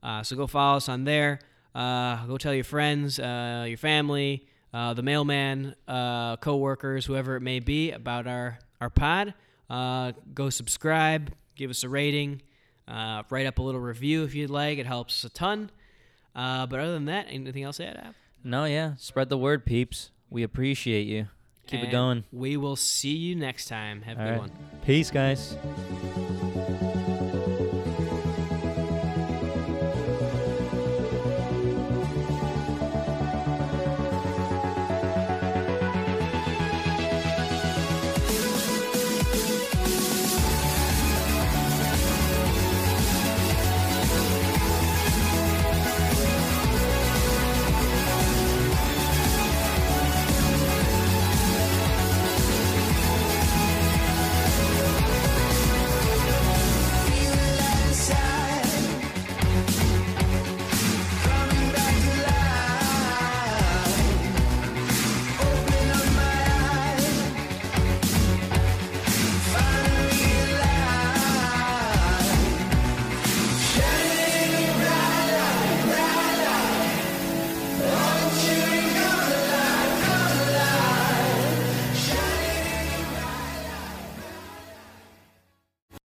Uh, 0.02 0.24
so 0.24 0.34
go 0.34 0.48
follow 0.48 0.78
us 0.78 0.88
on 0.88 1.04
there. 1.04 1.38
Uh, 1.72 2.26
go 2.26 2.36
tell 2.36 2.52
your 2.52 2.64
friends, 2.64 3.20
uh, 3.20 3.64
your 3.68 3.78
family, 3.78 4.44
uh, 4.72 4.92
the 4.92 5.02
mailman, 5.02 5.76
uh, 5.86 6.36
coworkers, 6.38 7.06
whoever 7.06 7.36
it 7.36 7.42
may 7.42 7.60
be, 7.60 7.92
about 7.92 8.26
our 8.26 8.58
our 8.80 8.90
pod. 8.90 9.34
Uh, 9.70 10.10
go 10.34 10.50
subscribe, 10.50 11.32
give 11.54 11.70
us 11.70 11.84
a 11.84 11.88
rating, 11.88 12.42
uh, 12.88 13.22
write 13.30 13.46
up 13.46 13.58
a 13.58 13.62
little 13.62 13.80
review 13.80 14.24
if 14.24 14.34
you'd 14.34 14.50
like. 14.50 14.78
It 14.78 14.86
helps 14.86 15.22
a 15.22 15.28
ton. 15.28 15.70
But 16.34 16.80
other 16.80 16.92
than 16.92 17.04
that, 17.04 17.26
anything 17.28 17.62
else 17.62 17.76
to 17.76 17.86
add? 17.86 18.14
No, 18.44 18.66
yeah. 18.66 18.94
Spread 18.98 19.30
the 19.30 19.38
word, 19.38 19.64
peeps. 19.64 20.10
We 20.28 20.42
appreciate 20.42 21.06
you. 21.06 21.28
Keep 21.66 21.80
and 21.80 21.88
it 21.88 21.92
going. 21.92 22.24
We 22.30 22.58
will 22.58 22.76
see 22.76 23.16
you 23.16 23.34
next 23.34 23.66
time. 23.66 24.02
Have 24.02 24.18
a 24.18 24.22
good 24.22 24.30
right. 24.30 24.38
one. 24.38 24.52
Peace, 24.84 25.10
guys. 25.10 25.56